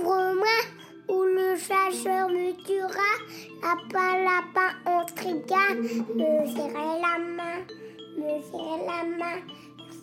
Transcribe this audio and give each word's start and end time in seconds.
Ouvre-moi, 0.00 0.58
ou 1.08 1.22
le 1.22 1.56
chasseur 1.56 2.28
me 2.28 2.52
tuera. 2.64 3.12
Lapin, 3.62 4.24
lapin, 4.24 4.74
on 4.86 5.04
triga. 5.14 5.74
Me 5.74 6.46
serrer 6.46 7.00
la 7.00 7.18
main, 7.18 7.64
me 8.16 8.42
serrer 8.42 8.86
la 8.86 9.04
main, 9.18 9.40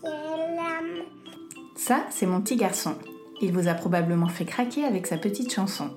serrer 0.01 0.55
la 0.55 0.81
main. 0.81 1.05
Ça, 1.75 2.05
c'est 2.09 2.25
mon 2.25 2.41
petit 2.41 2.55
garçon. 2.55 2.95
Il 3.41 3.51
vous 3.51 3.67
a 3.67 3.73
probablement 3.73 4.27
fait 4.27 4.45
craquer 4.45 4.85
avec 4.85 5.07
sa 5.07 5.17
petite 5.17 5.53
chanson. 5.53 5.91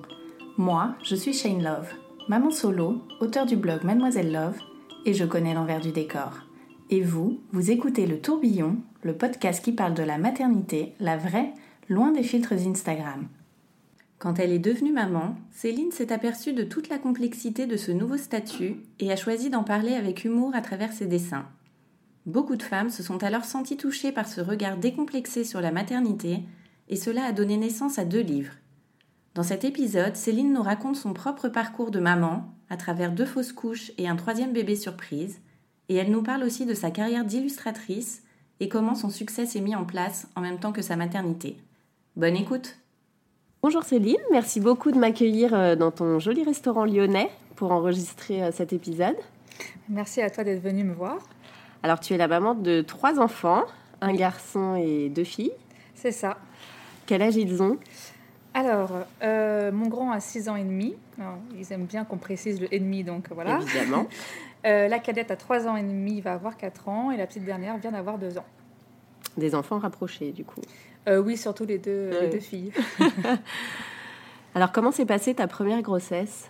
Moi, 0.57 0.95
je 1.03 1.15
suis 1.15 1.33
Shane 1.33 1.63
Love, 1.63 1.87
maman 2.27 2.51
solo, 2.51 3.01
auteur 3.21 3.45
du 3.45 3.55
blog 3.55 3.83
Mademoiselle 3.83 4.31
Love, 4.31 4.57
et 5.05 5.13
je 5.13 5.23
connais 5.23 5.53
l'envers 5.53 5.79
du 5.79 5.91
décor. 5.91 6.33
Et 6.89 7.01
vous, 7.01 7.39
vous 7.51 7.71
écoutez 7.71 8.07
Le 8.07 8.19
Tourbillon, 8.19 8.77
le 9.03 9.15
podcast 9.15 9.63
qui 9.63 9.71
parle 9.71 9.93
de 9.93 10.03
la 10.03 10.17
maternité, 10.17 10.93
la 10.99 11.17
vraie, 11.17 11.53
loin 11.87 12.11
des 12.11 12.23
filtres 12.23 12.53
Instagram. 12.53 13.27
Quand 14.19 14.37
elle 14.37 14.51
est 14.51 14.59
devenue 14.59 14.91
maman, 14.91 15.35
Céline 15.49 15.93
s'est 15.93 16.11
aperçue 16.11 16.51
de 16.51 16.63
toute 16.63 16.89
la 16.89 16.99
complexité 16.99 17.67
de 17.67 17.77
ce 17.77 17.91
nouveau 17.91 18.17
statut 18.17 18.75
et 18.99 19.13
a 19.13 19.15
choisi 19.15 19.49
d'en 19.49 19.63
parler 19.63 19.93
avec 19.93 20.25
humour 20.25 20.53
à 20.53 20.61
travers 20.61 20.91
ses 20.91 21.07
dessins. 21.07 21.45
Beaucoup 22.25 22.57
de 22.57 22.63
femmes 22.63 22.89
se 22.89 23.01
sont 23.01 23.23
alors 23.23 23.45
senties 23.45 23.77
touchées 23.77 24.11
par 24.11 24.27
ce 24.27 24.41
regard 24.41 24.75
décomplexé 24.75 25.45
sur 25.45 25.61
la 25.61 25.71
maternité, 25.71 26.41
et 26.89 26.97
cela 26.97 27.23
a 27.23 27.31
donné 27.31 27.55
naissance 27.55 27.97
à 27.97 28.03
deux 28.03 28.19
livres. 28.19 28.53
Dans 29.35 29.43
cet 29.43 29.63
épisode, 29.63 30.17
Céline 30.17 30.51
nous 30.51 30.61
raconte 30.61 30.97
son 30.97 31.13
propre 31.13 31.47
parcours 31.47 31.91
de 31.91 31.99
maman, 32.01 32.53
à 32.69 32.75
travers 32.75 33.13
deux 33.13 33.25
fausses 33.25 33.53
couches 33.53 33.93
et 33.97 34.09
un 34.09 34.17
troisième 34.17 34.51
bébé 34.51 34.75
surprise, 34.75 35.39
et 35.87 35.95
elle 35.95 36.11
nous 36.11 36.23
parle 36.23 36.43
aussi 36.43 36.65
de 36.65 36.73
sa 36.73 36.91
carrière 36.91 37.23
d'illustratrice 37.23 38.21
et 38.59 38.67
comment 38.67 38.95
son 38.95 39.09
succès 39.09 39.45
s'est 39.45 39.61
mis 39.61 39.75
en 39.75 39.85
place 39.85 40.27
en 40.35 40.41
même 40.41 40.59
temps 40.59 40.73
que 40.73 40.81
sa 40.81 40.97
maternité. 40.97 41.57
Bonne 42.17 42.35
écoute 42.35 42.75
Bonjour 43.61 43.83
Céline, 43.83 44.15
merci 44.31 44.61
beaucoup 44.61 44.91
de 44.91 44.97
m'accueillir 44.97 45.53
euh, 45.53 45.75
dans 45.75 45.91
ton 45.91 46.17
joli 46.17 46.43
restaurant 46.45 46.85
lyonnais 46.85 47.29
pour 47.57 47.73
enregistrer 47.73 48.41
euh, 48.41 48.51
cet 48.53 48.71
épisode. 48.71 49.17
Merci 49.89 50.21
à 50.21 50.29
toi 50.29 50.45
d'être 50.45 50.61
venue 50.61 50.85
me 50.85 50.93
voir. 50.93 51.17
Alors 51.83 51.99
tu 51.99 52.13
es 52.13 52.17
la 52.17 52.29
maman 52.29 52.55
de 52.55 52.81
trois 52.81 53.19
enfants, 53.19 53.65
un 53.99 54.13
garçon 54.13 54.75
et 54.75 55.09
deux 55.09 55.25
filles. 55.25 55.51
C'est 55.93 56.13
ça. 56.13 56.37
Quel 57.05 57.21
âge 57.21 57.35
ils 57.35 57.61
ont? 57.61 57.77
Alors, 58.53 58.91
euh, 59.23 59.71
mon 59.71 59.87
grand 59.87 60.11
a 60.11 60.19
6 60.19 60.49
ans 60.49 60.55
et 60.55 60.63
demi. 60.63 60.95
Alors, 61.19 61.37
ils 61.57 61.71
aiment 61.71 61.85
bien 61.85 62.05
qu'on 62.05 62.17
précise 62.17 62.61
le 62.61 62.73
et 62.73 62.79
demi, 62.79 63.03
donc 63.03 63.29
voilà. 63.31 63.59
Évidemment. 63.61 64.07
Euh, 64.65 64.89
la 64.89 64.99
cadette 64.99 65.31
a 65.31 65.37
3 65.37 65.69
ans 65.69 65.77
et 65.77 65.83
demi, 65.83 66.19
va 66.19 66.33
avoir 66.33 66.57
4 66.57 66.89
ans, 66.89 67.11
et 67.11 67.15
la 67.15 67.25
petite 67.25 67.45
dernière 67.45 67.77
vient 67.77 67.93
d'avoir 67.93 68.17
2 68.17 68.37
ans. 68.39 68.45
Des 69.37 69.55
enfants 69.55 69.79
rapprochés 69.79 70.33
du 70.33 70.43
coup. 70.43 70.59
Euh, 71.09 71.21
oui, 71.21 71.35
surtout 71.37 71.65
les 71.65 71.77
deux, 71.79 72.09
les 72.11 72.17
Ouais. 72.17 72.29
deux 72.29 72.39
filles. 72.39 72.71
Alors 74.55 74.71
comment 74.71 74.91
s'est 74.91 75.05
passée 75.05 75.33
ta 75.33 75.47
première 75.47 75.81
grossesse? 75.81 76.49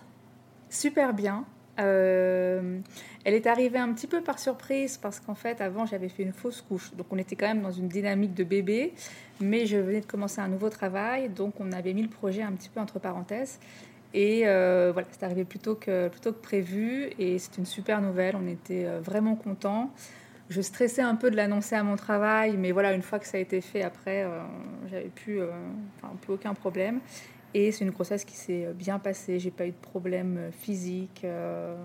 Super 0.70 1.14
bien. 1.14 1.46
Euh, 1.80 2.80
elle 3.24 3.34
est 3.34 3.48
arrivée 3.48 3.78
un 3.80 3.94
petit 3.94 4.08
peu 4.08 4.22
par 4.22 4.38
surprise 4.38 4.98
parce 4.98 5.20
qu'en 5.20 5.36
fait, 5.36 5.62
avant, 5.62 5.86
j'avais 5.86 6.10
fait 6.10 6.24
une 6.24 6.34
fausse 6.34 6.62
couche. 6.62 6.92
Donc, 6.96 7.08
on 7.12 7.18
était 7.18 7.36
quand 7.38 7.48
même 7.48 7.62
dans 7.62 7.72
une 7.72 7.88
dynamique 7.88 8.34
de 8.34 8.44
bébé, 8.44 8.94
mais 9.40 9.66
je 9.66 9.78
venais 9.78 10.02
de 10.02 10.06
commencer 10.06 10.42
un 10.42 10.50
nouveau 10.50 10.70
travail. 10.70 11.30
Donc, 11.30 11.54
on 11.60 11.72
avait 11.72 11.94
mis 11.94 12.02
le 12.04 12.10
projet 12.10 12.42
un 12.42 12.52
petit 12.52 12.70
peu 12.70 12.82
entre 12.82 13.00
parenthèses. 13.00 13.60
Et 14.14 14.42
euh, 14.46 14.90
voilà, 14.92 15.08
c'est 15.12 15.24
arrivé 15.24 15.46
plutôt 15.46 15.76
que, 15.76 16.10
plutôt 16.10 16.34
que 16.34 16.42
prévu. 16.42 17.12
Et 17.18 17.40
c'est 17.40 17.58
une 17.58 17.66
super 17.66 18.02
nouvelle. 18.02 18.36
On 18.36 18.48
était 18.48 18.86
vraiment 19.02 19.36
contents. 19.36 19.92
Je 20.50 20.62
stressais 20.62 21.02
un 21.04 21.16
peu 21.16 21.30
de 21.30 21.36
l'annoncer 21.36 21.76
à 21.76 21.84
mon 21.84 21.96
travail, 21.96 22.58
mais 22.58 22.72
voilà, 22.72 22.94
une 22.94 23.04
fois 23.04 23.20
que 23.20 23.28
ça 23.28 23.38
a 23.38 23.40
été 23.40 23.62
fait, 23.62 23.84
après, 23.84 24.24
euh, 24.24 24.42
j'avais 24.90 25.10
plus, 25.10 25.42
euh, 25.42 25.52
enfin, 25.98 26.14
plus 26.22 26.34
aucun 26.34 26.54
problème. 26.56 27.00
Et 27.54 27.72
c'est 27.72 27.84
une 27.86 27.92
grossesse 27.92 28.26
qui 28.26 28.36
s'est 28.36 28.68
bien 28.74 28.98
passée. 29.00 29.40
J'ai 29.40 29.52
pas 29.52 29.66
eu 29.68 29.72
de 29.72 29.76
problème 29.82 30.50
physique. 30.52 31.22
euh, 31.24 31.76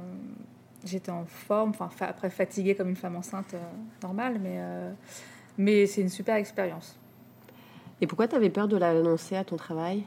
J'étais 0.84 1.10
en 1.10 1.24
forme, 1.24 1.70
enfin 1.70 1.88
fa- 1.88 2.06
après 2.08 2.28
fatiguée 2.28 2.74
comme 2.74 2.90
une 2.90 2.96
femme 2.96 3.16
enceinte 3.16 3.54
normale, 4.02 4.38
mais, 4.42 4.58
mais 5.56 5.86
c'est 5.86 6.02
une 6.02 6.10
super 6.10 6.34
expérience. 6.36 6.94
Et 8.02 8.06
pourquoi 8.06 8.28
tu 8.28 8.36
avais 8.36 8.50
peur 8.50 8.68
de 8.68 8.76
l'annoncer 8.76 9.34
à 9.36 9.44
ton 9.44 9.56
travail? 9.56 10.04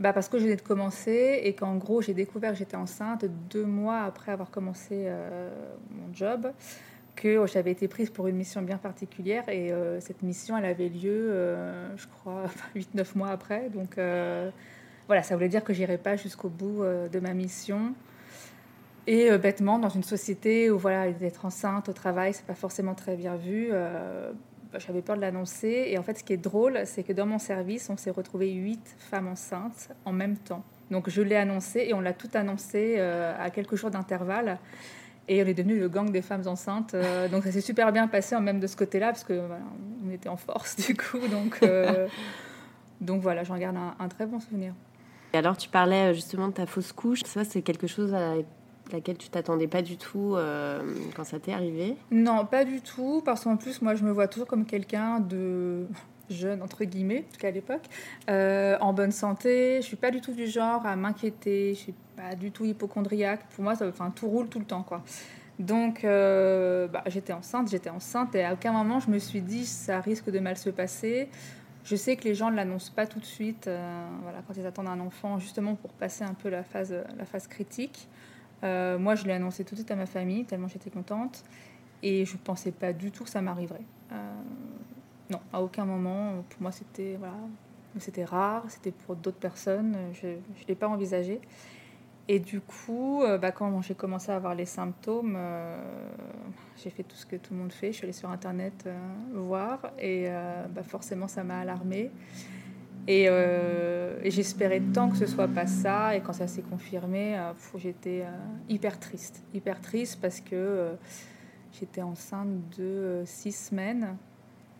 Bah 0.00 0.12
parce 0.12 0.28
que 0.28 0.38
je 0.38 0.44
venais 0.44 0.56
de 0.56 0.62
commencer 0.62 1.42
et 1.44 1.52
qu'en 1.54 1.76
gros 1.76 2.02
j'ai 2.02 2.14
découvert 2.14 2.50
que 2.52 2.58
j'étais 2.58 2.76
enceinte 2.76 3.24
deux 3.50 3.64
mois 3.66 4.00
après 4.00 4.32
avoir 4.32 4.50
commencé 4.50 5.04
euh, 5.06 5.50
mon 5.90 6.12
job, 6.12 6.50
que 7.20 7.46
j'avais 7.46 7.70
été 7.70 7.86
prise 7.86 8.08
pour 8.08 8.28
une 8.28 8.36
mission 8.36 8.62
bien 8.62 8.78
particulière 8.78 9.46
et 9.48 9.70
euh, 9.70 10.00
cette 10.00 10.22
mission 10.22 10.56
elle 10.56 10.64
avait 10.64 10.88
lieu, 10.88 11.28
euh, 11.30 11.94
je 11.98 12.06
crois, 12.06 12.44
8-9 12.74 13.06
mois 13.14 13.28
après. 13.28 13.68
Donc 13.68 13.98
euh, 13.98 14.50
voilà, 15.06 15.22
ça 15.22 15.36
voulait 15.36 15.50
dire 15.50 15.62
que 15.62 15.74
j'irais 15.74 15.98
pas 15.98 16.16
jusqu'au 16.16 16.48
bout 16.48 16.82
de 16.82 17.20
ma 17.20 17.34
mission. 17.34 17.94
Et 19.06 19.36
bêtement, 19.38 19.78
dans 19.78 19.88
une 19.88 20.04
société 20.04 20.70
où 20.70 20.78
voilà, 20.78 21.10
d'être 21.10 21.44
enceinte 21.44 21.88
au 21.88 21.92
travail, 21.92 22.32
c'est 22.32 22.46
pas 22.46 22.54
forcément 22.54 22.94
très 22.94 23.16
bien 23.16 23.34
vu. 23.34 23.70
bah, 23.70 24.78
j'avais 24.78 25.02
peur 25.02 25.16
de 25.16 25.20
l'annoncer. 25.20 25.86
Et 25.88 25.98
en 25.98 26.02
fait, 26.02 26.18
ce 26.18 26.22
qui 26.22 26.32
est 26.32 26.36
drôle, 26.36 26.82
c'est 26.84 27.02
que 27.02 27.12
dans 27.12 27.26
mon 27.26 27.40
service, 27.40 27.90
on 27.90 27.96
s'est 27.96 28.12
retrouvé 28.12 28.52
huit 28.52 28.96
femmes 28.98 29.26
enceintes 29.26 29.90
en 30.04 30.12
même 30.12 30.36
temps. 30.36 30.62
Donc 30.92 31.10
je 31.10 31.22
l'ai 31.22 31.36
annoncé 31.36 31.86
et 31.88 31.94
on 31.94 32.00
l'a 32.00 32.12
tout 32.12 32.30
annoncé 32.34 33.00
à 33.00 33.50
quelques 33.50 33.74
jours 33.74 33.90
d'intervalle. 33.90 34.58
Et 35.28 35.42
on 35.42 35.46
est 35.46 35.54
devenu 35.54 35.78
le 35.78 35.88
gang 35.88 36.10
des 36.10 36.22
femmes 36.22 36.46
enceintes. 36.46 36.94
euh, 36.94 37.28
donc 37.28 37.44
ça 37.44 37.52
s'est 37.52 37.60
super 37.60 37.92
bien 37.92 38.08
passé, 38.08 38.38
même 38.40 38.58
de 38.60 38.66
ce 38.66 38.76
côté-là, 38.76 39.08
parce 39.08 39.24
que 39.24 39.34
voilà, 39.34 39.62
on 40.06 40.10
était 40.10 40.28
en 40.28 40.36
force 40.36 40.76
du 40.86 40.96
coup. 40.96 41.18
Donc, 41.30 41.58
euh, 41.62 42.08
donc 43.00 43.22
voilà, 43.22 43.44
j'en 43.44 43.56
garde 43.58 43.76
un, 43.76 43.94
un 43.98 44.08
très 44.08 44.26
bon 44.26 44.40
souvenir. 44.40 44.72
Et 45.32 45.38
alors 45.38 45.56
tu 45.56 45.68
parlais 45.68 46.10
euh, 46.10 46.14
justement 46.14 46.48
de 46.48 46.52
ta 46.54 46.66
fausse 46.66 46.92
couche. 46.92 47.20
Ça 47.24 47.44
c'est 47.44 47.62
quelque 47.62 47.86
chose 47.86 48.12
à 48.14 48.34
laquelle 48.92 49.18
tu 49.18 49.28
t'attendais 49.28 49.68
pas 49.68 49.82
du 49.82 49.96
tout 49.96 50.34
euh, 50.34 50.80
quand 51.14 51.22
ça 51.22 51.38
t'est 51.38 51.52
arrivé? 51.52 51.96
Non, 52.10 52.44
pas 52.44 52.64
du 52.64 52.80
tout, 52.80 53.22
parce 53.24 53.44
qu'en 53.44 53.56
plus, 53.56 53.80
moi, 53.82 53.94
je 53.94 54.02
me 54.02 54.10
vois 54.10 54.26
toujours 54.26 54.48
comme 54.48 54.64
quelqu'un 54.64 55.20
de 55.20 55.86
jeune, 56.30 56.62
entre 56.62 56.84
guillemets, 56.84 57.24
en 57.28 57.32
tout 57.32 57.40
cas 57.40 57.48
à 57.48 57.50
l'époque, 57.50 57.84
euh, 58.28 58.76
en 58.80 58.92
bonne 58.92 59.12
santé. 59.12 59.78
Je 59.80 59.86
suis 59.86 59.96
pas 59.96 60.10
du 60.10 60.20
tout 60.20 60.32
du 60.32 60.46
genre 60.46 60.84
à 60.86 60.96
m'inquiéter, 60.96 61.74
je 61.74 61.78
suis 61.78 61.94
pas 62.16 62.34
du 62.34 62.50
tout 62.50 62.64
hypochondriaque. 62.64 63.40
Pour 63.54 63.64
moi, 63.64 63.74
ça, 63.74 63.86
enfin, 63.88 64.10
tout 64.10 64.28
roule 64.28 64.48
tout 64.48 64.58
le 64.58 64.64
temps, 64.64 64.82
quoi. 64.82 65.02
Donc, 65.58 66.04
euh, 66.04 66.88
bah, 66.88 67.02
j'étais 67.06 67.32
enceinte, 67.32 67.70
j'étais 67.70 67.90
enceinte, 67.90 68.34
et 68.34 68.44
à 68.44 68.54
aucun 68.54 68.72
moment, 68.72 68.98
je 68.98 69.10
me 69.10 69.18
suis 69.18 69.42
dit, 69.42 69.66
ça 69.66 70.00
risque 70.00 70.30
de 70.30 70.38
mal 70.38 70.56
se 70.56 70.70
passer. 70.70 71.28
Je 71.84 71.96
sais 71.96 72.16
que 72.16 72.24
les 72.24 72.34
gens 72.34 72.50
ne 72.50 72.56
l'annoncent 72.56 72.92
pas 72.94 73.06
tout 73.06 73.20
de 73.20 73.26
suite, 73.26 73.66
euh, 73.66 74.06
voilà, 74.22 74.38
quand 74.46 74.54
ils 74.56 74.66
attendent 74.66 74.88
un 74.88 75.00
enfant, 75.00 75.38
justement 75.38 75.74
pour 75.74 75.92
passer 75.92 76.24
un 76.24 76.34
peu 76.34 76.48
la 76.48 76.62
phase, 76.62 76.94
la 77.16 77.24
phase 77.24 77.46
critique. 77.46 78.08
Moi, 78.62 79.14
je 79.14 79.24
l'ai 79.24 79.32
annoncé 79.32 79.64
tout 79.64 79.74
de 79.74 79.80
suite 79.80 79.90
à 79.90 79.96
ma 79.96 80.06
famille, 80.06 80.44
tellement 80.44 80.68
j'étais 80.68 80.90
contente. 80.90 81.44
Et 82.02 82.24
je 82.24 82.34
ne 82.34 82.38
pensais 82.38 82.72
pas 82.72 82.92
du 82.92 83.10
tout 83.10 83.24
que 83.24 83.30
ça 83.30 83.40
m'arriverait. 83.42 83.84
Non, 85.30 85.40
à 85.52 85.62
aucun 85.62 85.84
moment. 85.84 86.44
Pour 86.48 86.62
moi, 86.62 86.72
c'était 86.72 87.16
voilà, 87.16 87.34
rare. 88.26 88.64
C'était 88.68 88.90
pour 88.90 89.16
d'autres 89.16 89.38
personnes. 89.38 89.96
Je 90.12 90.26
ne 90.28 90.66
l'ai 90.68 90.74
pas 90.74 90.88
envisagé. 90.88 91.40
Et 92.32 92.38
du 92.38 92.60
coup, 92.60 93.24
euh, 93.24 93.38
bah, 93.38 93.50
quand 93.50 93.82
j'ai 93.82 93.96
commencé 93.96 94.30
à 94.30 94.36
avoir 94.36 94.54
les 94.54 94.64
symptômes, 94.64 95.34
euh, 95.36 95.76
j'ai 96.76 96.90
fait 96.90 97.02
tout 97.02 97.16
ce 97.16 97.26
que 97.26 97.34
tout 97.34 97.54
le 97.54 97.58
monde 97.58 97.72
fait. 97.72 97.88
Je 97.88 97.96
suis 97.96 98.04
allée 98.04 98.12
sur 98.12 98.30
Internet 98.30 98.84
euh, 98.86 98.96
voir. 99.34 99.80
Et 99.98 100.28
bah, 100.72 100.84
forcément, 100.84 101.26
ça 101.26 101.42
m'a 101.42 101.58
alarmée. 101.58 102.12
Et, 103.08 103.28
j'espérais 104.26 104.80
tant 104.94 105.10
que 105.10 105.16
ce 105.16 105.26
soit 105.26 105.48
pas 105.48 105.66
ça. 105.66 106.14
Et 106.14 106.20
quand 106.20 106.32
ça 106.32 106.46
s'est 106.46 106.62
confirmé, 106.62 107.36
j'étais 107.76 108.24
hyper 108.68 109.00
triste. 109.00 109.42
Hyper 109.52 109.80
triste 109.80 110.20
parce 110.22 110.40
que 110.40 110.92
j'étais 111.72 112.02
enceinte 112.02 112.78
de 112.78 113.22
six 113.24 113.52
semaines. 113.52 114.16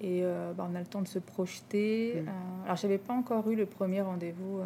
Et 0.01 0.21
euh, 0.23 0.53
bah, 0.55 0.67
on 0.71 0.75
a 0.75 0.81
le 0.81 0.87
temps 0.87 1.03
de 1.03 1.09
se 1.09 1.19
projeter. 1.19 2.23
Mm. 2.23 2.29
Euh, 2.29 2.65
alors, 2.65 2.77
j'avais 2.77 2.99
pas 2.99 3.13
encore 3.13 3.49
eu 3.51 3.57
le 3.57 3.67
premier 3.67 4.01
rendez-vous. 4.01 4.61
euh, 4.61 4.65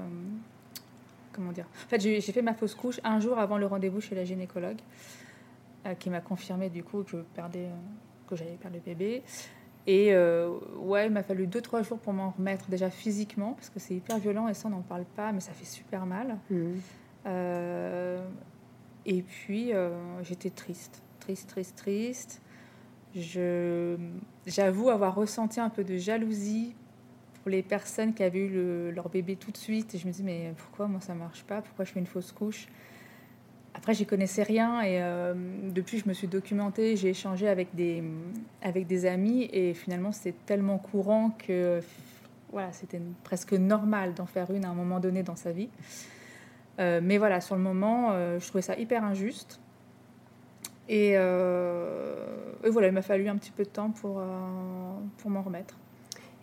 comment 1.33 1.53
dire 1.53 1.67
En 1.85 1.89
fait, 1.89 2.01
j'ai 2.01 2.21
fait 2.21 2.43
ma 2.43 2.55
fausse 2.55 2.75
couche 2.75 3.01
un 3.03 3.19
jour 3.19 3.39
avant 3.39 3.59
le 3.59 3.67
rendez-vous 3.67 4.01
chez 4.01 4.15
la 4.15 4.25
gynécologue, 4.25 4.79
euh, 5.87 5.95
qui 5.95 6.09
m'a 6.09 6.21
confirmé 6.21 6.71
du 6.71 6.85
coup 6.85 7.03
que 7.03 7.11
je 7.11 7.17
perdais, 7.35 7.69
que 8.29 8.37
j'allais 8.37 8.53
perdre 8.53 8.77
le 8.77 8.83
bébé. 8.83 9.23
Et 9.87 10.17
ouais, 10.79 11.07
il 11.07 11.13
m'a 11.13 11.23
fallu 11.23 11.47
2-3 11.47 11.83
jours 11.83 11.99
pour 11.99 12.15
m'en 12.15 12.31
remettre 12.31 12.71
déjà 12.71 12.89
physiquement, 12.89 13.53
parce 13.53 13.69
que 13.69 13.79
c'est 13.79 13.95
hyper 13.95 14.19
violent 14.19 14.49
et 14.49 14.55
ça, 14.55 14.69
on 14.69 14.71
n'en 14.71 14.81
parle 14.81 15.05
pas, 15.05 15.33
mais 15.33 15.41
ça 15.41 15.53
fait 15.53 15.67
super 15.67 16.07
mal. 16.07 16.39
Euh, 17.27 18.25
et 19.05 19.23
puis, 19.23 19.73
j'étais 20.23 20.51
triste, 20.51 21.03
triste, 21.19 21.51
triste, 21.51 21.77
triste. 21.77 22.41
J'avoue 23.15 24.91
avoir 24.91 25.15
ressenti 25.15 25.61
un 25.61 25.71
peu 25.71 25.85
de 25.85 25.97
jalousie 25.97 26.75
pour 27.43 27.51
les 27.51 27.63
personnes 27.63 28.15
qui 28.15 28.23
avaient 28.23 28.41
eu 28.41 28.49
le- 28.49 28.91
leur 28.91 29.09
bébé 29.09 29.37
tout 29.37 29.51
de 29.51 29.57
suite. 29.57 29.95
Et 29.95 29.99
je 29.99 30.07
me 30.07 30.13
dis, 30.13 30.23
mais 30.23 30.53
pourquoi 30.57 30.87
moi 30.89 31.01
ça 31.01 31.15
marche 31.15 31.45
pas? 31.45 31.63
Pourquoi 31.63 31.85
je 31.85 31.93
fais 31.93 32.01
une 32.01 32.07
fausse 32.07 32.33
couche? 32.33 32.67
Après, 33.75 33.93
j'y 33.93 34.07
connaissais 34.07 34.45
rien 34.45 34.83
et 34.83 35.03
euh, 35.03 35.35
depuis, 35.71 35.99
je 35.99 36.09
me 36.09 36.15
suis 36.15 36.29
documentée, 36.29 36.97
j'ai 36.97 37.11
échangé 37.11 37.49
avec 37.49 37.75
des, 37.75 38.03
avec 38.63 38.87
des 38.87 39.05
amis 39.05 39.49
et 39.53 39.75
finalement, 39.75 40.13
c'est 40.13 40.35
tellement 40.47 40.79
courant 40.79 41.31
que 41.31 41.81
voilà, 42.51 42.73
c'était 42.73 43.01
presque 43.25 43.53
normal 43.53 44.15
d'en 44.15 44.27
faire 44.27 44.51
une 44.53 44.65
à 44.65 44.69
un 44.71 44.75
moment 44.75 45.01
donné 45.01 45.25
dans 45.25 45.35
sa 45.35 45.51
vie. 45.51 45.69
Euh, 46.79 47.01
mais 47.03 47.19
voilà, 47.19 47.41
sur 47.41 47.57
le 47.57 47.63
moment, 47.63 48.11
euh, 48.13 48.39
je 48.39 48.47
trouvais 48.47 48.63
ça 48.63 48.77
hyper 48.79 49.05
injuste. 49.05 49.61
Et, 50.89 51.13
euh, 51.17 52.27
et 52.63 52.71
voilà, 52.71 52.89
il 52.89 52.93
m'a 52.95 53.03
fallu 53.03 53.29
un 53.29 53.37
petit 53.37 53.51
peu 53.53 53.65
de 53.65 53.69
temps 53.69 53.91
pour, 53.91 54.19
euh, 54.21 54.25
pour 55.19 55.31
m'en 55.31 55.43
remettre. 55.43 55.75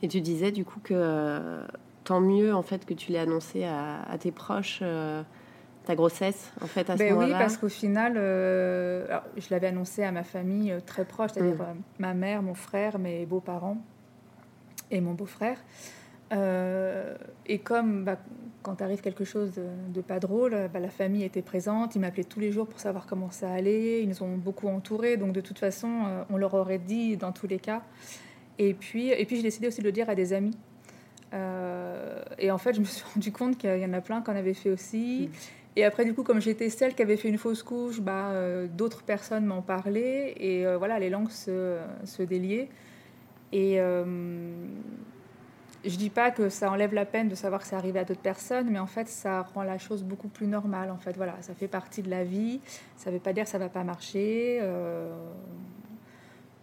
Et 0.01 0.07
tu 0.07 0.19
disais 0.21 0.51
du 0.51 0.65
coup 0.65 0.79
que 0.83 0.93
euh, 0.95 1.63
tant 2.03 2.19
mieux 2.21 2.53
en 2.55 2.63
fait 2.63 2.85
que 2.85 2.93
tu 2.95 3.11
l'aies 3.11 3.19
annoncé 3.19 3.63
à, 3.63 4.01
à 4.09 4.17
tes 4.17 4.31
proches 4.31 4.79
euh, 4.81 5.21
ta 5.85 5.95
grossesse 5.95 6.51
en 6.61 6.65
fait 6.67 6.89
à 6.89 6.93
ce 6.93 6.99
Ben 6.99 7.13
oui, 7.13 7.19
moment-là. 7.25 7.37
parce 7.39 7.57
qu'au 7.57 7.69
final, 7.69 8.13
euh, 8.17 9.05
alors, 9.09 9.23
je 9.37 9.47
l'avais 9.51 9.67
annoncé 9.67 10.03
à 10.03 10.11
ma 10.11 10.23
famille 10.23 10.75
très 10.85 11.05
proche, 11.05 11.31
c'est-à-dire 11.33 11.55
Mm. 11.55 11.75
ma 11.99 12.13
mère, 12.15 12.41
mon 12.41 12.53
frère, 12.55 12.97
mes 12.99 13.25
beaux-parents 13.27 13.77
et 14.89 15.01
mon 15.01 15.13
beau-frère. 15.13 15.57
Euh, 16.31 17.15
et 17.45 17.59
comme 17.59 18.05
bah, 18.05 18.17
quand 18.63 18.81
arrive 18.81 19.01
quelque 19.01 19.25
chose 19.25 19.53
de, 19.53 19.65
de 19.93 20.01
pas 20.01 20.19
drôle, 20.19 20.69
bah, 20.73 20.79
la 20.79 20.89
famille 20.89 21.23
était 21.23 21.41
présente, 21.41 21.95
ils 21.95 21.99
m'appelaient 21.99 22.23
tous 22.23 22.39
les 22.39 22.51
jours 22.51 22.67
pour 22.67 22.79
savoir 22.79 23.05
comment 23.05 23.31
ça 23.31 23.51
allait, 23.51 24.03
ils 24.03 24.09
nous 24.09 24.23
ont 24.23 24.37
beaucoup 24.37 24.67
entourés, 24.67 25.17
donc 25.17 25.33
de 25.33 25.41
toute 25.41 25.59
façon, 25.59 25.89
euh, 26.05 26.23
on 26.29 26.37
leur 26.37 26.53
aurait 26.53 26.79
dit 26.79 27.17
dans 27.17 27.31
tous 27.31 27.47
les 27.47 27.59
cas. 27.59 27.81
Et 28.59 28.73
puis, 28.73 29.09
et 29.09 29.25
puis 29.25 29.37
j'ai 29.37 29.43
décidé 29.43 29.67
aussi 29.67 29.79
de 29.79 29.85
le 29.85 29.91
dire 29.91 30.09
à 30.09 30.15
des 30.15 30.33
amis. 30.33 30.57
Euh, 31.33 32.21
et 32.37 32.51
en 32.51 32.57
fait, 32.57 32.73
je 32.73 32.79
me 32.79 32.85
suis 32.85 33.03
rendu 33.13 33.31
compte 33.31 33.57
qu'il 33.57 33.77
y 33.77 33.85
en 33.85 33.93
a 33.93 34.01
plein 34.01 34.21
qui 34.21 34.31
en 34.31 34.35
avaient 34.35 34.53
fait 34.53 34.69
aussi. 34.69 35.29
Et 35.75 35.85
après, 35.85 36.03
du 36.05 36.13
coup, 36.13 36.23
comme 36.23 36.41
j'étais 36.41 36.69
celle 36.69 36.93
qui 36.93 37.01
avait 37.01 37.15
fait 37.15 37.29
une 37.29 37.37
fausse 37.37 37.63
couche, 37.63 38.01
bah, 38.01 38.33
d'autres 38.67 39.03
personnes 39.03 39.45
m'en 39.45 39.61
parlaient. 39.61 40.33
Et 40.37 40.65
voilà, 40.75 40.99
les 40.99 41.09
langues 41.09 41.29
se, 41.29 41.77
se 42.03 42.23
déliaient. 42.23 42.67
Et 43.53 43.79
je 45.83 45.95
dis 45.95 46.09
pas 46.09 46.31
que 46.31 46.49
ça 46.49 46.71
enlève 46.71 46.93
la 46.93 47.05
peine 47.05 47.27
de 47.27 47.35
savoir 47.35 47.61
que 47.61 47.67
c'est 47.67 47.75
arrivé 47.75 47.99
à 47.99 48.03
d'autres 48.03 48.21
personnes, 48.21 48.69
mais 48.69 48.79
en 48.79 48.87
fait, 48.87 49.07
ça 49.07 49.41
rend 49.41 49.63
la 49.63 49.77
chose 49.77 50.03
beaucoup 50.03 50.27
plus 50.27 50.47
normale. 50.47 50.91
En 50.91 50.97
fait, 50.97 51.15
voilà, 51.17 51.35
ça 51.41 51.53
fait 51.53 51.67
partie 51.67 52.01
de 52.01 52.09
la 52.09 52.23
vie. 52.23 52.59
Ça 52.97 53.09
veut 53.09 53.19
pas 53.19 53.33
dire 53.33 53.45
que 53.45 53.49
ça 53.49 53.57
va 53.57 53.69
pas 53.69 53.83
marcher. 53.83 54.59
euh, 54.61 55.11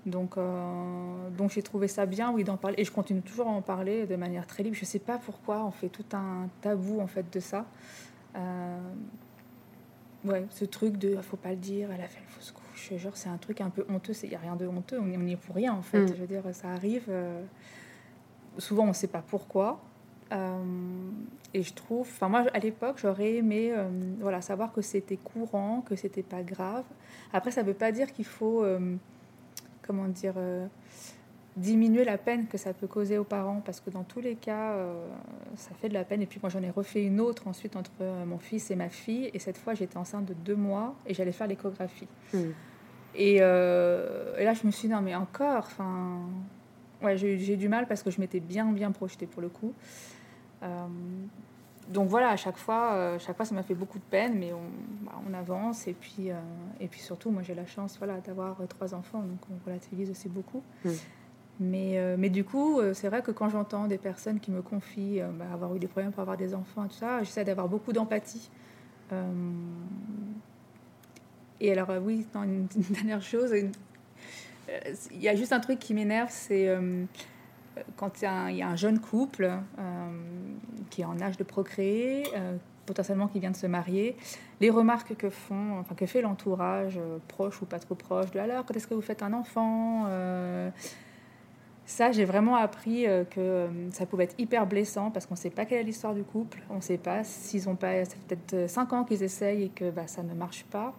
donc, 0.06 0.38
euh, 0.38 1.30
donc 1.36 1.50
j'ai 1.50 1.62
trouvé 1.62 1.88
ça 1.88 2.06
bien, 2.06 2.30
oui, 2.32 2.44
d'en 2.44 2.56
parler. 2.56 2.76
Et 2.78 2.84
je 2.84 2.92
continue 2.92 3.20
toujours 3.20 3.48
à 3.48 3.50
en 3.50 3.60
parler 3.60 4.06
de 4.06 4.16
manière 4.16 4.46
très 4.46 4.62
libre. 4.62 4.76
Je 4.76 4.84
sais 4.84 5.00
pas 5.00 5.18
pourquoi 5.18 5.64
on 5.64 5.70
fait 5.70 5.88
tout 5.88 6.06
un 6.12 6.48
tabou, 6.60 7.00
en 7.00 7.06
fait, 7.08 7.26
de 7.32 7.40
ça. 7.40 7.66
Euh, 8.36 8.78
ouais, 10.24 10.46
ce 10.50 10.64
truc 10.64 10.96
de 10.96 11.16
faut 11.16 11.36
pas 11.36 11.50
le 11.50 11.56
dire, 11.56 11.90
elle 11.92 12.00
a 12.00 12.08
fait 12.08 12.20
une 12.20 12.28
fausse 12.28 12.52
couche. 12.52 12.92
Genre, 12.96 13.16
c'est 13.16 13.28
un 13.28 13.36
truc 13.36 13.60
un 13.60 13.70
peu 13.70 13.84
honteux. 13.90 14.12
Il 14.22 14.28
n'y 14.30 14.36
a 14.36 14.38
rien 14.38 14.56
de 14.56 14.66
honteux, 14.66 14.98
on 15.00 15.06
n'y 15.06 15.32
est 15.32 15.36
pour 15.36 15.56
rien, 15.56 15.74
en 15.74 15.82
fait. 15.82 16.04
Mm. 16.04 16.08
Je 16.08 16.20
veux 16.20 16.26
dire, 16.28 16.42
ça 16.52 16.68
arrive. 16.68 17.10
Souvent, 18.58 18.84
on 18.84 18.88
ne 18.88 18.92
sait 18.92 19.08
pas 19.08 19.22
pourquoi. 19.26 19.80
Euh, 20.32 20.58
et 21.54 21.62
je 21.62 21.72
trouve, 21.72 22.02
enfin 22.02 22.28
moi 22.28 22.44
à 22.52 22.58
l'époque 22.58 22.96
j'aurais 23.00 23.36
aimé 23.36 23.72
euh, 23.72 23.88
voilà 24.20 24.42
savoir 24.42 24.72
que 24.74 24.82
c'était 24.82 25.16
courant, 25.16 25.80
que 25.80 25.96
c'était 25.96 26.22
pas 26.22 26.42
grave. 26.42 26.84
Après 27.32 27.50
ça 27.50 27.62
veut 27.62 27.74
pas 27.74 27.92
dire 27.92 28.12
qu'il 28.12 28.26
faut 28.26 28.62
euh, 28.62 28.96
comment 29.86 30.06
dire 30.06 30.34
diminuer 31.56 32.04
la 32.04 32.18
peine 32.18 32.46
que 32.46 32.58
ça 32.58 32.74
peut 32.74 32.86
causer 32.86 33.16
aux 33.16 33.24
parents 33.24 33.62
parce 33.64 33.80
que 33.80 33.88
dans 33.88 34.04
tous 34.04 34.20
les 34.20 34.34
cas 34.34 34.76
ça 35.56 35.70
fait 35.80 35.88
de 35.88 35.94
la 35.94 36.04
peine. 36.04 36.20
Et 36.20 36.26
puis 36.26 36.40
moi 36.42 36.50
j'en 36.50 36.62
ai 36.62 36.70
refait 36.70 37.02
une 37.02 37.20
autre 37.20 37.48
ensuite 37.48 37.74
entre 37.74 37.92
mon 38.26 38.38
fils 38.38 38.70
et 38.70 38.76
ma 38.76 38.90
fille 38.90 39.30
et 39.32 39.38
cette 39.38 39.56
fois 39.56 39.72
j'étais 39.72 39.96
enceinte 39.96 40.26
de 40.26 40.34
deux 40.34 40.56
mois 40.56 40.94
et 41.06 41.14
j'allais 41.14 41.32
faire 41.32 41.46
l'échographie. 41.46 42.08
Mm. 42.34 42.38
Et, 43.14 43.36
et 43.36 43.40
là, 43.40 44.52
je 44.52 44.66
me 44.66 44.70
suis 44.70 44.86
dit, 44.86 44.94
non, 44.94 45.00
mais 45.00 45.14
encore, 45.14 45.64
enfin. 45.66 46.20
Ouais, 47.02 47.16
j'ai 47.16 47.38
j'ai 47.38 47.54
eu 47.54 47.56
du 47.56 47.68
mal 47.68 47.86
parce 47.86 48.02
que 48.02 48.10
je 48.10 48.20
m'étais 48.20 48.40
bien, 48.40 48.66
bien 48.72 48.90
projetée 48.90 49.26
pour 49.26 49.40
le 49.42 49.48
coup. 49.48 49.72
Euh, 50.62 50.86
donc 51.88 52.08
voilà, 52.08 52.30
à 52.30 52.36
chaque 52.36 52.58
fois, 52.58 52.92
euh, 52.94 53.18
chaque 53.18 53.36
fois, 53.36 53.46
ça 53.46 53.54
m'a 53.54 53.62
fait 53.62 53.74
beaucoup 53.74 53.98
de 53.98 54.04
peine, 54.04 54.38
mais 54.38 54.52
on, 54.52 54.60
bah, 55.04 55.12
on 55.28 55.32
avance. 55.32 55.86
Et 55.86 55.94
puis, 55.94 56.30
euh, 56.30 56.34
et 56.80 56.88
puis 56.88 57.00
surtout, 57.00 57.30
moi, 57.30 57.42
j'ai 57.42 57.54
la 57.54 57.66
chance 57.66 57.96
voilà, 57.98 58.18
d'avoir 58.20 58.56
trois 58.68 58.94
enfants, 58.94 59.20
donc 59.20 59.38
on 59.50 59.66
relativise 59.66 60.10
aussi 60.10 60.28
beaucoup. 60.28 60.62
Mm. 60.84 60.90
Mais, 61.60 62.16
mais 62.16 62.30
du 62.30 62.44
coup, 62.44 62.80
c'est 62.94 63.08
vrai 63.08 63.20
que 63.20 63.32
quand 63.32 63.48
j'entends 63.48 63.88
des 63.88 63.98
personnes 63.98 64.38
qui 64.38 64.52
me 64.52 64.62
confient 64.62 65.20
bah, 65.36 65.46
avoir 65.52 65.74
eu 65.74 65.80
des 65.80 65.88
problèmes 65.88 66.12
pour 66.12 66.20
avoir 66.20 66.36
des 66.36 66.54
enfants 66.54 66.84
et 66.84 66.88
tout 66.88 66.94
ça, 66.94 67.24
j'essaie 67.24 67.44
d'avoir 67.44 67.66
beaucoup 67.66 67.92
d'empathie. 67.92 68.48
Et 71.60 71.72
alors, 71.72 71.88
oui, 72.00 72.24
une, 72.36 72.68
une 72.76 72.82
dernière 72.94 73.22
chose, 73.22 73.50
une- 73.52 73.72
il 75.12 75.20
y 75.22 75.28
a 75.28 75.34
juste 75.34 75.52
un 75.52 75.60
truc 75.60 75.78
qui 75.78 75.94
m'énerve, 75.94 76.28
c'est 76.30 76.68
euh, 76.68 77.04
quand 77.96 78.20
il 78.20 78.24
y, 78.56 78.62
a 78.62 78.68
un- 78.68 78.76
jeune 78.76 79.00
couple 79.00 79.44
euh, 79.78 80.10
qui 80.90 81.02
est 81.02 81.04
en 81.04 81.20
âge 81.20 81.36
de 81.36 81.44
procréer, 81.44 82.24
euh, 82.36 82.56
potentiellement 82.86 83.28
qui 83.28 83.40
vient 83.40 83.50
de 83.50 83.56
se 83.56 83.66
marier, 83.66 84.16
les 84.60 84.70
remarques 84.70 85.14
que 85.16 85.30
font, 85.30 85.78
enfin 85.78 85.94
que 85.94 86.06
fait 86.06 86.22
l'entourage, 86.22 86.96
euh, 86.98 87.18
proche 87.28 87.60
ou 87.62 87.66
pas 87.66 87.78
trop 87.78 87.94
proche, 87.94 88.30
de 88.30 88.38
alors 88.38 88.64
quand 88.64 88.76
est-ce 88.76 88.86
que 88.86 88.94
vous 88.94 89.02
faites 89.02 89.22
un 89.22 89.32
enfant 89.32 90.04
euh, 90.08 90.70
ça, 91.88 92.12
j'ai 92.12 92.26
vraiment 92.26 92.54
appris 92.56 93.06
euh, 93.06 93.24
que 93.24 93.40
euh, 93.40 93.90
ça 93.92 94.04
pouvait 94.04 94.24
être 94.24 94.34
hyper 94.36 94.66
blessant 94.66 95.10
parce 95.10 95.24
qu'on 95.24 95.34
ne 95.34 95.38
sait 95.38 95.48
pas 95.48 95.64
quelle 95.64 95.78
est 95.78 95.84
l'histoire 95.84 96.14
du 96.14 96.22
couple. 96.22 96.62
On 96.68 96.76
ne 96.76 96.80
sait 96.82 96.98
pas 96.98 97.24
s'ils 97.24 97.66
ont 97.66 97.76
pas. 97.76 98.04
Ça 98.04 98.10
fait 98.10 98.36
peut-être 98.36 98.70
5 98.70 98.92
ans 98.92 99.04
qu'ils 99.04 99.22
essayent 99.22 99.62
et 99.64 99.68
que 99.70 99.90
bah, 99.90 100.06
ça 100.06 100.22
ne 100.22 100.34
marche 100.34 100.64
pas. 100.64 100.94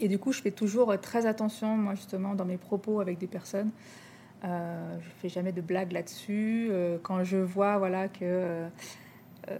Et 0.00 0.08
du 0.08 0.18
coup, 0.18 0.32
je 0.32 0.40
fais 0.40 0.50
toujours 0.50 0.98
très 1.00 1.26
attention, 1.26 1.76
moi, 1.76 1.94
justement, 1.94 2.34
dans 2.34 2.44
mes 2.44 2.56
propos 2.56 3.00
avec 3.00 3.18
des 3.18 3.26
personnes. 3.26 3.70
Euh, 4.44 4.96
je 5.00 5.08
fais 5.20 5.28
jamais 5.28 5.50
de 5.52 5.60
blagues 5.60 5.92
là-dessus. 5.92 6.68
Euh, 6.70 6.98
quand 7.02 7.24
je 7.24 7.36
vois, 7.38 7.78
voilà, 7.78 8.06
que 8.06 8.18
euh, 8.22 8.68
euh, 9.50 9.58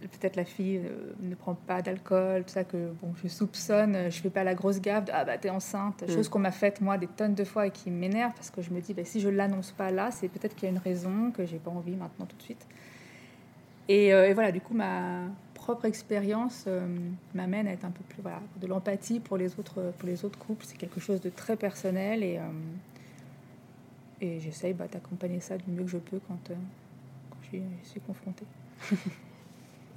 peut-être 0.00 0.34
la 0.34 0.44
fille 0.44 0.82
ne 1.20 1.34
prend 1.36 1.54
pas 1.54 1.82
d'alcool, 1.82 2.42
tout 2.42 2.52
ça, 2.52 2.64
que 2.64 2.90
bon, 3.00 3.12
je 3.22 3.28
soupçonne, 3.28 4.10
je 4.10 4.20
fais 4.20 4.30
pas 4.30 4.42
la 4.42 4.54
grosse 4.54 4.80
gaffe 4.80 5.04
de, 5.04 5.12
ah 5.14 5.24
bah 5.24 5.38
t'es 5.38 5.50
enceinte, 5.50 6.02
Mm. 6.02 6.10
chose 6.12 6.28
qu'on 6.28 6.40
m'a 6.40 6.50
faite 6.50 6.80
moi 6.80 6.98
des 6.98 7.06
tonnes 7.06 7.34
de 7.34 7.44
fois 7.44 7.66
et 7.68 7.70
qui 7.70 7.90
m'énerve 7.90 8.32
parce 8.34 8.50
que 8.50 8.62
je 8.62 8.70
me 8.70 8.80
dis, 8.80 8.94
bah, 8.94 9.04
si 9.04 9.20
je 9.20 9.28
l'annonce 9.28 9.70
pas 9.70 9.92
là, 9.92 10.10
c'est 10.10 10.28
peut-être 10.28 10.56
qu'il 10.56 10.64
y 10.64 10.66
a 10.66 10.74
une 10.74 10.82
raison 10.82 11.30
que 11.30 11.46
j'ai 11.46 11.58
pas 11.58 11.70
envie 11.70 11.94
maintenant 11.94 12.26
tout 12.26 12.36
de 12.36 12.42
suite. 12.42 12.66
Et, 13.88 14.08
et 14.08 14.34
voilà, 14.34 14.50
du 14.50 14.60
coup, 14.60 14.74
ma 14.74 15.20
propre 15.66 15.86
expérience 15.86 16.64
euh, 16.68 16.86
m'amène 17.34 17.66
à 17.66 17.72
être 17.72 17.84
un 17.84 17.90
peu 17.90 18.04
plus 18.08 18.22
voilà, 18.22 18.40
de 18.60 18.66
l'empathie 18.68 19.18
pour 19.18 19.36
les 19.36 19.58
autres 19.58 19.92
pour 19.98 20.08
les 20.08 20.24
autres 20.24 20.38
couples. 20.38 20.64
C'est 20.64 20.78
quelque 20.78 21.00
chose 21.00 21.20
de 21.20 21.28
très 21.28 21.56
personnel 21.56 22.22
et 22.22 22.38
euh, 22.38 22.42
et 24.20 24.40
j'essaye 24.40 24.72
bah, 24.72 24.86
d'accompagner 24.90 25.40
ça 25.40 25.58
du 25.58 25.70
mieux 25.70 25.84
que 25.84 25.90
je 25.90 25.98
peux 25.98 26.20
quand, 26.26 26.50
euh, 26.50 26.54
quand 27.30 27.38
j'y 27.50 27.62
suis 27.82 28.00
confrontée. 28.00 28.46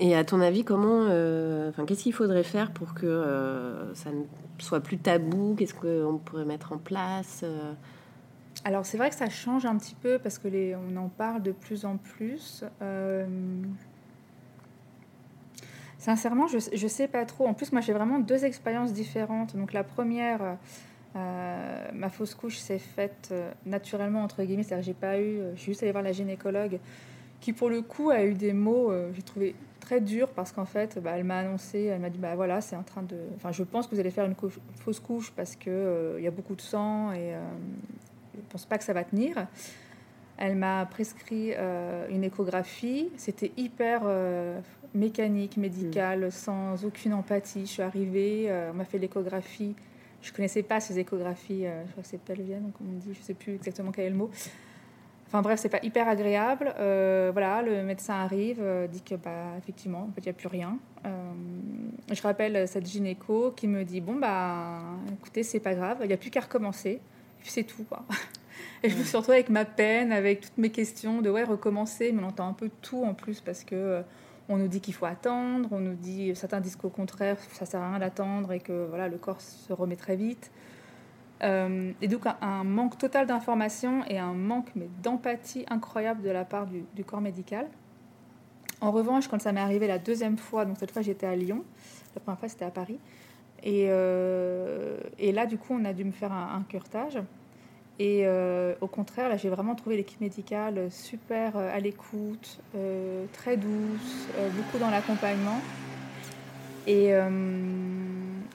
Et 0.02 0.16
à 0.16 0.24
ton 0.24 0.40
avis, 0.40 0.64
comment, 0.64 1.08
euh, 1.10 1.70
enfin, 1.70 1.86
qu'est-ce 1.86 2.04
qu'il 2.04 2.14
faudrait 2.14 2.44
faire 2.44 2.72
pour 2.72 2.94
que 2.94 3.06
euh, 3.06 3.94
ça 3.96 4.12
ne 4.12 4.24
soit 4.58 4.80
plus 4.80 4.98
tabou? 4.98 5.56
Qu'est-ce 5.58 5.74
qu'on 5.74 6.18
pourrait 6.18 6.46
mettre 6.46 6.72
en 6.72 6.78
place 6.78 7.42
euh? 7.44 7.74
Alors 8.64 8.86
c'est 8.86 8.98
vrai 8.98 9.10
que 9.10 9.16
ça 9.16 9.30
change 9.30 9.66
un 9.66 9.78
petit 9.78 9.96
peu 9.96 10.18
parce 10.20 10.38
que 10.38 10.48
les, 10.48 10.74
on 10.76 10.96
en 10.96 11.10
parle 11.10 11.42
de 11.44 11.52
plus 11.52 11.84
en 11.84 11.98
plus. 11.98 12.64
Euh, 16.10 16.16
sincèrement, 16.16 16.48
je 16.48 16.58
ne 16.58 16.88
sais 16.89 17.08
pas 17.08 17.25
trop. 17.25 17.48
En 17.48 17.54
plus, 17.54 17.72
moi 17.72 17.82
j'ai 17.82 17.94
vraiment 17.94 18.20
deux 18.20 18.46
expériences 18.46 18.94
différentes. 18.94 19.56
Donc 19.56 19.74
la 19.74 19.84
première, 19.84 20.58
euh, 21.16 21.88
ma 21.94 22.10
fausse 22.10 22.36
couche 22.36 22.58
s'est 22.58 22.80
faite 22.80 23.30
euh, 23.32 23.51
naturellement 23.66 24.24
entre 24.24 24.44
guillemets, 24.44 24.63
c'est-à-dire 24.63 24.86
j'ai 24.86 24.94
pas 24.94 25.20
eu, 25.20 25.39
je 25.56 25.60
suis 25.60 25.72
juste 25.72 25.84
allée 25.84 25.92
voir 25.92 26.04
la 26.04 26.12
gynécologue 26.12 26.80
qui 27.39 27.54
pour 27.54 27.70
le 27.70 27.82
coup 27.82 28.10
a 28.10 28.24
eu 28.24 28.34
des 28.34 28.54
mots, 28.54 28.92
euh, 28.92 29.12
j'ai 29.13 29.22
trouvé 29.22 29.56
très 29.80 30.01
durs 30.01 30.30
parce 30.30 30.51
qu'en 30.51 30.66
fait, 30.66 31.00
bah, 31.01 31.12
elle 31.16 31.24
m'a 31.24 31.39
annoncé, 31.39 31.86
elle 31.86 32.01
m'a 32.01 32.10
dit 32.10 32.20
bah 32.20 32.36
voilà, 32.36 32.62
c'est 32.62 32.75
en 32.75 32.84
train 32.84 33.04
de, 33.04 33.18
enfin 33.36 33.51
je 33.51 33.63
pense 33.63 33.88
que 33.88 33.96
vous 33.96 34.00
allez 34.00 34.12
faire 34.12 34.25
une 34.25 34.36
fausse 34.75 35.00
couche 35.00 35.32
parce 35.32 35.58
euh, 35.68 36.16
il 36.18 36.24
y 36.24 36.28
a 36.28 36.32
beaucoup 36.32 36.56
de 36.56 36.62
sang 36.62 37.12
et 37.13 37.34
euh, 37.34 37.39
je 38.36 38.42
pense 38.50 38.66
pas 38.66 38.78
que 38.78 38.84
ça 38.84 38.94
va 38.94 39.04
tenir. 39.04 39.48
Elle 40.41 40.55
m'a 40.55 40.86
prescrit 40.86 41.51
euh, 41.53 42.08
une 42.10 42.24
échographie. 42.24 43.10
C'était 43.17 43.51
hyper 43.58 44.03
euh, 44.05 44.58
mécanique, 44.93 45.58
médical, 45.58 46.31
sans 46.31 46.86
aucune 46.86 47.13
empathie. 47.13 47.65
Je 47.65 47.72
suis 47.72 47.81
arrivée, 47.81 48.46
euh, 48.48 48.72
on 48.72 48.75
m'a 48.75 48.86
fait 48.86 49.00
l'échographie. 49.00 49.75
Je 50.22 50.31
connaissais 50.31 50.63
pas 50.63 50.79
ces 50.79 50.98
échographies, 50.98 51.63
je 51.63 51.91
crois 51.91 52.03
que 52.03 52.10
c'est 52.10 52.22
pelvienne, 52.22 52.72
comme 52.77 52.88
on 52.89 52.98
dit, 53.00 53.13
je 53.13 53.22
sais 53.22 53.34
plus 53.34 53.55
exactement 53.55 53.91
quel 53.91 54.05
est 54.05 54.10
le 54.10 54.17
mot. 54.17 54.29
Enfin 55.27 55.41
bref, 55.41 55.62
c'est 55.62 55.69
pas 55.69 55.79
hyper 55.81 56.10
agréable. 56.10 56.74
Voilà, 56.75 57.62
le 57.62 57.84
médecin 57.84 58.15
arrive, 58.15 58.62
dit 58.91 59.01
que 59.01 59.15
bah 59.15 59.53
effectivement, 59.58 60.10
en 60.10 60.12
fait, 60.12 60.19
il 60.19 60.25
n'y 60.25 60.31
a 60.31 60.34
plus 60.34 60.50
rien. 60.50 60.77
Je 62.12 62.22
rappelle 62.22 62.67
cette 62.67 62.86
gynéco 62.86 63.53
qui 63.55 63.69
me 63.69 63.86
dit 63.86 64.01
bon 64.01 64.15
bah 64.15 64.81
écoutez, 65.13 65.43
c'est 65.43 65.62
pas 65.62 65.74
grave, 65.74 66.00
il 66.01 66.08
n'y 66.08 66.13
a 66.13 66.17
plus 66.17 66.31
qu'à 66.31 66.41
recommencer. 66.41 66.89
Et 66.89 67.41
puis 67.41 67.51
c'est 67.51 67.63
tout 67.63 67.86
quoi. 67.86 68.03
Et 68.82 68.90
je 68.90 68.98
me 68.98 69.04
suis 69.04 69.18
retrouvée 69.18 69.38
avec 69.40 69.50
ma 69.50 69.66
peine, 69.66 70.14
avec 70.14 70.40
toutes 70.40 70.58
mes 70.58 70.70
questions 70.70 71.22
de 71.22 71.30
ouais 71.30 71.44
recommencer, 71.44 72.14
mais 72.14 72.24
on 72.24 72.28
entend 72.28 72.48
un 72.48 72.54
peu 72.54 72.70
tout 72.82 73.04
en 73.04 73.14
plus 73.14 73.42
parce 73.42 73.66
que 73.66 73.76
euh, 73.76 74.02
on 74.48 74.56
nous 74.56 74.70
dit 74.70 74.80
qu'il 74.80 74.94
faut 74.94 75.06
attendre, 75.06 75.68
on 75.72 75.80
nous 75.80 75.96
dit 75.96 76.34
certains 76.34 76.62
disent 76.62 76.78
qu'au 76.78 76.90
contraire 76.90 77.38
ça 77.52 77.66
sert 77.66 77.82
à 77.82 77.90
rien 77.90 78.00
d'attendre 78.00 78.54
et 78.54 78.62
que 78.62 78.88
voilà 78.88 79.10
le 79.10 79.18
corps 79.18 79.42
se 79.42 79.74
remet 79.74 79.98
très 79.98 80.16
vite. 80.16 80.50
Euh, 81.44 81.92
et 82.02 82.08
donc 82.08 82.26
un, 82.26 82.38
un 82.42 82.64
manque 82.64 82.98
total 82.98 83.28
d'informations 83.28 84.06
et 84.08 84.18
un 84.18 84.34
manque 84.34 84.72
mais 84.76 84.90
d'empathie 85.04 85.66
incroyable 85.70 86.22
de 86.22 86.30
la 86.30 86.46
part 86.46 86.66
du, 86.66 86.86
du 86.96 87.04
corps 87.04 87.22
médical. 87.22 87.68
En 88.80 88.92
revanche, 88.92 89.28
quand 89.28 89.42
ça 89.42 89.52
m'est 89.52 89.60
arrivé 89.60 89.88
la 89.88 90.00
deuxième 90.00 90.38
fois, 90.38 90.64
donc 90.64 90.78
cette 90.80 90.92
fois 90.92 91.02
j'étais 91.02 91.28
à 91.28 91.36
Lyon, 91.36 91.66
la 92.16 92.22
première 92.22 92.40
fois 92.40 92.48
c'était 92.48 92.64
à 92.64 92.72
Paris, 92.72 92.98
et, 93.62 93.88
euh, 93.90 94.98
et 95.18 95.34
là 95.34 95.46
du 95.46 95.58
coup 95.58 95.74
on 95.74 95.84
a 95.84 95.92
dû 95.92 96.06
me 96.06 96.14
faire 96.14 96.32
un, 96.32 96.56
un 96.56 96.64
curetage. 96.64 97.20
Et 98.00 98.22
euh, 98.24 98.75
au 98.79 98.88
contraire, 98.88 99.27
là 99.27 99.36
j'ai 99.36 99.50
vraiment 99.50 99.75
trouvé 99.75 99.98
l'équipe 99.98 100.22
médicale 100.22 100.88
super 100.89 101.58
euh, 101.58 101.75
à 101.75 101.79
l'écoute, 101.82 102.60
euh, 102.75 103.25
très 103.34 103.58
douce, 103.58 104.27
euh, 104.38 104.50
beaucoup 104.51 104.77
dans 104.77 104.89
l'accompagnement. 104.89 105.60
Et, 106.88 107.13
euh, 107.13 107.29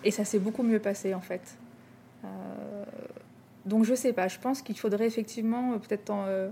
et 0.02 0.10
ça 0.10 0.24
s'est 0.24 0.38
beaucoup 0.38 0.62
mieux 0.62 0.78
passé 0.78 1.12
en 1.12 1.20
fait. 1.20 1.56
Euh, 2.24 2.84
donc 3.66 3.84
je 3.84 3.94
sais 3.94 4.14
pas, 4.14 4.28
je 4.28 4.38
pense 4.38 4.62
qu'il 4.62 4.78
faudrait 4.78 5.06
effectivement 5.06 5.72
euh, 5.72 5.76
peut-être 5.76 6.08
en, 6.08 6.24
euh, 6.26 6.48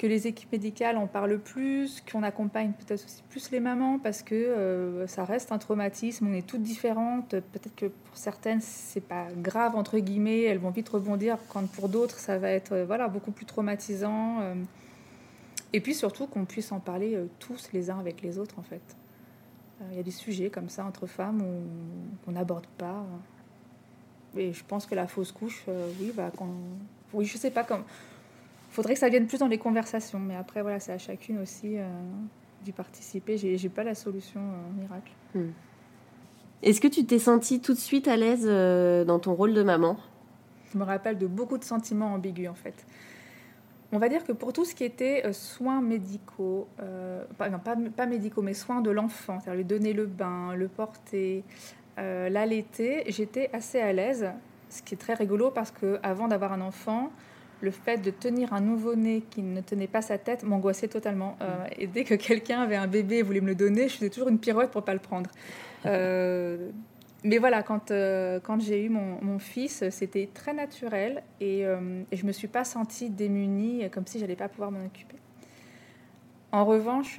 que 0.00 0.06
les 0.06 0.26
équipes 0.26 0.52
médicales 0.52 0.96
en 0.96 1.06
parlent 1.06 1.38
plus, 1.38 2.02
qu'on 2.10 2.22
accompagne 2.22 2.72
peut-être 2.72 3.04
aussi 3.04 3.22
plus 3.28 3.50
les 3.50 3.60
mamans 3.60 3.98
parce 3.98 4.22
que 4.22 4.34
euh, 4.34 5.06
ça 5.06 5.26
reste 5.26 5.52
un 5.52 5.58
traumatisme, 5.58 6.26
on 6.26 6.32
est 6.32 6.46
toutes 6.46 6.62
différentes. 6.62 7.28
Peut-être 7.28 7.74
que 7.76 7.84
pour 7.84 8.16
certaines 8.16 8.62
c'est 8.62 9.02
pas 9.02 9.26
grave 9.36 9.76
entre 9.76 9.98
guillemets, 9.98 10.44
elles 10.44 10.56
vont 10.56 10.70
vite 10.70 10.88
rebondir, 10.88 11.36
quand 11.50 11.70
pour 11.72 11.90
d'autres 11.90 12.18
ça 12.18 12.38
va 12.38 12.48
être 12.48 12.72
euh, 12.72 12.84
voilà 12.86 13.08
beaucoup 13.08 13.30
plus 13.30 13.44
traumatisant. 13.44 14.40
euh. 14.40 14.54
et 15.74 15.82
puis 15.82 15.92
surtout 15.92 16.26
qu'on 16.26 16.46
puisse 16.46 16.72
en 16.72 16.80
parler 16.80 17.18
tous 17.38 17.68
les 17.74 17.90
uns 17.90 17.98
avec 17.98 18.22
les 18.22 18.38
autres 18.38 18.58
en 18.58 18.62
fait. 18.62 18.96
Il 19.90 19.98
y 19.98 20.00
a 20.00 20.02
des 20.02 20.10
sujets 20.10 20.48
comme 20.48 20.70
ça 20.70 20.82
entre 20.86 21.06
femmes 21.06 21.42
qu'on 22.24 22.32
n'aborde 22.32 22.66
pas. 22.78 23.04
Et 24.34 24.54
je 24.54 24.64
pense 24.64 24.86
que 24.86 24.94
la 24.94 25.06
fausse 25.06 25.32
couche, 25.32 25.64
oui, 26.00 26.12
bah, 26.14 26.30
quand... 26.36 26.54
oui, 27.14 27.24
je 27.24 27.36
sais 27.38 27.50
pas 27.50 27.64
comme. 27.64 27.82
Faudrait 28.70 28.94
que 28.94 29.00
ça 29.00 29.08
vienne 29.08 29.26
plus 29.26 29.38
dans 29.38 29.48
les 29.48 29.58
conversations, 29.58 30.20
mais 30.20 30.36
après 30.36 30.62
voilà, 30.62 30.78
c'est 30.78 30.92
à 30.92 30.98
chacune 30.98 31.38
aussi 31.38 31.76
euh, 31.76 31.88
d'y 32.64 32.72
participer. 32.72 33.36
J'ai 33.36 33.58
j'ai 33.58 33.68
pas 33.68 33.82
la 33.82 33.94
solution 33.94 34.40
euh, 34.40 34.80
miracle. 34.80 35.12
Est-ce 36.62 36.80
que 36.80 36.88
tu 36.88 37.04
t'es 37.04 37.18
sentie 37.18 37.60
tout 37.60 37.72
de 37.72 37.78
suite 37.78 38.06
à 38.06 38.16
l'aise 38.16 38.46
euh, 38.46 39.04
dans 39.04 39.18
ton 39.18 39.34
rôle 39.34 39.54
de 39.54 39.62
maman? 39.62 39.96
Je 40.72 40.78
me 40.78 40.84
rappelle 40.84 41.18
de 41.18 41.26
beaucoup 41.26 41.58
de 41.58 41.64
sentiments 41.64 42.14
ambigus 42.14 42.48
en 42.48 42.54
fait. 42.54 42.86
On 43.92 43.98
va 43.98 44.08
dire 44.08 44.22
que 44.22 44.30
pour 44.30 44.52
tout 44.52 44.64
ce 44.64 44.72
qui 44.72 44.84
était 44.84 45.26
euh, 45.26 45.32
soins 45.32 45.80
médicaux, 45.80 46.68
pas, 47.38 47.48
non, 47.48 47.58
pas, 47.58 47.74
pas 47.96 48.06
médicaux, 48.06 48.40
mais 48.40 48.54
soins 48.54 48.82
de 48.82 48.90
l'enfant, 48.90 49.40
c'est-à-dire 49.40 49.58
lui 49.58 49.64
donner 49.64 49.92
le 49.92 50.06
bain, 50.06 50.54
le 50.54 50.68
porter, 50.68 51.42
l'allaiter, 51.96 53.02
j'étais 53.08 53.50
assez 53.52 53.80
à 53.80 53.92
l'aise. 53.92 54.30
Ce 54.68 54.80
qui 54.80 54.94
est 54.94 54.96
très 54.96 55.14
rigolo 55.14 55.50
parce 55.50 55.72
que 55.72 55.98
avant 56.04 56.28
d'avoir 56.28 56.52
un 56.52 56.60
enfant, 56.60 57.10
le 57.60 57.70
fait 57.70 57.98
de 57.98 58.10
tenir 58.10 58.52
un 58.52 58.60
nouveau-né 58.60 59.22
qui 59.30 59.42
ne 59.42 59.60
tenait 59.60 59.86
pas 59.86 60.02
sa 60.02 60.18
tête 60.18 60.42
m'angoissait 60.42 60.88
totalement. 60.88 61.36
Euh, 61.40 61.66
et 61.78 61.86
dès 61.86 62.04
que 62.04 62.14
quelqu'un 62.14 62.60
avait 62.60 62.76
un 62.76 62.86
bébé 62.86 63.16
et 63.16 63.22
voulait 63.22 63.40
me 63.40 63.48
le 63.48 63.54
donner, 63.54 63.88
je 63.88 63.96
faisais 63.96 64.10
toujours 64.10 64.28
une 64.28 64.38
pirouette 64.38 64.70
pour 64.70 64.82
pas 64.82 64.94
le 64.94 65.00
prendre. 65.00 65.30
Euh, 65.86 66.68
mais 67.24 67.38
voilà, 67.38 67.62
quand, 67.62 67.90
euh, 67.90 68.38
quand 68.38 68.60
j'ai 68.60 68.84
eu 68.84 68.90
mon, 68.90 69.18
mon 69.22 69.38
fils, 69.38 69.82
c'était 69.88 70.28
très 70.34 70.52
naturel 70.52 71.22
et, 71.40 71.60
et 71.60 72.16
je 72.16 72.26
me 72.26 72.32
suis 72.32 72.48
pas 72.48 72.64
sentie 72.64 73.08
démunie, 73.08 73.88
comme 73.88 74.06
si 74.06 74.18
j'allais 74.18 74.36
pas 74.36 74.50
pouvoir 74.50 74.70
m'en 74.70 74.84
occuper. 74.84 75.16
En 76.52 76.66
revanche, 76.66 77.18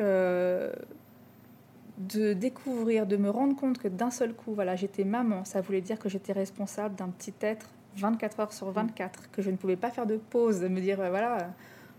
de 1.98 2.34
découvrir, 2.34 3.08
de 3.08 3.18
me 3.18 3.32
rendre 3.32 3.56
compte 3.56 3.80
que 3.80 3.88
d'un 3.88 4.12
seul 4.12 4.36
coup, 4.36 4.54
voilà, 4.54 4.76
j'étais 4.76 5.06
maman, 5.06 5.44
ça 5.44 5.60
voulait 5.60 5.82
dire 5.82 5.98
que 5.98 6.08
j'étais 6.08 6.34
responsable 6.34 6.94
d'un 6.94 7.10
petit 7.10 7.34
être 7.42 7.68
24 7.98 8.40
heures 8.40 8.54
sur 8.54 8.72
24, 8.72 9.32
que 9.32 9.42
je 9.42 9.50
ne 9.50 9.58
pouvais 9.58 9.76
pas 9.76 9.90
faire 9.90 10.06
de 10.06 10.18
pause, 10.18 10.62
me 10.62 10.80
dire, 10.80 10.98
voilà, 10.98 11.50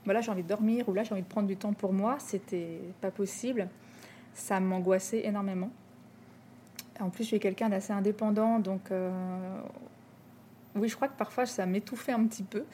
voilà 0.05 0.21
j'ai 0.21 0.31
envie 0.31 0.43
de 0.43 0.49
dormir 0.49 0.89
ou 0.89 0.95
là 0.95 1.03
j'ai 1.03 1.13
envie 1.13 1.23
de 1.23 1.29
prendre 1.29 1.47
du 1.47 1.57
temps 1.57 1.73
pour 1.73 1.93
moi, 1.93 2.17
c'était 2.19 2.81
pas 3.01 3.11
possible. 3.11 3.69
Ça 4.35 4.61
m'angoissait 4.61 5.27
énormément. 5.27 5.71
En 7.01 7.11
plus, 7.11 7.25
je 7.25 7.29
suis 7.29 7.41
quelqu'un 7.41 7.69
d'assez 7.69 7.93
indépendant, 7.93 8.59
donc 8.59 8.91
euh, 8.91 9.11
oui, 10.75 10.89
je 10.89 10.97
crois 10.97 11.09
que 11.09 11.17
parfois 11.17 11.47
ça 11.47 11.67
m'étouffait 11.67 12.13
un 12.13 12.25
petit 12.27 12.43
peu. 12.43 12.65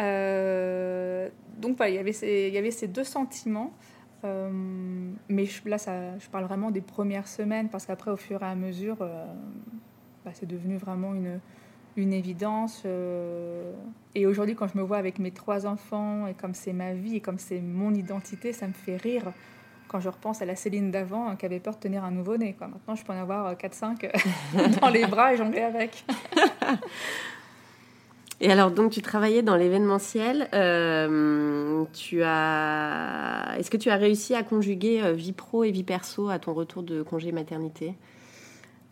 Euh, 0.00 1.28
donc 1.58 1.76
voilà, 1.76 1.90
il 1.90 1.94
y 1.96 1.98
avait 1.98 2.12
ces, 2.12 2.46
il 2.48 2.54
y 2.54 2.58
avait 2.58 2.70
ces 2.70 2.88
deux 2.88 3.04
sentiments. 3.04 3.72
Euh, 4.24 4.50
mais 5.28 5.46
là, 5.66 5.78
ça, 5.78 6.18
je 6.18 6.28
parle 6.28 6.44
vraiment 6.44 6.70
des 6.70 6.80
premières 6.80 7.28
semaines, 7.28 7.68
parce 7.68 7.86
qu'après, 7.86 8.10
au 8.10 8.16
fur 8.16 8.42
et 8.42 8.46
à 8.46 8.54
mesure, 8.54 8.96
bah, 8.96 10.30
c'est 10.32 10.46
devenu 10.46 10.76
vraiment 10.76 11.14
une, 11.14 11.40
une 11.96 12.12
évidence. 12.12 12.82
euh. 12.84 13.72
et 14.14 14.26
aujourd'hui, 14.26 14.54
quand 14.54 14.68
je 14.68 14.78
me 14.78 14.82
vois 14.82 14.98
avec 14.98 15.18
mes 15.18 15.30
trois 15.30 15.66
enfants, 15.66 16.26
et 16.26 16.34
comme 16.34 16.54
c'est 16.54 16.72
ma 16.72 16.92
vie, 16.92 17.16
et 17.16 17.20
comme 17.20 17.38
c'est 17.38 17.60
mon 17.60 17.94
identité, 17.94 18.52
ça 18.52 18.66
me 18.66 18.72
fait 18.72 18.96
rire 18.96 19.32
quand 19.88 20.00
je 20.00 20.08
repense 20.08 20.42
à 20.42 20.44
la 20.44 20.56
Céline 20.56 20.90
d'avant 20.90 21.28
hein, 21.28 21.36
qui 21.36 21.46
avait 21.46 21.60
peur 21.60 21.74
de 21.74 21.80
tenir 21.80 22.04
un 22.04 22.10
nouveau-né. 22.10 22.56
Maintenant, 22.60 22.94
je 22.94 23.04
peux 23.04 23.12
en 23.12 23.20
avoir 23.20 23.54
4-5 23.54 24.10
dans 24.80 24.88
les 24.88 25.06
bras 25.06 25.32
et 25.32 25.36
jongler 25.36 25.62
avec. 25.62 26.04
Et 28.40 28.52
alors, 28.52 28.70
donc, 28.70 28.92
tu 28.92 29.00
travaillais 29.00 29.42
dans 29.42 29.56
l'événementiel. 29.56 30.48
euh, 30.52 31.84
tu 31.94 32.22
as... 32.22 33.54
Est-ce 33.58 33.70
que 33.70 33.78
tu 33.78 33.88
as 33.88 33.96
réussi 33.96 34.34
à 34.34 34.42
conjuguer 34.42 35.02
euh, 35.02 35.12
vie 35.12 35.32
pro 35.32 35.64
et 35.64 35.70
vie 35.70 35.84
perso 35.84 36.28
à 36.28 36.38
ton 36.38 36.52
retour 36.52 36.82
de 36.82 37.02
congé 37.02 37.32
maternité? 37.32 37.94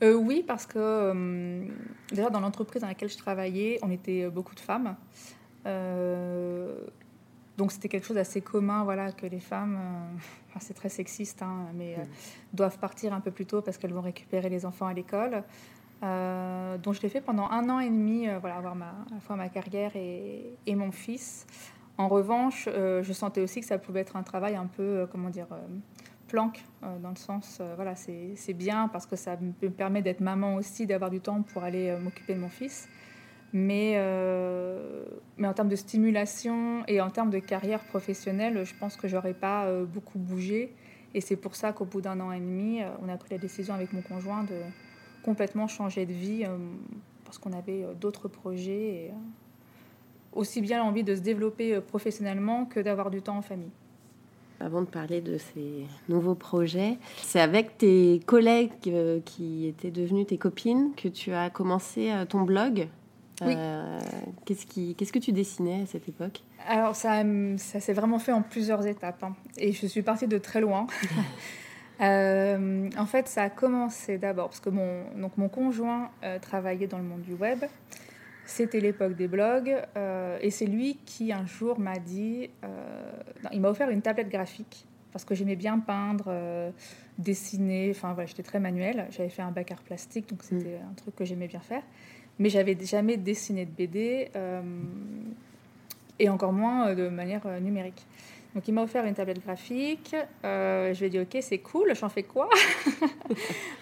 Euh, 0.02 0.14
oui, 0.14 0.44
parce 0.46 0.66
que 0.66 0.78
euh, 0.78 1.64
déjà 2.10 2.30
dans 2.30 2.40
l'entreprise 2.40 2.82
dans 2.82 2.88
laquelle 2.88 3.08
je 3.08 3.18
travaillais, 3.18 3.78
on 3.82 3.90
était 3.90 4.24
euh, 4.24 4.30
beaucoup 4.30 4.54
de 4.54 4.60
femmes. 4.60 4.96
Euh, 5.66 6.76
donc 7.56 7.70
c'était 7.70 7.88
quelque 7.88 8.06
chose 8.06 8.16
d'assez 8.16 8.40
commun, 8.40 8.82
voilà, 8.82 9.12
que 9.12 9.26
les 9.26 9.40
femmes, 9.40 9.78
enfin, 10.48 10.58
c'est 10.60 10.74
très 10.74 10.88
sexiste, 10.88 11.42
hein, 11.42 11.66
mais 11.74 11.94
euh, 11.94 12.04
doivent 12.52 12.78
partir 12.78 13.12
un 13.14 13.20
peu 13.20 13.30
plus 13.30 13.46
tôt 13.46 13.62
parce 13.62 13.78
qu'elles 13.78 13.92
vont 13.92 14.00
récupérer 14.00 14.48
les 14.48 14.66
enfants 14.66 14.86
à 14.86 14.94
l'école. 14.94 15.42
Donc 16.02 16.92
je 16.92 17.00
l'ai 17.00 17.08
fait 17.08 17.22
pendant 17.22 17.48
un 17.48 17.70
an 17.70 17.80
et 17.80 17.88
demi, 17.88 18.26
voilà, 18.38 18.56
avoir 18.56 18.74
ma, 18.74 18.88
à 18.88 19.14
la 19.14 19.20
fois 19.20 19.36
ma 19.36 19.48
carrière 19.48 19.96
et, 19.96 20.54
et 20.66 20.74
mon 20.74 20.92
fils. 20.92 21.46
En 21.96 22.08
revanche, 22.08 22.68
je 22.68 23.12
sentais 23.14 23.40
aussi 23.40 23.60
que 23.60 23.66
ça 23.66 23.78
pouvait 23.78 24.00
être 24.00 24.14
un 24.16 24.22
travail 24.22 24.54
un 24.54 24.66
peu, 24.66 25.08
comment 25.10 25.30
dire, 25.30 25.46
planque, 26.26 26.64
euh, 26.83 26.99
dans 26.99 27.11
le 27.11 27.16
sens, 27.16 27.59
euh, 27.61 27.75
voilà, 27.76 27.95
c'est 27.95 28.52
bien 28.52 28.88
parce 28.88 29.07
que 29.07 29.16
ça 29.16 29.37
me 29.37 29.71
permet 29.71 30.02
d'être 30.02 30.21
maman 30.21 30.57
aussi, 30.57 30.87
d'avoir 30.87 31.11
du 31.11 31.21
temps 31.21 31.43
pour 31.43 31.62
aller 31.62 31.90
euh, 31.90 31.99
m'occuper 31.99 32.35
de 32.35 32.40
mon 32.40 32.49
fils. 32.49 32.88
Mais, 33.52 33.97
mais 35.38 35.47
en 35.47 35.52
termes 35.52 35.69
de 35.69 35.76
stimulation 35.76 36.83
et 36.88 37.00
en 37.00 37.09
termes 37.09 37.31
de 37.31 37.38
carrière 37.38 37.85
professionnelle, 37.85 38.64
je 38.64 38.75
pense 38.75 38.97
que 38.97 39.07
j'aurais 39.07 39.33
pas 39.33 39.73
beaucoup 39.85 40.19
bougé. 40.19 40.75
Et 41.14 41.21
c'est 41.21 41.37
pour 41.37 41.54
ça 41.54 41.73
qu'au 41.73 41.85
bout 41.85 42.00
d'un 42.00 42.19
an 42.19 42.33
et 42.33 42.40
demi, 42.40 42.81
on 43.00 43.09
a 43.09 43.16
pris 43.16 43.28
la 43.31 43.38
décision 43.38 43.73
avec 43.73 43.93
mon 43.93 44.02
conjoint 44.02 44.43
de 44.43 44.57
complètement 45.23 45.69
changer 45.69 46.04
de 46.04 46.12
vie 46.12 46.45
parce 47.25 47.38
qu'on 47.38 47.52
avait 47.52 47.87
d'autres 48.00 48.26
projets 48.26 48.88
et 48.88 49.11
aussi 50.33 50.61
bien 50.61 50.81
l'envie 50.81 51.04
de 51.04 51.14
se 51.14 51.21
développer 51.21 51.81
professionnellement 51.81 52.64
que 52.64 52.81
d'avoir 52.81 53.09
du 53.09 53.23
temps 53.23 53.37
en 53.37 53.43
famille. 53.43 53.71
Avant 54.61 54.80
de 54.82 54.87
parler 54.87 55.20
de 55.20 55.37
ces 55.38 55.87
nouveaux 56.08 56.34
projets, 56.34 56.96
c'est 57.23 57.40
avec 57.40 57.76
tes 57.76 58.20
collègues 58.25 58.70
euh, 58.87 59.20
qui 59.25 59.66
étaient 59.66 59.90
devenues 59.90 60.25
tes 60.25 60.38
copines 60.38 60.92
que 60.96 61.08
tu 61.08 61.32
as 61.32 61.50
commencé 61.50 62.11
euh, 62.11 62.25
ton 62.25 62.42
blog. 62.42 62.88
Oui. 63.42 63.52
Euh, 63.56 63.99
qu'est-ce, 64.44 64.64
qui, 64.64 64.94
qu'est-ce 64.94 65.12
que 65.12 65.18
tu 65.18 65.32
dessinais 65.32 65.82
à 65.82 65.87
cette 65.87 66.08
époque? 66.08 66.42
Alors, 66.68 66.94
ça, 66.94 67.23
ça 67.56 67.80
s'est 67.80 67.92
vraiment 67.92 68.18
fait 68.20 68.32
en 68.32 68.42
plusieurs 68.42 68.87
étapes. 68.87 69.23
hein. 69.25 69.34
Et 69.58 69.73
je 69.73 69.87
suis 69.87 70.02
partie 70.02 70.28
de 70.28 70.38
très 70.38 70.61
loin. 70.61 70.87
Euh, 72.00 72.90
en 72.99 73.06
fait, 73.06 73.28
ça 73.28 73.44
a 73.44 73.50
commencé 73.50 74.18
d'abord 74.18 74.49
parce 74.49 74.58
que 74.58 74.68
mon, 74.70 75.04
donc 75.16 75.38
mon 75.38 75.49
conjoint 75.49 76.11
euh, 76.25 76.40
travaillait 76.40 76.88
dans 76.88 76.99
le 76.99 77.04
monde 77.04 77.23
du 77.23 77.34
web. 77.34 77.64
C'était 78.46 78.80
l'époque 78.80 79.14
des 79.16 79.28
blogs. 79.28 79.74
euh, 79.96 80.38
et 80.40 80.50
c'est 80.50 80.66
lui 80.66 80.98
qui, 81.04 81.32
un 81.32 81.46
jour, 81.46 81.78
m'a 81.78 81.98
dit... 81.98 82.50
euh, 82.64 83.12
non, 83.42 83.50
il 83.52 83.60
m'a 83.60 83.70
offert 83.70 83.90
une 83.90 84.02
tablette 84.02 84.28
graphique. 84.28 84.86
parce 85.12 85.24
que 85.24 85.34
j'aimais 85.34 85.56
bien 85.56 85.78
peindre, 85.78 86.26
euh, 86.28 86.70
dessiner. 87.18 87.90
Enfin 87.90 88.12
voilà, 88.12 88.26
j'étais 88.26 88.42
très 88.42 88.60
manuelle. 88.60 89.06
J'avais 89.10 89.28
fait 89.28 89.42
un 89.42 89.50
bac 89.52 89.70
art 89.70 89.82
plastique, 89.82 90.28
donc 90.28 90.42
c'était 90.42 90.78
un 90.90 90.94
truc 90.94 91.14
que 91.16 91.24
j'aimais 91.24 91.48
bien 91.48 91.60
faire. 91.60 91.82
Mais 92.38 92.48
j'avais 92.48 92.76
jamais 92.84 93.16
dessiné 93.16 93.64
de 93.64 93.70
BD 93.70 94.30
et 96.18 96.28
encore 96.28 96.52
moins 96.52 96.94
de 96.94 97.08
manière 97.08 97.46
numérique. 97.60 98.04
Donc 98.54 98.68
il 98.68 98.72
m'a 98.72 98.82
offert 98.82 99.04
une 99.04 99.14
tablette 99.14 99.42
graphique. 99.44 100.14
Euh, 100.44 100.94
je 100.94 101.00
lui 101.00 101.06
ai 101.06 101.10
dit 101.10 101.18
ok 101.18 101.36
c'est 101.40 101.58
cool, 101.58 101.94
j'en 101.94 102.08
fais 102.08 102.22
quoi 102.22 102.48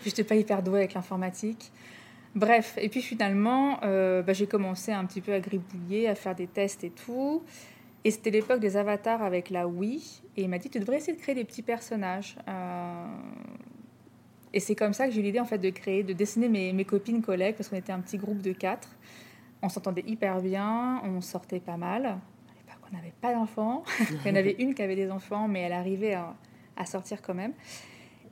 Je 0.03 0.07
n'étais 0.07 0.25
pas 0.25 0.35
hyper 0.35 0.63
douée 0.63 0.81
avec 0.81 0.95
l'informatique. 0.95 1.71
Bref, 2.35 2.79
et 2.81 2.89
puis 2.89 3.03
finalement 3.03 3.79
euh, 3.83 4.23
bah, 4.23 4.33
j'ai 4.33 4.47
commencé 4.47 4.91
un 4.91 5.05
petit 5.05 5.21
peu 5.21 5.35
à 5.35 5.41
gribouiller, 5.41 6.09
à 6.09 6.15
faire 6.15 6.35
des 6.35 6.47
tests 6.47 6.83
et 6.85 6.91
tout. 6.91 7.43
Et 8.05 8.11
c'était 8.11 8.31
l'époque 8.31 8.61
des 8.61 8.77
avatars 8.77 9.23
avec 9.23 9.51
la 9.51 9.69
Wii. 9.69 10.23
Et 10.37 10.43
il 10.43 10.49
m'a 10.49 10.59
dit 10.59 10.71
tu 10.71 10.81
devrais 10.81 10.97
essayer 10.97 11.17
de 11.17 11.21
créer 11.21 11.35
des 11.35 11.45
petits 11.45 11.63
personnages. 11.63 12.37
Euh, 12.49 13.07
et 14.55 14.61
c'est 14.61 14.75
comme 14.75 14.93
ça 14.93 15.07
que 15.07 15.13
j'ai 15.13 15.21
eu 15.21 15.25
l'idée 15.25 15.41
en 15.41 15.45
fait 15.45 15.59
de 15.59 15.71
créer, 15.71 16.03
de 16.03 16.13
dessiner 16.13 16.49
mes, 16.49 16.85
copines 16.85 17.23
collègues 17.23 17.55
parce 17.57 17.69
qu'on 17.69 17.77
était 17.77 17.93
un 17.93 18.01
petit 18.01 18.19
groupe 18.19 18.41
de 18.41 18.53
quatre. 18.53 18.89
On 19.61 19.69
s'entendait 19.69 20.05
hyper 20.07 20.41
bien, 20.41 21.01
on 21.05 21.21
sortait 21.21 21.61
pas 21.61 21.77
mal. 21.77 22.19
On 22.91 22.97
n'avait 22.97 23.15
pas 23.23 23.33
d'enfants. 23.33 23.85
Il 24.25 24.29
y 24.29 24.31
en 24.31 24.37
avait 24.37 24.57
une 24.59 24.75
qui 24.75 24.83
avait 24.83 24.97
des 24.97 25.11
enfants, 25.11 25.49
mais 25.49 25.61
elle 25.61 25.73
arrivait 25.73 26.15
à 26.15 26.85
sortir 26.85 27.23
quand 27.23 27.33
même. 27.33 27.53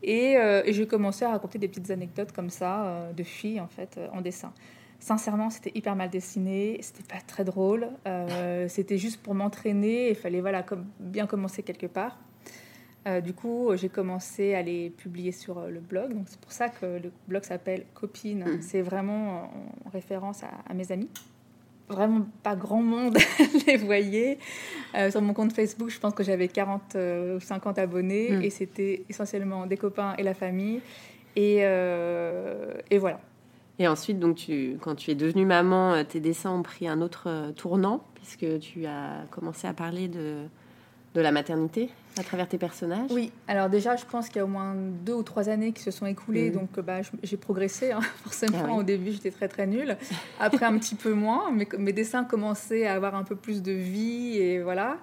Et, 0.02 0.36
euh, 0.36 0.62
et 0.64 0.72
j'ai 0.72 0.86
commencé 0.86 1.24
à 1.24 1.30
raconter 1.30 1.58
des 1.58 1.68
petites 1.68 1.90
anecdotes 1.90 2.32
comme 2.32 2.50
ça 2.50 2.84
euh, 2.84 3.12
de 3.12 3.22
filles 3.22 3.60
en 3.60 3.68
fait 3.68 3.96
euh, 3.98 4.08
en 4.12 4.20
dessin. 4.20 4.52
Sincèrement, 4.98 5.48
c'était 5.50 5.72
hyper 5.74 5.96
mal 5.96 6.10
dessiné, 6.10 6.78
c'était 6.82 7.02
pas 7.02 7.20
très 7.26 7.44
drôle. 7.44 7.88
euh, 8.06 8.66
c'était 8.68 8.98
juste 8.98 9.22
pour 9.22 9.34
m'entraîner. 9.34 10.10
Il 10.10 10.14
fallait 10.16 10.40
voilà 10.40 10.62
comme 10.62 10.86
bien 10.98 11.26
commencer 11.26 11.62
quelque 11.62 11.86
part. 11.86 12.18
Du 13.24 13.32
coup, 13.32 13.70
j'ai 13.76 13.88
commencé 13.88 14.54
à 14.54 14.60
les 14.60 14.90
publier 14.90 15.32
sur 15.32 15.66
le 15.66 15.80
blog. 15.80 16.12
Donc, 16.12 16.26
c'est 16.28 16.38
pour 16.38 16.52
ça 16.52 16.68
que 16.68 16.84
le 16.84 17.10
blog 17.28 17.44
s'appelle 17.44 17.86
Copine. 17.94 18.44
Mhm. 18.44 18.60
C'est 18.60 18.82
vraiment 18.82 19.50
en 19.86 19.88
référence 19.90 20.42
à, 20.44 20.50
à 20.68 20.74
mes 20.74 20.92
amis. 20.92 21.08
Vraiment 21.90 22.26
pas 22.42 22.54
grand 22.56 22.82
monde 22.82 23.18
les 23.66 23.76
voyait. 23.76 24.38
Euh, 24.94 25.10
sur 25.10 25.20
mon 25.20 25.34
compte 25.34 25.52
Facebook, 25.52 25.90
je 25.90 25.98
pense 25.98 26.14
que 26.14 26.22
j'avais 26.22 26.48
40 26.48 26.94
euh, 26.96 27.36
ou 27.36 27.40
50 27.40 27.78
abonnés 27.78 28.30
Mhm. 28.30 28.42
et 28.42 28.50
c'était 28.50 29.04
essentiellement 29.08 29.66
des 29.66 29.76
copains 29.76 30.14
et 30.16 30.22
la 30.22 30.34
famille. 30.34 30.80
Et, 31.36 31.58
euh, 31.60 32.74
et 32.90 32.98
voilà. 32.98 33.20
Et 33.78 33.88
ensuite, 33.88 34.18
donc, 34.18 34.36
tu, 34.36 34.76
quand 34.80 34.94
tu 34.94 35.10
es 35.10 35.14
devenue 35.14 35.46
maman, 35.46 36.04
tes 36.04 36.20
dessins 36.20 36.50
ont 36.52 36.62
pris 36.62 36.86
un 36.86 37.00
autre 37.00 37.52
tournant, 37.56 38.04
puisque 38.14 38.58
tu 38.60 38.84
as 38.86 39.24
commencé 39.30 39.66
à 39.66 39.72
parler 39.72 40.06
de, 40.08 40.42
de 41.14 41.20
la 41.20 41.32
maternité? 41.32 41.88
À 42.18 42.22
travers 42.22 42.48
tes 42.48 42.58
personnages. 42.58 43.10
Oui, 43.12 43.32
alors 43.48 43.68
déjà, 43.70 43.96
je 43.96 44.04
pense 44.04 44.28
qu'il 44.28 44.36
y 44.36 44.40
a 44.40 44.44
au 44.44 44.48
moins 44.48 44.74
deux 44.74 45.14
ou 45.14 45.22
trois 45.22 45.48
années 45.48 45.72
qui 45.72 45.82
se 45.82 45.90
sont 45.90 46.06
écoulées, 46.06 46.50
Mhm. 46.50 46.54
donc 46.54 46.80
bah, 46.80 47.00
j'ai 47.22 47.36
progressé. 47.36 47.92
hein, 47.92 48.00
forcément, 48.24 48.58
Ah 48.62 48.66
oui. 48.72 48.78
au 48.78 48.82
début, 48.82 49.12
j'étais 49.12 49.30
très 49.30 49.48
très 49.48 49.66
nulle. 49.66 49.96
Après, 50.38 50.64
un 50.66 50.76
petit 50.78 50.96
peu 50.96 51.12
moins, 51.14 51.50
mais 51.52 51.66
mes 51.78 51.92
dessins 51.92 52.24
commençaient 52.24 52.86
à 52.86 52.94
avoir 52.94 53.14
un 53.14 53.24
peu 53.24 53.36
plus 53.36 53.62
de 53.62 53.72
vie 53.72 54.36
et 54.38 54.60
voilà. 54.62 54.98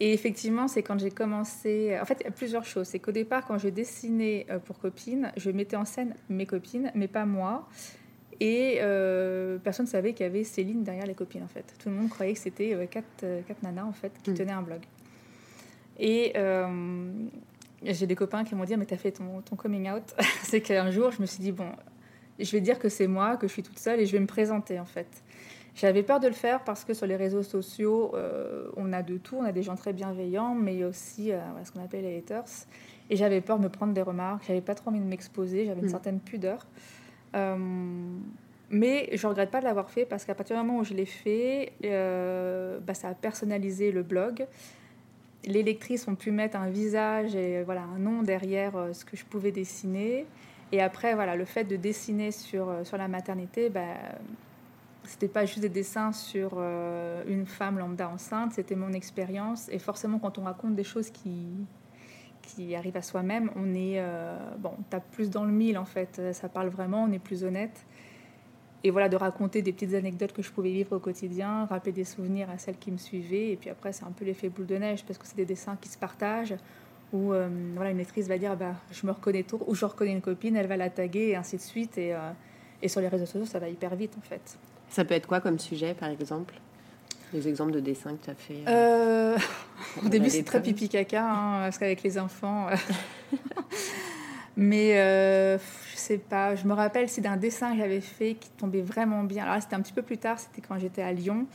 Et 0.00 0.12
effectivement, 0.12 0.68
c'est 0.68 0.84
quand 0.84 0.98
j'ai 1.00 1.10
commencé. 1.10 1.98
En 2.00 2.04
fait, 2.04 2.18
il 2.20 2.24
y 2.24 2.28
a 2.28 2.30
plusieurs 2.30 2.64
choses. 2.64 2.86
C'est 2.86 3.00
qu'au 3.00 3.10
départ, 3.10 3.44
quand 3.44 3.58
je 3.58 3.68
dessinais 3.68 4.46
euh, 4.48 4.60
pour 4.60 4.78
copines, 4.78 5.32
je 5.36 5.50
mettais 5.50 5.74
en 5.74 5.84
scène 5.84 6.14
mes 6.28 6.46
copines, 6.46 6.92
mais 6.94 7.08
pas 7.08 7.24
moi. 7.26 7.68
Et 8.40 8.78
euh, 8.80 9.58
personne 9.58 9.86
ne 9.86 9.90
savait 9.90 10.12
qu'il 10.12 10.24
y 10.24 10.28
avait 10.28 10.44
Céline 10.44 10.84
derrière 10.84 11.06
les 11.06 11.14
copines, 11.14 11.42
en 11.42 11.48
fait. 11.48 11.74
Tout 11.82 11.88
le 11.88 11.96
monde 11.96 12.08
croyait 12.08 12.34
que 12.34 12.38
c'était 12.38 12.72
euh, 12.74 12.86
quatre, 12.86 13.24
quatre 13.48 13.62
nanas, 13.64 13.82
en 13.84 13.92
fait, 13.92 14.12
qui 14.22 14.30
Mm. 14.30 14.34
tenaient 14.34 14.52
un 14.52 14.62
blog. 14.62 14.78
Et 15.98 16.32
euh, 16.36 17.10
j'ai 17.82 18.06
des 18.06 18.14
copains 18.14 18.44
qui 18.44 18.54
m'ont 18.54 18.64
dit, 18.64 18.76
mais 18.76 18.86
t'as 18.86 18.96
fait 18.96 19.12
ton, 19.12 19.40
ton 19.42 19.56
coming 19.56 19.90
out. 19.90 20.14
c'est 20.42 20.60
qu'un 20.60 20.90
jour, 20.90 21.10
je 21.10 21.20
me 21.20 21.26
suis 21.26 21.40
dit, 21.40 21.52
bon, 21.52 21.70
je 22.38 22.50
vais 22.52 22.60
dire 22.60 22.78
que 22.78 22.88
c'est 22.88 23.06
moi, 23.08 23.36
que 23.36 23.46
je 23.48 23.52
suis 23.52 23.62
toute 23.62 23.78
seule 23.78 24.00
et 24.00 24.06
je 24.06 24.12
vais 24.12 24.20
me 24.20 24.26
présenter, 24.26 24.78
en 24.78 24.84
fait. 24.84 25.08
J'avais 25.74 26.02
peur 26.02 26.18
de 26.18 26.26
le 26.26 26.34
faire 26.34 26.64
parce 26.64 26.84
que 26.84 26.92
sur 26.92 27.06
les 27.06 27.14
réseaux 27.14 27.44
sociaux, 27.44 28.10
euh, 28.14 28.68
on 28.76 28.92
a 28.92 29.02
de 29.02 29.16
tout. 29.16 29.36
On 29.38 29.44
a 29.44 29.52
des 29.52 29.62
gens 29.62 29.76
très 29.76 29.92
bienveillants, 29.92 30.54
mais 30.54 30.74
il 30.74 30.80
y 30.80 30.82
a 30.82 30.88
aussi 30.88 31.30
euh, 31.30 31.38
ce 31.64 31.70
qu'on 31.70 31.82
appelle 31.84 32.02
les 32.02 32.18
haters. 32.18 32.44
Et 33.10 33.16
j'avais 33.16 33.40
peur 33.40 33.58
de 33.58 33.64
me 33.64 33.68
prendre 33.68 33.92
des 33.94 34.02
remarques. 34.02 34.42
J'avais 34.48 34.60
pas 34.60 34.74
trop 34.74 34.90
envie 34.90 34.98
de 34.98 35.04
m'exposer. 35.04 35.66
J'avais 35.66 35.80
une 35.80 35.86
Mm. 35.86 35.90
certaine 35.90 36.20
pudeur. 36.20 36.66
Euh, 37.36 37.56
mais 38.70 39.08
je 39.12 39.24
regrette 39.26 39.50
pas 39.52 39.60
de 39.60 39.64
l'avoir 39.66 39.88
fait 39.88 40.04
parce 40.04 40.24
qu'à 40.24 40.34
partir 40.34 40.56
du 40.60 40.66
moment 40.66 40.80
où 40.80 40.84
je 40.84 40.94
l'ai 40.94 41.06
fait, 41.06 41.72
bah, 42.84 42.94
ça 42.94 43.08
a 43.08 43.14
personnalisé 43.14 43.92
le 43.92 44.02
blog. 44.02 44.46
Les 45.44 45.62
lectrices 45.62 46.08
ont 46.08 46.14
pu 46.14 46.30
mettre 46.30 46.56
un 46.56 46.68
visage 46.68 47.34
et 47.34 47.62
voilà 47.62 47.82
un 47.82 47.98
nom 47.98 48.22
derrière 48.22 48.76
euh, 48.76 48.92
ce 48.92 49.04
que 49.04 49.16
je 49.16 49.24
pouvais 49.24 49.52
dessiner. 49.52 50.26
Et 50.72 50.82
après, 50.82 51.14
voilà, 51.14 51.36
le 51.36 51.44
fait 51.44 51.64
de 51.64 51.76
dessiner 51.76 52.30
sur, 52.30 52.68
euh, 52.68 52.84
sur 52.84 52.98
la 52.98 53.08
maternité, 53.08 53.70
bah, 53.70 53.94
c'était 55.04 55.28
pas 55.28 55.46
juste 55.46 55.60
des 55.60 55.70
dessins 55.70 56.12
sur 56.12 56.52
euh, 56.56 57.22
une 57.26 57.46
femme 57.46 57.78
lambda 57.78 58.08
enceinte, 58.08 58.52
c'était 58.52 58.76
mon 58.76 58.92
expérience. 58.92 59.68
Et 59.70 59.78
forcément, 59.78 60.18
quand 60.18 60.36
on 60.38 60.42
raconte 60.42 60.74
des 60.74 60.84
choses 60.84 61.10
qui, 61.10 61.46
qui 62.42 62.74
arrivent 62.74 62.96
à 62.98 63.02
soi-même, 63.02 63.50
on 63.56 63.74
est 63.74 63.98
euh, 63.98 64.36
bon, 64.58 64.72
on 64.78 64.82
tape 64.82 65.10
plus 65.12 65.30
dans 65.30 65.44
le 65.44 65.52
mille 65.52 65.78
en 65.78 65.86
fait. 65.86 66.20
Ça 66.32 66.48
parle 66.50 66.68
vraiment, 66.68 67.04
on 67.04 67.12
est 67.12 67.18
plus 67.18 67.44
honnête. 67.44 67.86
Et 68.84 68.90
voilà, 68.90 69.08
de 69.08 69.16
raconter 69.16 69.60
des 69.60 69.72
petites 69.72 69.94
anecdotes 69.94 70.32
que 70.32 70.42
je 70.42 70.50
pouvais 70.52 70.70
vivre 70.70 70.96
au 70.96 71.00
quotidien, 71.00 71.66
rappeler 71.66 71.92
des 71.92 72.04
souvenirs 72.04 72.48
à 72.50 72.58
celles 72.58 72.78
qui 72.78 72.92
me 72.92 72.96
suivaient. 72.96 73.50
Et 73.50 73.56
puis 73.56 73.70
après, 73.70 73.92
c'est 73.92 74.04
un 74.04 74.12
peu 74.12 74.24
l'effet 74.24 74.48
boule 74.48 74.66
de 74.66 74.76
neige 74.76 75.04
parce 75.04 75.18
que 75.18 75.26
c'est 75.26 75.36
des 75.36 75.46
dessins 75.46 75.76
qui 75.80 75.88
se 75.88 75.98
partagent. 75.98 76.54
Où 77.12 77.32
euh, 77.32 77.48
voilà, 77.74 77.90
une 77.90 77.98
lectrice 77.98 78.28
va 78.28 78.38
dire 78.38 78.56
bah, 78.56 78.74
Je 78.92 79.06
me 79.06 79.12
reconnais 79.12 79.42
trop, 79.42 79.62
ou 79.66 79.74
je 79.74 79.84
reconnais 79.84 80.12
une 80.12 80.20
copine, 80.20 80.56
elle 80.56 80.66
va 80.66 80.76
la 80.76 80.90
taguer, 80.90 81.28
et 81.28 81.36
ainsi 81.36 81.56
de 81.56 81.62
suite. 81.62 81.98
Et, 81.98 82.14
euh, 82.14 82.18
et 82.82 82.88
sur 82.88 83.00
les 83.00 83.08
réseaux 83.08 83.26
sociaux, 83.26 83.46
ça 83.46 83.58
va 83.58 83.68
hyper 83.68 83.96
vite 83.96 84.14
en 84.16 84.20
fait. 84.20 84.58
Ça 84.90 85.04
peut 85.04 85.14
être 85.14 85.26
quoi 85.26 85.40
comme 85.40 85.58
sujet, 85.58 85.94
par 85.94 86.10
exemple? 86.10 86.54
Des 87.32 87.48
exemples 87.48 87.72
de 87.72 87.80
dessins 87.80 88.14
que 88.16 88.24
tu 88.24 88.30
as 88.30 88.34
fait 88.34 88.62
euh, 88.68 89.36
au 90.04 90.08
début, 90.08 90.30
c'est 90.30 90.44
très 90.44 90.62
pipi 90.62 90.88
caca, 90.88 91.24
hein, 91.24 91.60
parce 91.64 91.78
qu'avec 91.78 92.02
les 92.02 92.18
enfants. 92.18 92.68
Mais 94.56 95.58
pas, 96.28 96.54
je 96.54 96.66
me 96.66 96.72
rappelle, 96.72 97.08
c'est 97.08 97.20
d'un 97.20 97.36
dessin 97.36 97.72
que 97.72 97.78
j'avais 97.78 98.00
fait 98.00 98.34
qui 98.34 98.50
tombait 98.50 98.82
vraiment 98.82 99.24
bien. 99.24 99.44
Alors 99.44 99.62
c'était 99.62 99.74
un 99.74 99.80
petit 99.80 99.92
peu 99.92 100.02
plus 100.02 100.18
tard, 100.18 100.38
c'était 100.38 100.60
quand 100.60 100.78
j'étais 100.78 101.02
à 101.02 101.12
Lyon. 101.12 101.46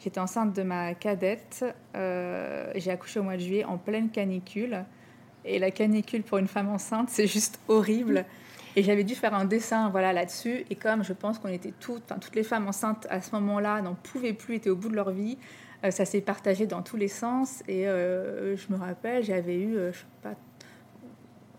J'étais 0.00 0.20
enceinte 0.20 0.54
de 0.54 0.62
ma 0.62 0.94
cadette. 0.94 1.64
euh, 1.96 2.70
j'ai 2.74 2.90
accouché 2.90 3.20
au 3.20 3.22
mois 3.22 3.36
de 3.36 3.40
juillet 3.40 3.64
en 3.64 3.78
pleine 3.78 4.10
canicule. 4.10 4.84
Et 5.46 5.58
la 5.58 5.70
canicule 5.70 6.22
pour 6.22 6.38
une 6.38 6.46
femme 6.46 6.68
enceinte, 6.68 7.08
c'est 7.10 7.26
juste 7.26 7.58
horrible. 7.68 8.24
Et 8.76 8.82
j'avais 8.82 9.04
dû 9.04 9.14
faire 9.14 9.34
un 9.34 9.44
dessin 9.44 9.88
voilà, 9.90 10.12
là-dessus. 10.12 10.64
Et 10.68 10.74
comme 10.74 11.04
je 11.04 11.12
pense 11.12 11.38
qu'on 11.38 11.48
était 11.48 11.72
toutes, 11.78 12.02
enfin, 12.04 12.18
toutes 12.18 12.34
les 12.34 12.42
femmes 12.42 12.66
enceintes 12.66 13.06
à 13.08 13.20
ce 13.20 13.34
moment-là 13.36 13.80
n'en 13.82 13.94
pouvaient 13.94 14.32
plus, 14.32 14.56
étaient 14.56 14.70
au 14.70 14.76
bout 14.76 14.88
de 14.88 14.96
leur 14.96 15.10
vie, 15.10 15.38
euh, 15.84 15.90
ça 15.90 16.04
s'est 16.04 16.20
partagé 16.20 16.66
dans 16.66 16.82
tous 16.82 16.96
les 16.96 17.08
sens. 17.08 17.62
Et 17.68 17.88
euh, 17.88 18.56
je 18.56 18.72
me 18.72 18.78
rappelle, 18.78 19.22
j'avais 19.22 19.58
eu, 19.58 19.74
je 19.92 19.98
sais 19.98 20.04
pas, 20.22 20.34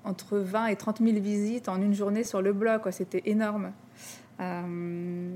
entre 0.05 0.37
20 0.37 0.67
et 0.67 0.75
30 0.75 0.99
000 1.01 1.19
visites 1.19 1.67
en 1.67 1.81
une 1.81 1.93
journée 1.93 2.23
sur 2.23 2.41
le 2.41 2.53
blog. 2.53 2.81
C'était 2.91 3.23
énorme. 3.25 3.71
Euh, 4.39 5.29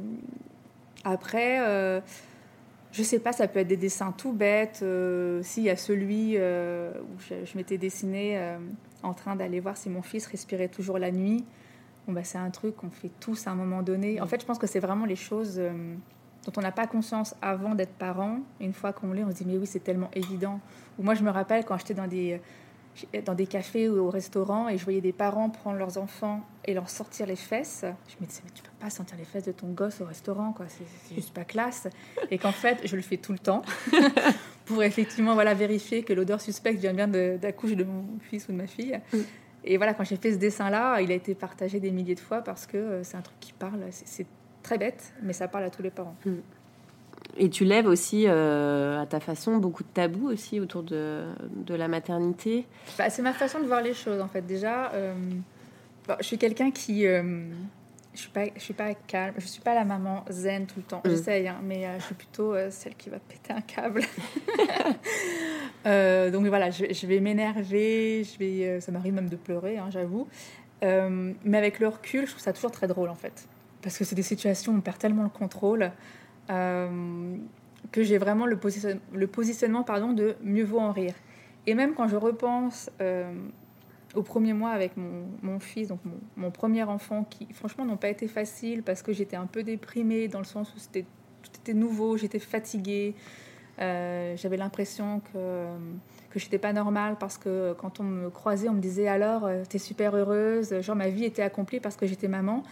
après, 1.03 1.59
euh, 1.61 2.01
je 2.91 3.03
sais 3.03 3.19
pas, 3.19 3.31
ça 3.31 3.47
peut 3.47 3.59
être 3.59 3.67
des 3.67 3.77
dessins 3.77 4.11
tout 4.11 4.33
bêtes. 4.33 4.81
Euh, 4.83 5.41
S'il 5.43 5.63
y 5.63 5.69
a 5.69 5.75
celui 5.75 6.33
euh, 6.37 6.91
où 7.01 7.19
je, 7.19 7.57
m'étais 7.57 7.77
dessinée 7.77 8.41
en 9.03 9.13
train 9.13 9.35
d'aller 9.35 9.59
voir 9.59 9.77
si 9.77 9.89
mon 9.89 10.01
fils 10.01 10.25
respirait 10.27 10.67
toujours 10.67 10.99
la 10.99 11.11
nuit. 11.11 11.45
Bon, 12.07 12.13
bah, 12.13 12.23
c'est 12.23 12.37
un 12.37 12.49
truc 12.49 12.75
qu'on 12.75 12.89
fait 12.89 13.11
tous 13.19 13.47
à 13.47 13.51
un 13.51 13.55
moment 13.55 13.81
donné. 13.81 14.19
En 14.21 14.27
fait, 14.27 14.41
je 14.41 14.45
pense 14.45 14.57
que 14.57 14.67
c'est 14.67 14.79
vraiment 14.79 15.05
les 15.05 15.15
choses 15.15 15.61
dont 16.45 16.51
on 16.57 16.61
n'a 16.61 16.71
pas 16.71 16.87
conscience 16.87 17.35
avant 17.41 17.75
d'être 17.75 17.93
parent. 17.93 18.39
Une 18.59 18.73
fois 18.73 18.93
qu'on 18.93 19.13
l'est, 19.13 19.23
on 19.23 19.29
se 19.29 19.35
dit 19.35 19.45
mais 19.45 19.57
oui, 19.57 19.67
c'est 19.67 19.83
tellement 19.83 20.09
évident. 20.13 20.59
Ou 20.97 21.03
moi, 21.03 21.13
je 21.13 21.23
me 21.23 21.29
rappelle 21.29 21.65
quand 21.65 21.77
j'étais 21.77 21.93
dans 21.93 22.07
des 22.07 22.41
dans 23.25 23.33
des 23.33 23.47
cafés 23.47 23.87
ou 23.87 23.97
au 24.05 24.09
restaurant 24.09 24.67
et 24.67 24.77
je 24.77 24.83
voyais 24.83 25.01
des 25.01 25.13
parents 25.13 25.49
prendre 25.49 25.77
leurs 25.77 25.97
enfants 25.97 26.41
et 26.65 26.73
leur 26.73 26.89
sortir 26.89 27.25
les 27.25 27.35
fesses. 27.35 27.85
Je 28.07 28.15
me 28.21 28.27
disais, 28.27 28.41
mais 28.43 28.51
tu 28.53 28.61
peux 28.61 28.69
pas 28.79 28.89
sentir 28.89 29.17
les 29.17 29.23
fesses 29.25 29.45
de 29.45 29.51
ton 29.51 29.67
gosse 29.67 30.01
au 30.01 30.05
restaurant, 30.05 30.51
quoi. 30.53 30.65
C'est 30.67 31.15
juste 31.15 31.33
pas 31.33 31.45
classe. 31.45 31.87
Et 32.29 32.37
qu'en 32.37 32.51
fait, 32.51 32.79
je 32.85 32.95
le 32.95 33.01
fais 33.01 33.17
tout 33.17 33.31
le 33.31 33.39
temps 33.39 33.61
pour 34.65 34.83
effectivement 34.83 35.33
voilà, 35.33 35.53
vérifier 35.53 36.03
que 36.03 36.13
l'odeur 36.13 36.41
suspecte 36.41 36.79
vient 36.79 36.93
bien 36.93 37.07
la 37.07 37.51
couche 37.51 37.73
de 37.75 37.83
mon 37.83 38.03
fils 38.21 38.47
ou 38.49 38.51
de 38.51 38.57
ma 38.57 38.67
fille. 38.67 38.99
Mm. 39.13 39.17
Et 39.65 39.77
voilà, 39.77 39.93
quand 39.93 40.03
j'ai 40.03 40.15
fait 40.17 40.33
ce 40.33 40.37
dessin-là, 40.37 41.01
il 41.01 41.11
a 41.11 41.15
été 41.15 41.35
partagé 41.35 41.79
des 41.79 41.91
milliers 41.91 42.15
de 42.15 42.19
fois 42.19 42.41
parce 42.41 42.65
que 42.65 42.77
euh, 42.77 43.03
c'est 43.03 43.17
un 43.17 43.21
truc 43.21 43.39
qui 43.39 43.53
parle. 43.53 43.79
C'est- 43.91 44.07
C'est 44.07 44.27
très 44.63 44.77
bête, 44.77 45.13
mais 45.23 45.33
ça 45.33 45.47
parle 45.47 45.63
à 45.63 45.69
tous 45.69 45.81
les 45.81 45.89
parents. 45.89 46.15
Et 47.37 47.49
tu 47.49 47.63
lèves 47.63 47.87
aussi, 47.87 48.25
euh, 48.27 49.01
à 49.01 49.05
ta 49.05 49.19
façon, 49.19 49.57
beaucoup 49.57 49.83
de 49.83 49.89
tabous 49.89 50.29
aussi 50.29 50.59
autour 50.59 50.83
de, 50.83 51.23
de 51.51 51.75
la 51.75 51.87
maternité. 51.87 52.65
Bah, 52.97 53.09
c'est 53.09 53.21
ma 53.21 53.33
façon 53.33 53.59
de 53.59 53.65
voir 53.65 53.81
les 53.81 53.93
choses 53.93 54.21
en 54.21 54.27
fait. 54.27 54.41
Déjà, 54.41 54.91
euh, 54.93 55.13
bon, 56.07 56.15
je 56.19 56.25
suis 56.25 56.37
quelqu'un 56.37 56.71
qui, 56.71 57.05
euh, 57.05 57.21
je 58.13 58.19
suis 58.19 58.29
pas, 58.29 58.45
je 58.55 58.61
suis 58.61 58.73
pas 58.73 58.93
calme. 58.93 59.35
Je 59.37 59.45
suis 59.45 59.61
pas 59.61 59.75
la 59.75 59.85
maman 59.85 60.25
zen 60.29 60.65
tout 60.65 60.79
le 60.79 60.83
temps. 60.83 61.01
Mm. 61.05 61.09
J'essaye, 61.09 61.47
hein, 61.47 61.59
mais 61.63 61.87
je 61.99 62.05
suis 62.05 62.15
plutôt 62.15 62.55
celle 62.71 62.95
qui 62.95 63.09
va 63.09 63.19
péter 63.19 63.53
un 63.53 63.61
câble. 63.61 64.01
Donc 66.33 66.45
voilà, 66.47 66.71
je, 66.71 67.05
vais 67.07 67.19
m'énerver, 67.19 68.23
je 68.23 68.37
vais, 68.39 68.81
ça 68.81 68.91
m'arrive 68.91 69.13
même 69.13 69.29
de 69.29 69.35
pleurer, 69.35 69.77
hein, 69.77 69.89
j'avoue. 69.91 70.27
Mais 70.81 71.57
avec 71.57 71.79
le 71.79 71.87
recul, 71.87 72.25
je 72.25 72.31
trouve 72.31 72.43
ça 72.43 72.53
toujours 72.53 72.71
très 72.71 72.87
drôle 72.87 73.09
en 73.09 73.15
fait. 73.15 73.47
Parce 73.81 73.97
que 73.97 74.03
c'est 74.03 74.15
des 74.15 74.23
situations 74.23 74.73
où 74.73 74.77
on 74.77 74.81
perd 74.81 74.97
tellement 74.97 75.23
le 75.23 75.29
contrôle 75.29 75.91
que 76.49 78.03
j'ai 78.03 78.17
vraiment 78.17 78.45
le, 78.45 78.57
positionnement 79.27 79.83
pardon, 79.83 80.13
de 80.13 80.35
mieux 80.43 80.63
vaut 80.63 80.79
en 80.79 80.91
rire. 80.91 81.13
Et 81.67 81.75
même 81.75 81.93
quand 81.93 82.07
je 82.07 82.15
repense 82.15 82.89
au 84.15 84.23
premier 84.23 84.53
mois 84.53 84.71
avec 84.71 84.93
mon, 84.97 85.59
fils, 85.59 85.89
donc 85.89 85.99
mon, 86.35 86.51
premier 86.51 86.83
enfant, 86.83 87.23
qui 87.23 87.47
franchement 87.53 87.85
n'ont 87.85 87.97
pas 87.97 88.09
été 88.09 88.27
faciles 88.27 88.83
parce 88.83 89.01
que 89.01 89.13
j'étais 89.13 89.35
un 89.35 89.45
peu 89.45 89.63
déprimée 89.63 90.27
dans 90.27 90.39
le 90.39 90.45
sens 90.45 90.73
où 90.75 90.79
c'était, 90.79 91.05
tout 91.43 91.51
était 91.61 91.73
nouveau, 91.73 92.17
j'étais 92.17 92.39
fatiguée. 92.39 93.15
Euh, 93.79 94.35
j'avais 94.35 94.57
l'impression 94.57 95.21
que 95.31 95.67
que 96.29 96.39
j'étais 96.39 96.57
pas 96.57 96.73
normale 96.73 97.15
parce 97.19 97.37
que 97.37 97.73
quand 97.73 97.99
on 97.99 98.03
me 98.03 98.29
croisait, 98.29 98.69
on 98.69 98.73
me 98.73 98.81
disait 98.81 99.07
alors, 99.07 99.45
euh, 99.45 99.63
tu 99.69 99.77
es 99.77 99.79
super 99.79 100.15
heureuse, 100.15 100.79
genre 100.81 100.95
ma 100.95 101.09
vie 101.09 101.25
était 101.25 101.41
accomplie 101.41 101.79
parce 101.79 101.95
que 101.95 102.05
j'étais 102.05 102.27
maman. 102.27 102.63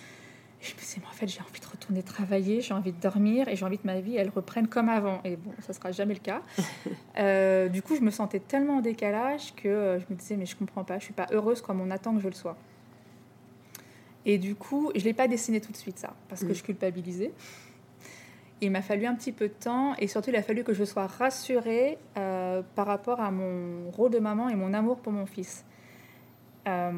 Je 0.59 0.73
me 0.73 0.79
disais, 0.79 0.97
mais 0.99 1.07
en 1.07 1.11
fait, 1.11 1.27
j'ai 1.27 1.41
envie 1.41 1.59
de 1.59 1.65
retourner 1.65 2.01
travailler, 2.01 2.61
j'ai 2.61 2.73
envie 2.73 2.91
de 2.91 2.99
dormir 2.99 3.47
et 3.47 3.55
j'ai 3.55 3.63
envie 3.63 3.77
que 3.77 3.85
ma 3.85 3.99
vie, 3.99 4.15
elle 4.15 4.29
reprenne 4.29 4.67
comme 4.67 4.89
avant. 4.89 5.21
Et 5.23 5.35
bon, 5.35 5.51
ça 5.61 5.73
sera 5.73 5.91
jamais 5.91 6.13
le 6.13 6.19
cas. 6.19 6.41
Euh, 7.19 7.67
du 7.67 7.81
coup, 7.81 7.95
je 7.95 8.01
me 8.01 8.11
sentais 8.11 8.39
tellement 8.39 8.77
en 8.77 8.81
décalage 8.81 9.55
que 9.55 9.97
je 9.99 10.13
me 10.13 10.15
disais, 10.15 10.37
mais 10.37 10.45
je 10.45 10.55
comprends 10.55 10.83
pas, 10.83 10.99
je 10.99 11.05
suis 11.05 11.15
pas 11.15 11.25
heureuse 11.31 11.63
comme 11.63 11.81
on 11.81 11.89
attend 11.89 12.13
que 12.13 12.21
je 12.21 12.27
le 12.27 12.35
sois. 12.35 12.55
Et 14.23 14.37
du 14.37 14.53
coup, 14.53 14.91
je 14.93 15.03
l'ai 15.03 15.13
pas 15.13 15.27
dessiné 15.27 15.59
tout 15.59 15.71
de 15.71 15.77
suite, 15.77 15.97
ça, 15.97 16.13
parce 16.29 16.43
que 16.43 16.51
mm. 16.51 16.55
je 16.55 16.63
culpabilisais. 16.63 17.33
Il 18.59 18.71
m'a 18.71 18.81
fallu 18.81 19.05
un 19.05 19.15
petit 19.15 19.31
peu 19.31 19.47
de 19.47 19.53
temps 19.53 19.95
et 19.97 20.07
surtout 20.07 20.31
il 20.31 20.35
a 20.35 20.43
fallu 20.43 20.63
que 20.63 20.73
je 20.73 20.83
sois 20.83 21.07
rassurée 21.07 21.97
euh, 22.17 22.61
par 22.75 22.87
rapport 22.87 23.19
à 23.19 23.31
mon 23.31 23.89
rôle 23.91 24.11
de 24.11 24.19
maman 24.19 24.49
et 24.49 24.55
mon 24.55 24.73
amour 24.73 24.97
pour 24.97 25.13
mon 25.13 25.25
fils. 25.25 25.63
Euh, 26.67 26.91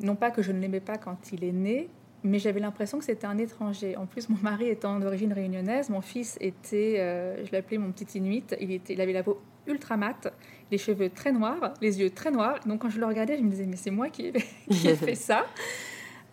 non 0.00 0.16
pas 0.16 0.30
que 0.30 0.42
je 0.42 0.50
ne 0.50 0.60
l'aimais 0.60 0.80
pas 0.80 0.98
quand 0.98 1.32
il 1.32 1.44
est 1.44 1.52
né, 1.52 1.88
mais 2.24 2.38
j'avais 2.38 2.60
l'impression 2.60 2.98
que 2.98 3.04
c'était 3.04 3.26
un 3.26 3.38
étranger. 3.38 3.96
En 3.96 4.06
plus, 4.06 4.28
mon 4.28 4.38
mari 4.42 4.68
étant 4.68 4.98
d'origine 4.98 5.32
réunionnaise, 5.32 5.90
mon 5.90 6.00
fils 6.00 6.36
était, 6.40 6.96
euh, 6.98 7.44
je 7.44 7.52
l'appelais 7.52 7.78
mon 7.78 7.92
petit 7.92 8.18
Inuit, 8.18 8.56
il, 8.60 8.72
était, 8.72 8.94
il 8.94 9.00
avait 9.00 9.12
la 9.12 9.22
peau 9.22 9.40
ultra 9.66 9.96
mate, 9.96 10.32
les 10.70 10.78
cheveux 10.78 11.10
très 11.10 11.32
noirs, 11.32 11.74
les 11.80 12.00
yeux 12.00 12.10
très 12.10 12.30
noirs. 12.30 12.60
Donc 12.66 12.82
quand 12.82 12.90
je 12.90 12.98
le 12.98 13.06
regardais, 13.06 13.36
je 13.36 13.42
me 13.42 13.50
disais, 13.50 13.66
mais 13.66 13.76
c'est 13.76 13.90
moi 13.90 14.08
qui 14.08 14.26
ai, 14.26 14.32
qui 14.70 14.88
ai 14.88 14.96
fait 14.96 15.14
ça. 15.14 15.46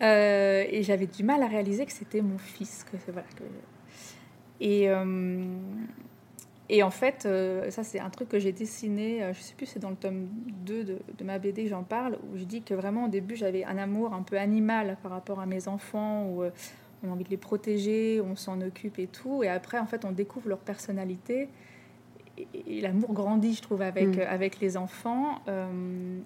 et 0.01 0.81
j'avais 0.81 1.05
du 1.05 1.23
mal 1.23 1.43
à 1.43 1.47
réaliser 1.47 1.85
que 1.85 1.93
c'était 1.93 2.21
mon 2.21 2.37
fils, 2.37 2.83
que 2.89 2.97
voilà, 3.11 3.27
que 3.37 3.43
et, 4.61 4.87
euh, 4.89 5.43
et 6.73 6.83
en 6.83 6.89
fait, 6.89 7.25
euh, 7.25 7.69
ça 7.69 7.83
c'est 7.83 7.99
un 7.99 8.09
truc 8.09 8.29
que 8.29 8.39
j'ai 8.39 8.53
dessiné, 8.53 9.21
euh, 9.21 9.33
je 9.33 9.41
sais 9.41 9.53
plus, 9.55 9.65
c'est 9.65 9.79
dans 9.79 9.89
le 9.89 9.97
tome 9.97 10.29
2 10.65 10.83
de, 10.85 11.23
ma 11.25 11.37
BD 11.37 11.67
j'en 11.67 11.83
parle, 11.83 12.17
où 12.31 12.37
je 12.37 12.45
dis 12.45 12.61
que 12.61 12.73
vraiment 12.73 13.05
au 13.05 13.07
début 13.09 13.35
j'avais 13.35 13.65
un 13.65 13.77
amour 13.77 14.13
un 14.13 14.23
peu 14.23 14.37
animal 14.37 14.95
par 15.03 15.11
rapport 15.11 15.41
à 15.41 15.45
mes 15.45 15.67
enfants, 15.67 16.27
où 16.27 16.43
on 17.03 17.09
a 17.09 17.11
envie 17.11 17.25
de 17.25 17.29
les 17.29 17.35
protéger, 17.35 18.21
on 18.21 18.37
s'en 18.37 18.61
occupe 18.61 18.99
et 18.99 19.07
tout. 19.07 19.43
Et 19.43 19.49
après, 19.49 19.79
en 19.79 19.85
fait, 19.85 20.05
on 20.05 20.13
découvre 20.13 20.47
leur 20.47 20.59
personnalité. 20.59 21.49
Et, 22.37 22.79
l'amour 22.79 23.11
grandit, 23.11 23.53
je 23.53 23.61
trouve, 23.61 23.81
avec, 23.81 24.15
mm. 24.15 24.21
avec 24.21 24.61
les 24.61 24.77
enfants. 24.77 25.41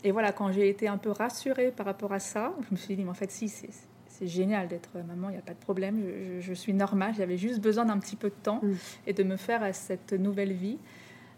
et 0.03 0.11
voilà, 0.11 0.31
quand 0.31 0.51
j'ai 0.51 0.69
été 0.69 0.87
un 0.87 0.97
peu 0.97 1.09
rassurée 1.09 1.71
par 1.71 1.87
rapport 1.87 2.13
à 2.13 2.19
ça, 2.19 2.53
je 2.67 2.71
me 2.71 2.77
suis 2.77 2.95
dit, 2.95 3.03
mais 3.03 3.09
en 3.09 3.15
fait, 3.15 3.31
si, 3.31 3.49
c'est 3.49 3.69
c'est 4.17 4.27
génial 4.27 4.67
d'être 4.67 4.89
maman, 5.07 5.29
il 5.29 5.33
n'y 5.33 5.37
a 5.37 5.41
pas 5.41 5.53
de 5.53 5.59
problème, 5.59 6.01
je, 6.39 6.53
suis 6.53 6.73
normale, 6.73 7.13
j'avais 7.17 7.37
juste 7.37 7.59
besoin 7.59 7.85
d'un 7.85 7.99
petit 7.99 8.15
peu 8.15 8.29
de 8.29 8.35
temps 8.41 8.61
mm. 8.63 8.73
et 9.07 9.13
de 9.13 9.23
me 9.23 9.35
faire 9.35 9.61
à 9.61 9.73
cette 9.73 10.13
nouvelle 10.13 10.53
vie. 10.53 10.77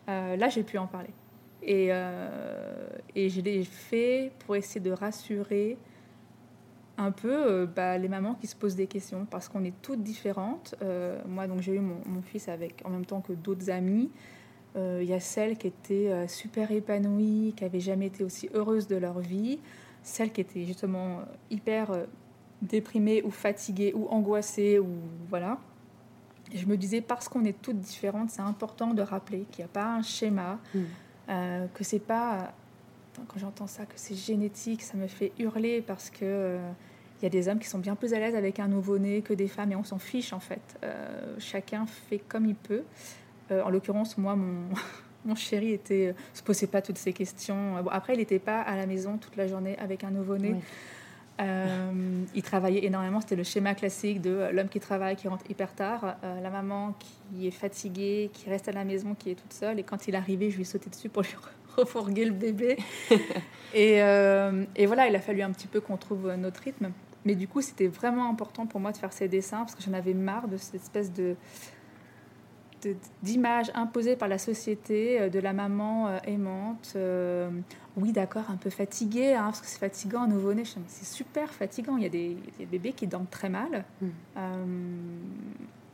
Euh, 0.09 0.35
là, 0.35 0.49
j'ai 0.49 0.63
pu 0.63 0.77
en 0.77 0.85
parler. 0.85 1.09
Et, 1.63 1.87
euh, 1.91 2.87
et 3.15 3.29
je 3.29 3.41
l'ai 3.41 3.63
fait 3.63 4.31
pour 4.39 4.55
essayer 4.55 4.79
de 4.79 4.91
rassurer 4.91 5.77
un 6.97 7.11
peu 7.11 7.31
euh, 7.31 7.65
bah, 7.65 7.97
les 7.97 8.07
mamans 8.07 8.35
qui 8.35 8.47
se 8.47 8.55
posent 8.55 8.75
des 8.75 8.87
questions 8.87 9.25
parce 9.29 9.49
qu'on 9.49 9.63
est 9.63 9.73
toutes 9.81 10.03
différentes. 10.03 10.75
moi, 11.27 11.47
donc 11.47 11.61
j'ai 11.61 11.73
eu 11.73 11.79
mon, 11.79 11.97
mon, 12.05 12.21
fils 12.21 12.47
avec 12.47 12.81
en 12.85 12.89
même 12.89 13.05
temps 13.05 13.21
que 13.21 13.33
d'autres 13.33 13.69
amis. 13.69 14.11
Il 14.75 15.05
y 15.05 15.13
a 15.13 15.19
celles 15.19 15.57
qui 15.57 15.65
étaient 15.65 16.27
super 16.27 16.69
épanouies, 16.69 17.55
qui 17.57 17.63
n'avaient 17.63 17.79
jamais 17.79 18.05
été 18.05 18.23
aussi 18.23 18.47
heureuses 18.53 18.85
de 18.85 18.95
leur 18.95 19.17
vie, 19.17 19.59
celles 20.03 20.31
qui 20.31 20.39
étaient 20.39 20.65
justement 20.65 21.21
hyper 21.49 22.05
déprimée 22.61 23.21
ou 23.23 23.31
fatiguée 23.31 23.93
ou 23.95 24.07
angoissée 24.09 24.79
ou 24.79 24.87
voilà. 25.29 25.59
je 26.53 26.65
me 26.65 26.77
disais 26.77 27.01
parce 27.01 27.27
qu'on 27.27 27.45
est 27.45 27.59
toutes 27.61 27.79
différentes, 27.79 28.31
c'est 28.31 28.41
important 28.41 28.93
de 28.93 29.01
rappeler 29.01 29.45
qu'il 29.51 29.63
n'y 29.63 29.69
a 29.69 29.73
pas 29.73 29.95
un 29.95 30.01
schéma, 30.01 30.59
mm. 30.73 30.79
euh, 31.29 31.67
que 31.73 31.83
c'est 31.83 31.99
pas 31.99 32.53
quand 33.27 33.39
j'entends 33.39 33.65
ça 33.65 33.85
que 33.85 33.93
c'est 33.95 34.13
génétique, 34.13 34.83
ça 34.83 34.95
me 34.95 35.07
fait 35.07 35.31
hurler 35.39 35.81
parce 35.81 36.11
que 36.11 36.19
euh, 36.21 36.71
il 37.19 37.23
y 37.23 37.25
a 37.25 37.29
des 37.29 37.47
hommes 37.47 37.57
qui 37.57 37.67
sont 37.67 37.79
bien 37.79 37.95
plus 37.95 38.13
à 38.13 38.19
l'aise 38.19 38.35
avec 38.35 38.59
un 38.59 38.67
nouveau-né 38.67 39.23
que 39.23 39.33
des 39.33 39.47
femmes 39.47 39.71
et 39.71 39.75
on 39.75 39.83
s'en 39.83 39.97
fiche 39.97 40.33
en 40.33 40.39
fait. 40.39 40.77
Euh, 40.83 41.35
chacun 41.39 41.87
fait 41.87 42.19
comme 42.19 42.45
il 42.45 42.53
peut. 42.53 42.83
en 43.49 43.71
l'occurrence, 43.71 44.19
moi, 44.19 44.35
mon, 44.35 44.69
mon 45.25 45.33
chéri 45.33 45.71
était, 45.71 46.13
se 46.35 46.43
posait 46.43 46.67
pas 46.67 46.83
toutes 46.83 46.99
ces 46.99 47.13
questions. 47.13 47.77
après, 47.89 48.13
il 48.13 48.17
n'était 48.17 48.37
pas 48.37 48.61
à 48.61 48.75
la 48.75 48.85
maison 48.85 49.17
toute 49.17 49.35
la 49.35 49.47
journée 49.47 49.75
avec 49.79 50.03
un 50.03 50.11
nouveau-né. 50.11 50.55
Euh, 51.39 52.23
il 52.33 52.41
travaillait 52.41 52.85
énormément, 52.85 53.21
c'était 53.21 53.35
le 53.35 53.43
schéma 53.43 53.75
classique 53.75 54.21
de 54.21 54.49
l'homme 54.51 54.69
qui 54.69 54.79
travaille, 54.79 55.15
qui 55.15 55.27
rentre 55.27 55.45
hyper 55.49 55.73
tard, 55.73 56.15
euh, 56.23 56.41
la 56.41 56.49
maman 56.49 56.95
qui 56.99 57.47
est 57.47 57.51
fatiguée, 57.51 58.31
qui 58.33 58.49
reste 58.49 58.67
à 58.67 58.71
la 58.71 58.83
maison, 58.83 59.13
qui 59.13 59.31
est 59.31 59.35
toute 59.35 59.53
seule, 59.53 59.79
et 59.79 59.83
quand 59.83 60.07
il 60.07 60.15
arrivait, 60.15 60.49
je 60.49 60.57
lui 60.57 60.65
sautais 60.65 60.89
dessus 60.89 61.09
pour 61.09 61.21
lui 61.21 61.35
refourguer 61.75 62.25
le 62.25 62.31
bébé. 62.31 62.77
et, 63.73 64.01
euh, 64.01 64.65
et, 64.75 64.87
voilà, 64.87 65.07
il 65.07 65.15
a 65.15 65.19
fallu 65.19 65.43
un 65.43 65.51
petit 65.51 65.67
peu 65.67 65.79
qu'on 65.79 65.97
trouve 65.97 66.33
notre 66.33 66.61
rythme. 66.61 66.91
Mais 67.23 67.35
du 67.35 67.47
coup, 67.47 67.61
c'était 67.61 67.87
vraiment 67.87 68.29
important 68.29 68.65
pour 68.65 68.79
moi 68.79 68.91
de 68.91 68.97
faire 68.97 69.13
ces 69.13 69.27
dessins, 69.27 69.59
parce 69.59 69.75
que 69.75 69.83
j'en 69.83 69.93
avais 69.93 70.13
marre 70.13 70.47
de 70.47 70.57
cette 70.57 70.75
espèce 70.75 71.13
de 71.13 71.35
d'image 73.23 73.71
imposée 73.73 74.15
par 74.15 74.29
la 74.29 74.37
société 74.37 75.31
de 75.31 75.39
la 75.39 75.51
maman 75.51 76.21
aimante, 76.21 76.95
oui, 77.97 78.11
d'accord, 78.11 78.43
un 78.49 78.57
peu 78.57 78.69
fatigué, 78.69 79.33
hein, 79.33 79.45
parce 79.45 79.61
que 79.61 79.67
c'est 79.67 79.79
fatigant, 79.79 80.21
un 80.21 80.27
nouveau-né. 80.27 80.63
C'est 80.87 81.05
super 81.05 81.51
fatigant. 81.51 81.97
Il 81.97 82.03
y, 82.03 82.05
a 82.05 82.09
des, 82.09 82.37
bébés 82.71 82.93
qui 82.93 83.07
dorment 83.07 83.25
très 83.25 83.49
mal. 83.49 83.85
Mm. 83.99 84.07
Euh, 84.37 84.65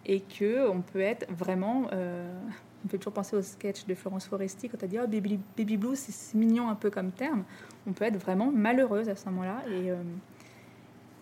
et 0.05 0.19
que 0.19 0.69
on 0.69 0.81
peut 0.81 0.99
être 0.99 1.31
vraiment. 1.31 1.87
Euh, 1.93 2.29
on 2.85 2.89
peut 2.89 2.97
toujours 2.97 3.13
penser 3.13 3.37
au 3.37 3.41
sketch 3.41 3.85
de 3.85 3.95
Florence 3.95 4.27
Foresti 4.27 4.67
quand 4.67 4.77
elle 4.83 4.89
dit 4.89 4.99
oh, 5.01 5.07
baby, 5.07 5.39
baby 5.57 5.77
blues, 5.77 5.97
c'est 5.97 6.37
mignon 6.37 6.67
un 6.67 6.75
peu 6.75 6.89
comme 6.89 7.11
terme. 7.11 7.45
On 7.87 7.93
peut 7.93 8.03
être 8.03 8.17
vraiment 8.17 8.51
malheureuse 8.51 9.07
à 9.07 9.15
ce 9.15 9.25
moment-là. 9.29 9.63
Et, 9.69 9.89
euh, 9.89 9.95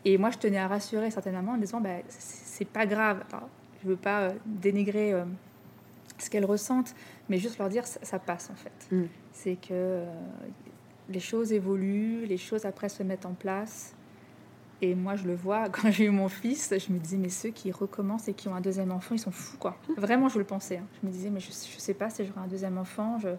et 0.03 0.17
moi, 0.17 0.31
je 0.31 0.39
tenais 0.39 0.57
à 0.57 0.67
rassurer 0.67 1.11
certainement 1.11 1.51
en 1.51 1.57
disant 1.57 1.79
bah, 1.79 1.97
c'est 2.09 2.67
pas 2.67 2.87
grave. 2.87 3.23
je 3.83 3.89
veux 3.89 3.95
pas 3.95 4.29
dénigrer 4.47 5.13
ce 6.17 6.31
qu'elles 6.31 6.45
ressentent, 6.45 6.95
mais 7.29 7.37
juste 7.37 7.59
leur 7.59 7.69
dire 7.69 7.85
ça, 7.85 8.17
passe 8.17 8.49
en 8.49 8.55
fait. 8.55 8.95
Mm. 8.95 9.05
C'est 9.31 9.57
que 9.57 10.03
les 11.11 11.19
choses 11.19 11.53
évoluent, 11.53 12.25
les 12.25 12.37
choses 12.37 12.65
après 12.65 12.89
se 12.89 13.03
mettent 13.03 13.25
en 13.25 13.33
place. 13.33 13.93
Et 14.81 14.95
moi, 14.95 15.15
je 15.15 15.27
le 15.27 15.35
vois, 15.35 15.69
quand 15.71 15.91
j'ai 15.91 16.05
eu 16.05 16.09
mon 16.09 16.27
fils, 16.27 16.73
je 16.77 16.91
me 16.91 16.99
disais, 16.99 17.17
mais 17.17 17.29
ceux 17.29 17.49
qui 17.49 17.71
recommencent 17.71 18.27
et 18.27 18.33
qui 18.33 18.47
ont 18.47 18.55
un 18.55 18.61
deuxième 18.61 18.91
enfant, 18.91 19.15
ils 19.15 19.19
sont 19.19 19.31
fous, 19.31 19.57
quoi. 19.57 19.77
Vraiment, 19.97 20.27
je 20.27 20.39
le 20.39 20.43
pensais. 20.43 20.77
Hein. 20.77 20.87
Je 21.01 21.07
me 21.07 21.11
disais, 21.11 21.29
mais 21.29 21.39
je 21.39 21.49
ne 21.49 21.53
sais 21.53 21.93
pas 21.93 22.09
si 22.09 22.25
j'aurai 22.25 22.41
un 22.41 22.47
deuxième 22.47 22.77
enfant. 22.77 23.19
Je 23.19 23.29
ne 23.29 23.35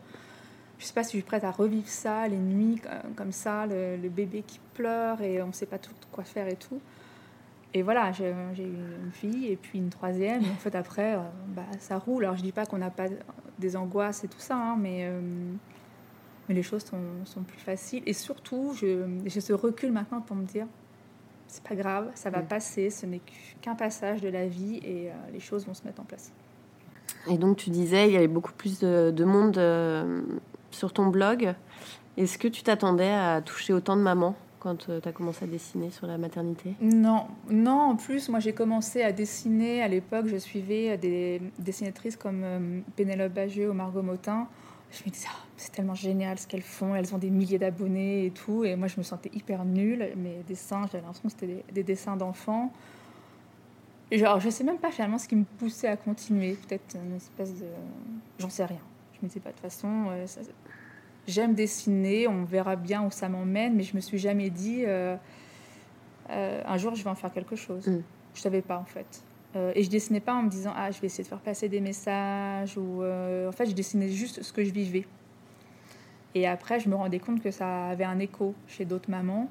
sais 0.79 0.95
pas 0.95 1.03
si 1.03 1.13
je 1.13 1.23
suis 1.23 1.27
prête 1.27 1.45
à 1.45 1.51
revivre 1.51 1.89
ça, 1.89 2.29
les 2.29 2.39
nuits 2.39 2.81
comme 3.17 3.33
ça, 3.33 3.67
le, 3.67 4.09
bébé 4.09 4.45
qui 4.47 4.61
pleure 4.75 5.21
et 5.21 5.43
on 5.43 5.53
sait 5.53 5.67
pas 5.67 5.79
tout 5.79 5.93
quoi 6.11 6.25
faire 6.25 6.49
et 6.49 6.57
tout. 6.57 6.81
Et 7.75 7.83
voilà, 7.83 8.13
j'ai 8.13 8.29
eu 8.29 8.65
une 9.05 9.13
fille 9.13 9.47
et 9.47 9.57
puis 9.57 9.79
une 9.79 9.89
troisième. 9.89 10.43
en 10.43 10.57
fait, 10.57 10.75
après, 10.75 11.15
euh, 11.15 11.21
bah, 11.49 11.63
ça 11.79 11.99
roule. 11.99 12.25
Alors, 12.25 12.37
je 12.37 12.43
dis 12.43 12.53
pas 12.53 12.67
qu'on 12.67 12.79
n'a 12.79 12.91
pas 12.91 13.07
des 13.59 13.77
angoisses 13.77 14.25
et 14.25 14.29
tout 14.29 14.41
ça, 14.41 14.57
hein, 14.57 14.77
mais... 14.79 15.07
Euh, 15.07 15.21
mais 16.53 16.57
les 16.57 16.63
choses 16.63 16.85
sont, 16.85 17.43
plus 17.43 17.59
faciles. 17.59 18.03
Et 18.05 18.13
surtout, 18.13 18.75
j'ai 18.75 19.41
ce 19.41 19.53
recul 19.55 19.91
maintenant 19.91 20.21
pour 20.21 20.37
me 20.37 20.45
dire, 20.45 20.67
c'est 21.47 21.63
pas 21.63 21.75
grave, 21.75 22.11
ça 22.15 22.31
va 22.31 22.41
mm. 22.41 22.47
passer, 22.47 22.91
ce 22.91 23.07
n'est 23.07 23.21
qu'un 23.61 23.75
passage 23.75 24.21
de 24.21 24.29
la 24.29 24.47
vie 24.47 24.77
et 24.85 25.09
euh, 25.09 25.13
les 25.33 25.41
choses 25.41 25.67
vont 25.67 25.75
se 25.75 25.85
mettre 25.85 26.01
en 26.01 26.05
place. 26.05 26.33
Et 27.31 27.39
donc 27.39 27.57
tu 27.57 27.71
disais, 27.71 28.09
il 28.09 28.13
y 28.13 28.17
avait 28.17 28.29
beaucoup 28.29 28.53
plus 28.53 28.81
de, 28.81 29.25
monde 29.25 29.59
euh, 29.59 30.23
sur 30.71 30.93
ton 30.93 31.07
blog. 31.07 31.55
Est-ce 32.17 32.39
que 32.39 32.49
tu 32.49 32.63
t'attendais 32.63 33.11
à 33.11 33.41
toucher 33.43 33.73
autant 33.73 33.97
de 33.97 34.03
mamans 34.03 34.35
quand 34.61 34.89
euh, 34.89 35.01
tu 35.01 35.09
as 35.09 35.13
commencé 35.13 35.45
à 35.45 35.49
dessiner 35.49 35.91
sur 35.91 36.07
la 36.07 36.19
maternité? 36.19 36.75
Non, 36.81 37.27
non. 37.51 37.81
En 37.81 37.97
plus, 37.97 38.29
moi 38.29 38.41
j'ai 38.41 38.53
commencé 38.53 39.03
à 39.03 39.13
dessiner 39.13 39.83
à 39.83 39.89
l'époque. 39.89 40.27
Je 40.27 40.37
suivais 40.37 40.97
des 40.97 41.41
dessinatrices 41.59 42.17
comme 42.17 42.83
Pénélope 42.97 43.33
Bagieux 43.33 43.71
ou 43.71 43.75
Margot 43.75 44.03
Motin 44.03 44.49
je 44.93 45.05
me 45.05 45.11
disais, 45.11 45.29
ah, 45.31 45.45
c'est 45.57 45.73
tellement 45.73 45.95
génial 45.95 46.39
ce 46.39 46.47
qu'elles 46.47 46.63
font, 46.63 46.95
elles 46.95 47.15
ont 47.15 47.19
des 47.19 47.31
milliers 47.31 47.59
d'abonnés 47.59 48.27
et 48.27 48.31
tout. 48.31 48.65
Et 48.65 48.77
moi, 48.77 48.89
je 48.89 48.99
me 48.99 49.03
sentais 49.03 49.31
hyper 49.33 49.65
nulle. 49.65 50.13
Mes 50.17 50.43
dessins, 50.47 50.87
j'avais 50.87 51.05
l'impression 51.05 51.23
que 51.25 51.31
c'était 51.31 51.65
des, 51.73 51.83
dessins 51.83 52.17
d'enfants. 52.17 52.73
Genre, 54.11 54.39
je 54.41 54.51
sais 54.51 54.65
même 54.65 54.79
pas 54.79 54.91
finalement 54.91 55.19
ce 55.19 55.27
qui 55.27 55.37
me 55.37 55.45
poussait 55.45 55.89
à 55.89 55.97
continuer. 55.97 56.59
Peut-être 56.69 56.97
une 56.97 57.17
espèce 57.17 57.55
de. 57.55 57.67
J'en 58.39 58.51
sais 58.51 58.67
rien. 58.67 58.81
Je 59.15 59.19
me 59.23 59.29
disais 59.29 59.41
pas, 59.41 59.51
de 59.51 59.55
toute 59.55 59.63
façon, 59.63 60.09
j'aime 61.27 61.55
dessiner, 61.55 62.29
on 62.29 62.45
verra 62.45 62.77
bien 62.77 63.03
où 63.03 63.11
ça 63.11 63.29
m'emmène, 63.31 63.75
mais 63.75 63.85
je 63.85 63.97
me 63.97 64.01
suis 64.01 64.19
jamais 64.19 64.51
dit 64.51 64.85
un 66.29 66.77
jour 66.77 66.95
je 66.95 67.03
vais 67.03 67.11
en 67.11 67.15
faire 67.15 67.33
quelque 67.33 67.57
chose. 67.57 67.87
Mm. 67.87 68.03
Je 68.35 68.41
savais 68.41 68.63
pas 68.63 68.79
en 68.79 68.85
fait. 68.85 69.23
Et 69.55 69.83
je 69.83 69.91
dessinais 69.91 70.21
pas 70.21 70.35
en 70.35 70.43
me 70.43 70.49
disant 70.49 70.73
ah 70.75 70.91
je 70.91 71.01
vais 71.01 71.07
essayer 71.07 71.25
de 71.25 71.29
faire 71.29 71.41
passer 71.41 71.69
des 71.69 71.81
messages 71.81 72.79
ou 72.79 73.03
en 73.03 73.53
fait 73.53 73.67
je 73.67 73.75
dessinais 73.75 74.09
juste 74.09 74.43
ce 74.43 74.53
que 74.53 74.65
je 74.65 74.73
vivais. 74.73 75.07
Et 76.35 76.47
après 76.47 76.81
je 76.81 76.89
me 76.89 76.95
rendais 76.95 77.19
compte 77.19 77.43
que 77.43 77.51
ça 77.51 77.89
avait 77.89 78.05
un 78.05 78.19
écho 78.19 78.55
chez 78.67 78.85
d'autres 78.85 79.11
mamans. 79.11 79.49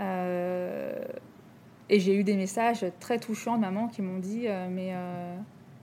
et 0.00 2.00
j'ai 2.00 2.14
eu 2.14 2.22
des 2.22 2.36
messages 2.36 2.86
très 3.00 3.18
touchants 3.18 3.56
de 3.56 3.62
mamans 3.62 3.88
qui 3.88 4.02
m'ont 4.02 4.20
dit 4.20 4.46
mais 4.70 4.94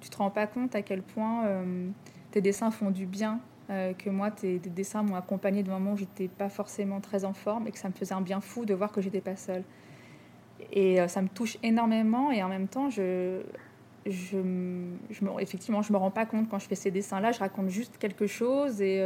tu 0.06 0.12
te 0.12 0.18
rends 0.18 0.30
pas 0.30 0.46
compte 0.46 0.76
à 0.76 0.84
quel 0.84 1.02
point 1.02 1.48
euh, 1.48 1.90
tes 2.30 2.40
dessins 2.40 2.70
font 2.70 2.92
du 2.92 3.08
bien, 3.08 3.40
euh, 3.72 3.94
que 3.94 4.12
moi, 4.12 4.30
tes, 4.30 4.60
dessins 4.60 5.02
m'ont 5.02 5.16
accompagné 5.16 5.64
de 5.64 5.72
moments 5.72 5.94
où 5.94 5.98
j'étais 5.98 6.28
pas 6.28 6.48
forcément 6.48 7.02
très 7.02 7.26
en 7.26 7.34
forme 7.34 7.68
et 7.68 7.72
que 7.72 7.80
ça 7.80 7.88
me 7.88 7.94
faisait 7.94 8.14
un 8.14 8.22
bien 8.22 8.40
fou 8.40 8.66
de 8.66 8.76
voir 8.76 8.92
que 8.92 9.02
j'étais 9.02 9.22
pas 9.22 9.36
seule. 9.36 9.64
Et 10.72 11.02
euh, 11.02 11.08
ça 11.08 11.22
me 11.22 11.28
touche 11.28 11.58
énormément 11.64 12.32
et 12.32 12.44
en 12.44 12.50
même 12.50 12.68
temps, 12.68 12.90
je, 12.90 13.42
je, 14.06 14.38
je 15.10 15.26
me, 15.26 15.42
effectivement, 15.42 15.82
je 15.82 15.92
me 15.92 15.98
rends 15.98 16.12
pas 16.12 16.26
compte 16.26 16.50
quand 16.50 16.60
je 16.60 16.68
fais 16.68 16.76
ces 16.76 16.92
dessins-là, 16.92 17.32
je 17.32 17.40
raconte 17.40 17.70
juste 17.70 17.98
quelque 17.98 18.28
chose 18.28 18.82
et 18.82 19.02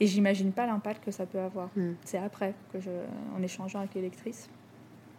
et 0.00 0.06
j'imagine 0.06 0.50
pas 0.50 0.66
l'impact 0.66 1.04
que 1.04 1.10
ça 1.10 1.26
peut 1.26 1.38
avoir. 1.38 1.68
Hmm. 1.76 1.92
C'est 2.04 2.18
après 2.18 2.54
que 2.72 2.80
je, 2.80 2.90
en 3.36 3.42
échangeant 3.42 3.80
avec 3.80 3.94
les 3.94 4.10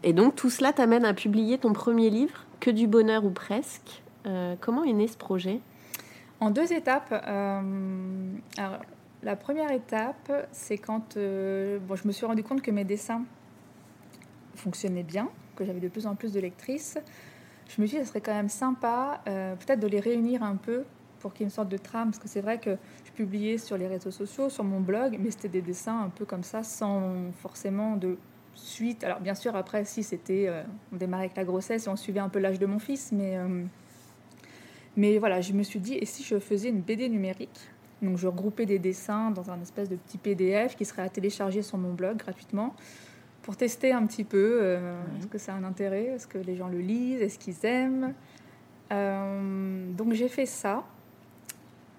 Et 0.04 0.14
donc 0.14 0.36
tout 0.36 0.50
cela 0.50 0.74
t'amène 0.74 1.06
à 1.06 1.14
publier 1.14 1.60
ton 1.60 1.72
premier 1.72 2.10
livre 2.10 2.46
que 2.60 2.72
du 2.72 2.88
bonheur 2.88 3.24
ou 3.24 3.30
presque. 3.30 4.02
Euh, 4.26 4.56
comment 4.60 4.84
est 4.84 4.94
né 4.94 5.08
ce 5.08 5.18
projet? 5.18 5.62
En 6.40 6.50
deux 6.50 6.74
étapes. 6.74 7.14
Euh, 7.28 8.34
la 9.24 9.36
première 9.36 9.72
étape, 9.72 10.48
c'est 10.52 10.80
quand 10.80 11.16
euh, 11.16 11.78
bon, 11.80 11.96
je 11.96 12.08
me 12.08 12.12
suis 12.12 12.26
rendu 12.26 12.42
compte 12.42 12.64
que 12.64 12.72
mes 12.72 12.84
dessins 12.84 13.22
fonctionnaient 14.56 15.04
bien, 15.04 15.30
que 15.56 15.66
j'avais 15.66 15.80
de 15.80 15.88
plus 15.88 16.08
en 16.08 16.16
plus 16.16 16.34
de 16.34 16.40
lectrices. 16.40 16.98
Je 17.68 17.82
me 17.82 17.88
suis 17.88 17.98
dit, 17.98 18.04
ce 18.04 18.10
serait 18.10 18.22
quand 18.22 18.34
même 18.34 18.50
sympa, 18.50 19.22
peut-être 19.26 19.80
de 19.80 19.88
les 19.88 20.00
réunir 20.00 20.44
un 20.44 20.58
peu 20.58 20.84
pour 21.22 21.34
qu'il 21.34 21.42
y 21.42 21.44
ait 21.44 21.48
une 21.48 21.52
sorte 21.52 21.70
de 21.70 21.78
trame, 21.78 22.10
parce 22.10 22.20
que 22.20 22.28
c'est 22.28 22.42
vrai 22.42 22.60
que 22.60 22.76
je 23.06 23.12
publiais 23.12 23.58
sur 23.58 23.78
les 23.78 23.88
réseaux 23.88 24.12
sociaux, 24.12 24.50
sur 24.50 24.64
mon 24.64 24.82
blog, 24.82 25.18
mais 25.20 25.32
c'était 25.32 25.48
des 25.48 25.62
dessins 25.62 26.02
un 26.02 26.10
peu 26.10 26.26
comme 26.26 26.44
ça, 26.44 26.64
sans 26.64 27.32
forcément 27.42 27.96
de 27.96 28.18
suite. 28.56 29.04
Alors 29.04 29.20
bien 29.20 29.36
sûr, 29.36 29.56
après, 29.56 29.86
si 29.86 30.04
c'était, 30.04 30.48
euh, 30.48 30.64
on 30.92 30.98
démarrait 30.98 31.26
avec 31.26 31.38
la 31.38 31.46
grossesse 31.46 31.88
et 31.88 31.90
on 31.90 31.96
suivait 31.96 32.20
un 32.20 32.30
peu 32.30 32.40
l'âge 32.40 32.60
de 32.60 32.66
mon 32.66 32.80
fils, 32.80 33.12
mais 33.12 33.38
euh, 33.38 33.64
mais 34.98 35.20
voilà, 35.20 35.40
je 35.40 35.54
me 35.54 35.64
suis 35.64 35.80
dit, 35.80 35.96
et 35.96 36.06
si 36.06 36.24
je 36.24 36.38
faisais 36.40 36.70
une 36.70 36.82
BD 36.82 37.08
numérique? 37.08 37.70
Donc 38.02 38.18
je 38.18 38.28
regroupais 38.28 38.66
des 38.66 38.80
dessins 38.80 39.32
dans 39.32 39.52
un 39.52 39.62
espèce 39.62 39.88
de 39.88 39.96
petit 39.96 40.18
PDF 40.18 40.76
qui 40.76 40.86
serait 40.86 41.04
à 41.04 41.10
télécharger 41.10 41.62
sur 41.62 41.78
mon 41.78 41.94
blog 41.94 42.18
gratuitement 42.18 42.76
pour 43.42 43.58
tester 43.58 43.92
un 43.92 44.06
petit 44.06 44.24
peu 44.24 44.60
euh, 44.62 45.02
est-ce 45.18 45.28
que 45.28 45.38
ça 45.38 45.54
a 45.54 45.56
un 45.56 45.64
intérêt, 45.64 46.06
est-ce 46.06 46.28
que 46.28 46.38
les 46.38 46.56
gens 46.56 46.68
le 46.68 46.80
lisent, 46.80 47.22
est-ce 47.22 47.40
qu'ils 47.40 47.66
aiment. 47.66 48.14
donc 48.90 50.14
j'ai 50.14 50.28
fait 50.28 50.46
ça. 50.46 50.84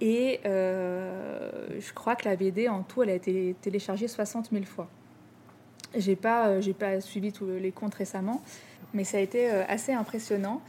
Et 0.01 0.41
je 0.45 1.93
crois 1.95 2.17
que 2.17 2.29
la 2.29 2.37
BD 2.37 2.69
en 2.69 2.83
tout, 2.83 3.03
elle 3.03 3.11
a 3.11 3.15
été 3.15 3.55
téléchargée 3.61 4.09
60 4.09 4.51
000 4.51 4.65
fois. 4.65 4.89
J'ai 5.95 6.17
pas, 6.17 6.49
euh, 6.49 6.61
j'ai 6.61 6.73
pas 6.73 7.01
suivi 7.01 7.33
tous 7.33 7.47
les 7.47 7.73
comptes 7.73 7.95
récemment, 7.95 8.41
mais 8.95 9.05
ça 9.05 9.19
a 9.19 9.21
été 9.21 9.51
euh, 9.51 9.65
assez 9.69 9.93
impressionnant. 9.93 10.63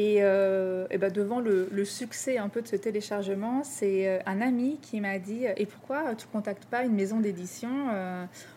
Et, 0.00 0.20
euh, 0.20 0.86
ben 0.98 1.12
devant 1.12 1.40
le, 1.40 1.84
succès 1.84 2.38
un 2.38 2.48
peu 2.48 2.62
de 2.62 2.68
ce 2.68 2.76
téléchargement, 2.76 3.62
c'est 3.64 4.22
un 4.24 4.40
ami 4.40 4.78
qui 4.80 4.98
m'a 4.98 5.18
dit 5.18 5.44
Et 5.58 5.66
pourquoi 5.66 6.14
tu 6.14 6.26
contactes 6.26 6.64
pas 6.64 6.84
une 6.84 6.94
maison 6.94 7.20
d'édition 7.20 7.68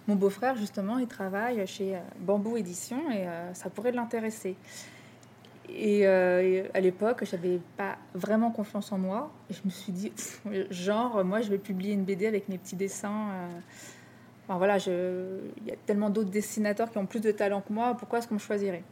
Mon 0.08 0.16
beau-frère, 0.16 0.56
justement, 0.56 1.00
il 1.00 1.08
travaille 1.08 1.66
chez 1.68 1.98
Bambou 2.20 2.56
Édition 2.56 3.12
et 3.12 3.26
ça 3.54 3.70
pourrait 3.70 3.92
l'intéresser. 3.92 4.56
Et, 5.70 6.08
à 6.08 6.80
l'époque, 6.80 7.26
j'avais 7.30 7.60
pas 7.76 7.98
vraiment 8.14 8.52
confiance 8.52 8.94
en 8.94 8.98
moi. 8.98 9.30
Et 9.50 9.54
je 9.54 9.62
me 9.66 9.70
suis 9.70 9.92
dit 9.92 10.14
Genre, 10.70 11.26
moi, 11.26 11.42
je 11.42 11.50
vais 11.50 11.58
publier 11.58 11.94
une 11.94 12.06
BD 12.06 12.26
avec 12.26 12.48
mes 12.48 12.58
petits 12.58 12.78
dessins 12.78 13.28
voilà, 14.48 14.78
il 14.78 15.68
y 15.68 15.72
a 15.72 15.76
tellement 15.86 16.10
d'autres 16.10 16.30
dessinateurs 16.30 16.92
qui 16.92 16.98
ont 16.98 17.06
plus 17.06 17.22
de 17.22 17.32
talent 17.32 17.62
que 17.62 17.74
moi, 17.74 17.96
pourquoi 17.98 18.20
est-ce 18.20 18.28
qu'on 18.28 18.36
me 18.36 18.40
choisirait? 18.40 18.84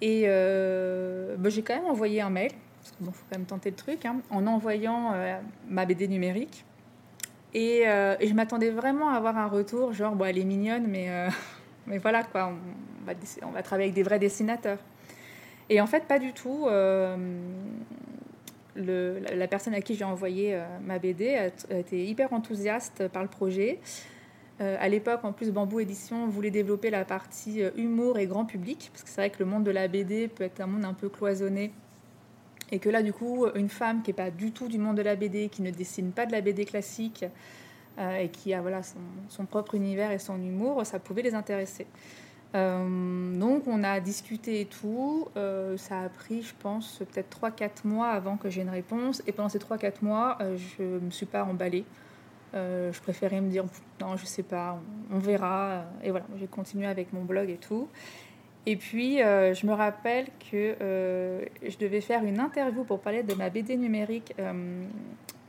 Et 0.00 0.24
euh, 0.26 1.36
bah, 1.38 1.48
j'ai 1.48 1.62
quand 1.62 1.74
même 1.74 1.86
envoyé 1.86 2.20
un 2.20 2.30
mail, 2.30 2.52
parce 2.80 2.92
qu'il 2.92 3.06
faut 3.06 3.24
quand 3.30 3.38
même 3.38 3.46
tenter 3.46 3.70
le 3.70 3.76
truc, 3.76 4.04
hein, 4.04 4.20
en 4.30 4.46
envoyant 4.46 5.12
euh, 5.14 5.38
ma 5.68 5.84
BD 5.86 6.06
numérique. 6.08 6.64
Euh, 7.56 8.16
et, 8.20 8.28
je 8.28 8.34
m'attendais 8.34 8.70
vraiment 8.70 9.08
à 9.08 9.16
avoir 9.16 9.36
un 9.36 9.48
retour, 9.48 9.92
genre, 9.92 10.14
bon, 10.14 10.26
elle 10.26 10.38
est 10.38 10.44
mignonne, 10.44 10.86
mais, 10.86 11.08
mais 11.86 11.98
voilà, 11.98 12.22
quoi, 12.22 12.52
on 13.42 13.50
va, 13.50 13.62
travailler 13.62 13.86
avec 13.86 13.94
des 13.94 14.02
vrais 14.02 14.18
dessinateurs. 14.18 14.78
Et 15.70 15.80
en 15.80 15.86
fait, 15.86 16.04
pas 16.04 16.18
du 16.18 16.32
tout. 16.32 16.66
Le, 18.76 19.20
la, 19.34 19.48
personne 19.48 19.74
à 19.74 19.80
qui 19.80 19.96
j'ai 19.96 20.04
envoyé 20.04 20.56
ma 20.84 21.00
BD 21.00 21.34
a, 21.34 21.46
été 21.76 22.06
hyper 22.06 22.32
enthousiaste 22.32 23.08
par 23.08 23.22
le 23.22 23.28
projet. 23.28 23.80
Euh, 24.60 24.76
à 24.80 24.88
l'époque, 24.88 25.20
en 25.24 25.32
plus, 25.32 25.52
Bambou 25.52 25.80
Édition 25.80 26.26
voulait 26.26 26.50
développer 26.50 26.90
la 26.90 27.04
partie 27.04 27.62
euh, 27.62 27.70
humour 27.76 28.18
et 28.18 28.26
grand 28.26 28.44
public, 28.44 28.90
parce 28.92 29.04
que 29.04 29.08
c'est 29.08 29.20
vrai 29.20 29.30
que 29.30 29.38
le 29.38 29.44
monde 29.44 29.64
de 29.64 29.70
la 29.70 29.86
BD 29.86 30.26
peut 30.28 30.44
être 30.44 30.60
un 30.60 30.66
monde 30.66 30.84
un 30.84 30.94
peu 30.94 31.08
cloisonné. 31.08 31.72
Et 32.70 32.80
que 32.80 32.88
là, 32.88 33.02
du 33.02 33.12
coup, 33.12 33.46
une 33.54 33.68
femme 33.68 34.02
qui 34.02 34.10
n'est 34.10 34.14
pas 34.14 34.30
du 34.30 34.52
tout 34.52 34.68
du 34.68 34.78
monde 34.78 34.96
de 34.96 35.02
la 35.02 35.16
BD, 35.16 35.48
qui 35.48 35.62
ne 35.62 35.70
dessine 35.70 36.10
pas 36.10 36.26
de 36.26 36.32
la 36.32 36.40
BD 36.40 36.64
classique, 36.64 37.24
euh, 37.98 38.18
et 38.18 38.28
qui 38.28 38.52
a 38.52 38.60
voilà, 38.60 38.80
son, 38.82 39.46
propre 39.46 39.74
univers 39.74 40.10
et 40.10 40.18
son 40.18 40.36
humour, 40.36 40.84
ça 40.84 40.98
pouvait 40.98 41.22
les 41.22 41.34
intéresser. 41.34 41.86
donc 42.52 43.62
on 43.66 43.84
a 43.84 44.00
discuté 44.00 44.60
et 44.62 44.66
tout. 44.66 45.28
ça 45.76 46.00
a 46.02 46.08
pris, 46.08 46.42
je 46.42 46.54
pense, 46.58 46.98
peut-être 47.10 47.40
3-4 47.40 47.86
mois 47.86 48.08
avant 48.08 48.36
que 48.36 48.50
j'ai 48.50 48.62
une 48.62 48.70
réponse. 48.70 49.22
Et 49.26 49.32
pendant 49.32 49.48
ces 49.48 49.58
3-4 49.58 49.94
mois, 50.02 50.36
je 50.40 50.82
ne 50.82 50.98
me 50.98 51.10
suis 51.10 51.26
pas 51.26 51.44
emballée. 51.44 51.84
Euh, 52.58 52.92
je 52.92 53.00
préférais 53.00 53.40
me 53.40 53.48
dire 53.48 53.64
non, 54.00 54.16
je 54.16 54.26
sais 54.26 54.42
pas, 54.42 54.78
on, 55.12 55.18
verra. 55.18 55.84
Et 56.02 56.10
voilà, 56.10 56.26
j'ai 56.38 56.46
continué 56.46 56.86
avec 56.86 57.12
mon 57.12 57.24
blog 57.24 57.50
et 57.50 57.56
tout. 57.56 57.88
Et 58.66 58.76
puis, 58.76 59.22
euh, 59.22 59.54
je 59.54 59.66
me 59.66 59.72
rappelle 59.72 60.26
que 60.50 60.76
euh, 60.82 61.44
je 61.66 61.78
devais 61.78 62.00
faire 62.00 62.24
une 62.24 62.40
interview 62.40 62.84
pour 62.84 63.00
parler 63.00 63.22
de 63.22 63.34
ma 63.34 63.48
BD 63.48 63.76
numérique 63.76 64.34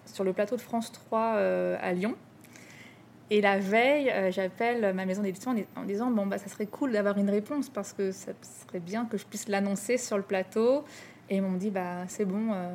sur 0.06 0.24
le 0.24 0.34
plateau 0.34 0.56
de 0.56 0.62
France 0.62 0.91
3 0.91 1.19
à 1.82 1.93
Lyon. 1.93 2.15
Et 3.32 3.41
la 3.41 3.60
veille, 3.60 4.12
j'appelle 4.32 4.93
ma 4.95 5.06
maison 5.06 5.22
d'édition 5.22 5.54
en, 5.76 5.84
disant 5.84 6.10
bon 6.10 6.26
bah 6.26 6.39
ça 6.39 6.48
serait 6.48 6.65
cool 6.65 6.93
d'avoir 6.93 7.19
une 7.19 7.30
réponse 7.30 7.69
parce 7.69 7.93
que 7.93 8.12
ça 8.12 8.32
serait 8.41 8.80
bien 8.80 9.06
que 9.06 9.17
je 9.17 9.26
puisse 9.26 9.48
l'annoncer 9.48 9.98
sur 9.98 10.17
le 10.17 10.24
plateau 10.24 10.84
et 11.30 11.36
ils 11.36 11.42
m'ont 11.42 11.58
dit, 11.58 11.70
bah, 11.70 12.06
c'est 12.08 12.26
bon, 12.26 12.52
euh, 12.52 12.68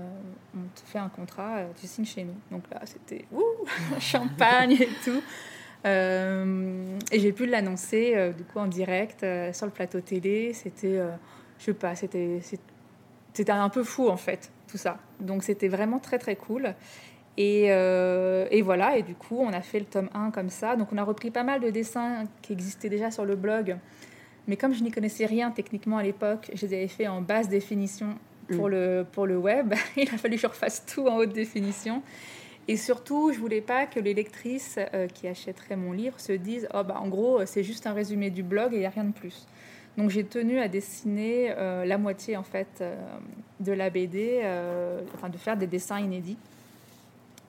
on 0.56 0.60
te 0.74 0.80
fait 0.86 0.98
un 0.98 1.08
contrat, 1.08 1.56
euh, 1.56 1.66
tu 1.80 1.88
signes 1.88 2.04
chez 2.04 2.22
nous. 2.22 2.36
Donc 2.52 2.62
là, 2.70 2.80
c'était 2.84 3.24
champagne 3.98 4.72
et 4.72 4.88
tout. 5.04 5.20
Euh, 5.86 6.98
et 7.10 7.18
j'ai 7.18 7.32
pu 7.32 7.46
l'annoncer 7.46 8.32
du 8.34 8.44
coup 8.44 8.58
en 8.58 8.66
direct 8.66 9.26
sur 9.52 9.66
le 9.66 9.72
plateau 9.72 10.00
télé. 10.00 10.52
C'était, 10.54 10.98
je 11.58 11.64
sais 11.64 11.74
pas, 11.74 11.94
c'était, 11.94 12.40
c'était 13.32 13.52
un 13.52 13.68
peu 13.68 13.82
fou 13.82 14.08
en 14.08 14.16
fait, 14.16 14.50
tout 14.68 14.78
ça. 14.78 14.98
Donc 15.20 15.42
c'était 15.42 15.68
vraiment 15.68 15.98
très 15.98 16.18
très 16.18 16.36
cool. 16.36 16.74
Et, 17.36 17.64
et, 17.64 18.62
voilà, 18.62 18.96
et 18.96 19.02
du 19.02 19.14
coup, 19.14 19.36
on 19.40 19.52
a 19.52 19.60
fait 19.60 19.80
le 19.80 19.84
tome 19.84 20.08
1 20.14 20.30
comme 20.30 20.48
ça. 20.48 20.76
Donc 20.76 20.88
on 20.92 20.96
a 20.96 21.04
repris 21.04 21.30
pas 21.30 21.42
mal 21.42 21.60
de 21.60 21.68
dessins 21.68 22.24
qui 22.40 22.54
existaient 22.54 22.88
déjà 22.88 23.10
sur 23.10 23.26
le 23.26 23.36
blog. 23.36 23.76
Mais 24.46 24.56
comme 24.56 24.72
je 24.72 24.82
n'y 24.82 24.90
connaissais 24.90 25.26
rien 25.26 25.50
techniquement 25.50 25.98
à 25.98 26.02
l'époque, 26.02 26.50
je 26.54 26.64
les 26.64 26.74
avais 26.74 26.88
fait 26.88 27.08
en 27.08 27.20
basse 27.20 27.48
définition 27.48 28.16
pour, 28.48 28.68
mm. 28.68 28.70
le, 28.70 29.06
pour 29.10 29.26
le 29.26 29.36
web. 29.36 29.74
Il 29.96 30.08
a 30.08 30.18
fallu 30.18 30.36
que 30.36 30.42
je 30.42 30.46
refasse 30.46 30.84
tout 30.86 31.06
en 31.06 31.16
haute 31.16 31.32
définition. 31.32 32.02
Et 32.66 32.76
surtout, 32.76 33.32
je 33.32 33.38
voulais 33.38 33.60
pas 33.60 33.86
que 33.86 34.00
les 34.00 34.14
lectrices 34.14 34.78
euh, 34.78 35.06
qui 35.06 35.28
achèteraient 35.28 35.76
mon 35.76 35.92
livre 35.92 36.18
se 36.18 36.32
disent 36.32 36.66
oh, 36.72 36.82
bah, 36.82 36.98
en 36.98 37.08
gros, 37.08 37.44
c'est 37.44 37.62
juste 37.62 37.86
un 37.86 37.92
résumé 37.92 38.30
du 38.30 38.42
blog 38.42 38.72
et 38.72 38.76
il 38.76 38.80
n'y 38.80 38.86
a 38.86 38.90
rien 38.90 39.04
de 39.04 39.12
plus. 39.12 39.46
Donc 39.98 40.10
j'ai 40.10 40.24
tenu 40.24 40.58
à 40.58 40.66
dessiner 40.66 41.54
euh, 41.56 41.84
la 41.84 41.98
moitié 41.98 42.36
en 42.36 42.42
fait 42.42 42.78
euh, 42.80 42.96
de 43.60 43.72
la 43.72 43.90
BD, 43.90 44.40
enfin 45.14 45.28
de 45.28 45.36
faire 45.36 45.56
des 45.56 45.66
dessins 45.66 46.00
inédits. 46.00 46.38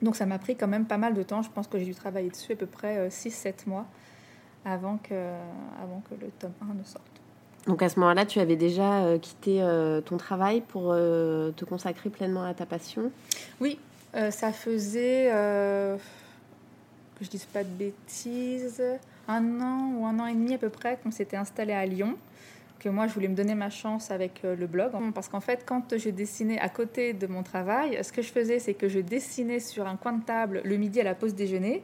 Donc 0.02 0.14
ça 0.14 0.26
m'a 0.26 0.38
pris 0.38 0.54
quand 0.54 0.68
même 0.68 0.84
pas 0.84 0.98
mal 0.98 1.14
de 1.14 1.22
temps. 1.22 1.42
Je 1.42 1.50
pense 1.50 1.66
que 1.66 1.78
j'ai 1.78 1.86
dû 1.86 1.94
travailler 1.94 2.28
dessus 2.28 2.52
à 2.52 2.56
peu 2.56 2.66
près 2.66 3.08
6-7 3.08 3.66
mois 3.66 3.86
avant 4.64 4.98
que, 4.98 5.14
avant 5.82 6.02
que 6.08 6.14
le 6.20 6.30
tome 6.38 6.52
1 6.60 6.74
ne 6.74 6.84
sorte. 6.84 7.15
Donc 7.66 7.82
à 7.82 7.88
ce 7.88 7.98
moment-là, 7.98 8.26
tu 8.26 8.38
avais 8.38 8.56
déjà 8.56 9.04
euh, 9.04 9.18
quitté 9.18 9.60
euh, 9.60 10.00
ton 10.00 10.16
travail 10.16 10.60
pour 10.60 10.92
euh, 10.92 11.50
te 11.50 11.64
consacrer 11.64 12.10
pleinement 12.10 12.44
à 12.44 12.54
ta 12.54 12.64
passion? 12.64 13.10
Oui, 13.60 13.78
ça 14.30 14.50
faisait, 14.50 15.28
que 15.30 17.24
je 17.24 17.28
dise 17.28 17.44
pas 17.44 17.64
de 17.64 17.68
bêtises, 17.68 18.82
un 19.28 19.60
an 19.60 19.92
ou 19.94 20.06
un 20.06 20.18
an 20.20 20.26
et 20.26 20.32
demi 20.32 20.54
à 20.54 20.58
peu 20.58 20.70
près 20.70 20.98
qu'on 21.02 21.10
s'était 21.10 21.36
installé 21.36 21.74
à 21.74 21.84
Lyon, 21.84 22.16
que 22.78 22.88
moi, 22.88 23.08
je 23.08 23.12
voulais 23.12 23.28
me 23.28 23.34
donner 23.34 23.54
ma 23.54 23.68
chance 23.68 24.10
avec 24.10 24.40
le 24.42 24.66
blog. 24.66 24.92
Parce 25.14 25.28
qu'en 25.28 25.40
fait, 25.40 25.64
quand 25.66 25.98
je 25.98 26.08
dessinais 26.08 26.58
à 26.58 26.70
côté 26.70 27.12
de 27.12 27.26
mon 27.26 27.42
travail, 27.42 28.02
ce 28.02 28.10
que 28.10 28.22
je 28.22 28.32
faisais, 28.32 28.58
c'est 28.58 28.72
que 28.72 28.88
je 28.88 29.00
dessinais 29.00 29.60
sur 29.60 29.86
un 29.86 29.96
coin 29.96 30.14
de 30.14 30.24
table 30.24 30.62
le 30.64 30.76
midi 30.78 30.98
à 31.02 31.04
la 31.04 31.14
pause 31.14 31.34
déjeuner. 31.34 31.82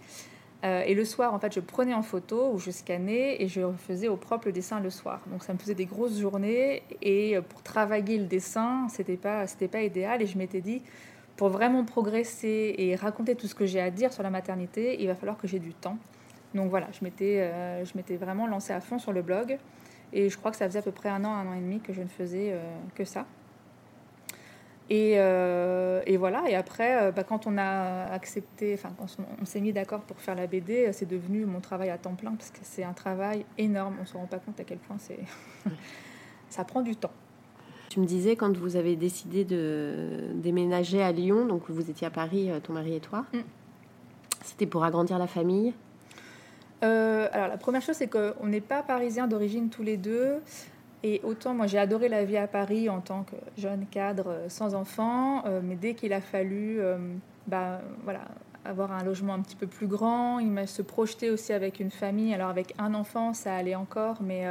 Euh, 0.65 0.83
et 0.87 0.95
le 0.95 1.05
soir, 1.05 1.35
en 1.35 1.41
fait, 1.41 1.53
je 1.53 1.61
prenais 1.61 1.95
en 1.95 2.03
photo 2.03 2.53
ou 2.53 2.59
je 2.59 2.71
scannais 2.71 3.43
et 3.43 3.49
je 3.49 3.61
faisais 3.79 4.09
au 4.09 4.17
propre 4.17 4.47
le 4.47 4.53
dessin 4.53 4.79
le 4.79 4.91
soir. 4.91 5.21
Donc 5.27 5.43
ça 5.43 5.53
me 5.53 5.59
faisait 5.59 5.75
des 5.75 5.87
grosses 5.87 6.19
journées 6.19 6.85
et 7.01 7.37
euh, 7.37 7.43
pour 7.43 7.63
travailler 7.63 8.19
le 8.19 8.27
dessin, 8.27 8.87
c'était 8.89 9.17
pas 9.17 9.45
pas 9.71 9.83
idéal 9.83 10.23
et 10.23 10.27
je 10.27 10.39
m'étais 10.39 10.61
dit 10.61 10.83
pour 11.37 11.49
vraiment 11.49 11.85
progresser 11.85 12.75
et 12.79 12.95
raconter 12.95 13.35
tout 13.35 13.49
ce 13.49 13.55
que 13.55 13.67
j'ai 13.67 13.81
à 13.81 13.91
dire 13.91 14.13
sur 14.13 14.23
la 14.23 14.31
maternité, 14.31 15.01
il 15.01 15.09
va 15.09 15.17
falloir 15.17 15.37
que 15.37 15.49
j'ai 15.49 15.59
du 15.59 15.75
temps. 15.75 15.97
Donc 16.55 16.71
voilà, 16.71 16.87
je 16.93 17.03
m'étais 17.05 17.41
euh, 17.41 17.85
je 17.85 17.93
m'étais 17.97 18.17
vraiment 18.17 18.47
lancée 18.47 18.73
à 18.73 18.81
fond 18.81 18.99
sur 19.01 19.13
le 19.13 19.23
blog 19.23 19.59
et 20.13 20.29
je 20.29 20.37
crois 20.39 20.53
que 20.53 20.57
ça 20.57 20.67
faisait 20.67 20.79
à 20.79 20.83
peu 20.83 20.93
près 20.93 21.09
un 21.09 21.25
an, 21.25 21.33
un 21.33 21.47
an 21.49 21.55
et 21.55 21.61
demi 21.61 21.81
que 21.81 21.93
je 21.93 22.03
ne 22.03 22.09
faisais 22.09 22.55
que 22.95 23.05
ça. 23.05 23.27
Euh, 24.91 26.03
et, 26.07 26.17
voilà, 26.17 26.49
et 26.49 26.55
après, 26.55 27.03
euh, 27.03 27.13
bah, 27.13 27.25
quand 27.25 27.47
on 27.47 27.57
a 27.57 28.05
accepté, 28.13 28.75
enfin, 28.75 28.91
quand 28.99 29.07
on, 29.41 29.45
s'est 29.45 29.61
mis 29.61 29.73
d'accord 29.73 30.01
pour 30.01 30.19
faire 30.19 30.35
la 30.35 30.47
BD, 30.47 30.87
euh, 30.87 30.91
c'est 30.93 31.09
devenu 31.09 31.47
mon 31.47 31.61
travail 31.61 31.91
à 31.91 31.99
temps 31.99 32.15
plein 32.15 32.33
parce 32.33 32.51
que 32.51 32.59
c'est 32.63 32.85
un 32.85 32.93
travail 32.93 33.45
énorme. 33.59 33.97
On 33.99 34.03
ne 34.03 34.07
se 34.07 34.17
rend 34.17 34.27
pas 34.27 34.39
compte 34.39 34.59
à 34.61 34.65
quel 34.65 34.79
point 34.79 34.97
c'est. 34.99 35.21
ça 36.51 36.65
prend 36.65 36.83
du 36.83 36.97
temps. 36.97 37.13
Tu 37.89 38.01
me 38.01 38.07
disais 38.07 38.37
quand 38.37 38.57
vous 38.57 38.77
avez 38.77 38.97
décidé 38.97 39.45
de 39.45 40.31
déménager 40.35 41.03
à 41.03 41.13
Lyon, 41.13 41.47
donc 41.47 41.65
vous 41.69 41.91
étiez 41.91 42.07
à 42.07 42.11
Paris, 42.11 42.51
ton 42.63 42.73
mari 42.73 42.95
et 42.97 43.01
toi, 43.01 43.27
mm. 43.33 43.39
c'était 44.43 44.67
pour 44.67 44.85
agrandir 44.85 45.19
la 45.19 45.27
famille? 45.27 45.75
Alors 46.81 47.47
la 47.47 47.59
première 47.59 47.81
chose 47.81 47.95
c'est 47.95 48.09
qu'on 48.09 48.47
n'est 48.47 48.61
pas 48.61 48.83
parisiens 48.83 49.29
d'origine 49.29 49.71
tous 49.71 49.85
les 49.85 49.97
deux. 49.97 50.41
Et 51.05 51.21
autant 51.25 51.55
moi 51.55 51.67
j'ai 51.67 51.79
adoré 51.79 52.09
la 52.09 52.25
vie 52.25 52.37
à 52.37 52.47
Paris 52.47 52.89
en 52.89 53.01
tant 53.01 53.25
que 53.25 53.35
jeune 53.61 53.87
cadre 53.91 54.29
euh, 54.29 54.49
sans 54.49 54.75
enfant, 54.75 55.45
euh, 55.47 55.61
mais 55.63 55.75
dès 55.75 55.95
qu'il 55.95 56.13
a 56.13 56.21
fallu 56.21 56.81
euh, 56.81 56.97
bah, 57.49 57.81
voilà, 58.05 58.21
avoir 58.65 58.93
un 58.93 59.03
logement 59.03 59.35
un 59.35 59.41
petit 59.41 59.57
peu 59.57 59.67
plus 59.67 59.89
grand, 59.89 60.39
il 60.39 60.51
m'a 60.51 60.67
se 60.67 60.83
projeter 60.83 61.31
aussi 61.31 61.53
avec 61.53 61.81
une 61.81 61.91
famille. 61.91 62.33
Alors 62.33 62.51
avec 62.51 62.75
un 62.79 62.95
enfant 62.95 63.35
ça 63.35 63.57
allait 63.57 63.75
encore, 63.75 64.19
mais, 64.23 64.45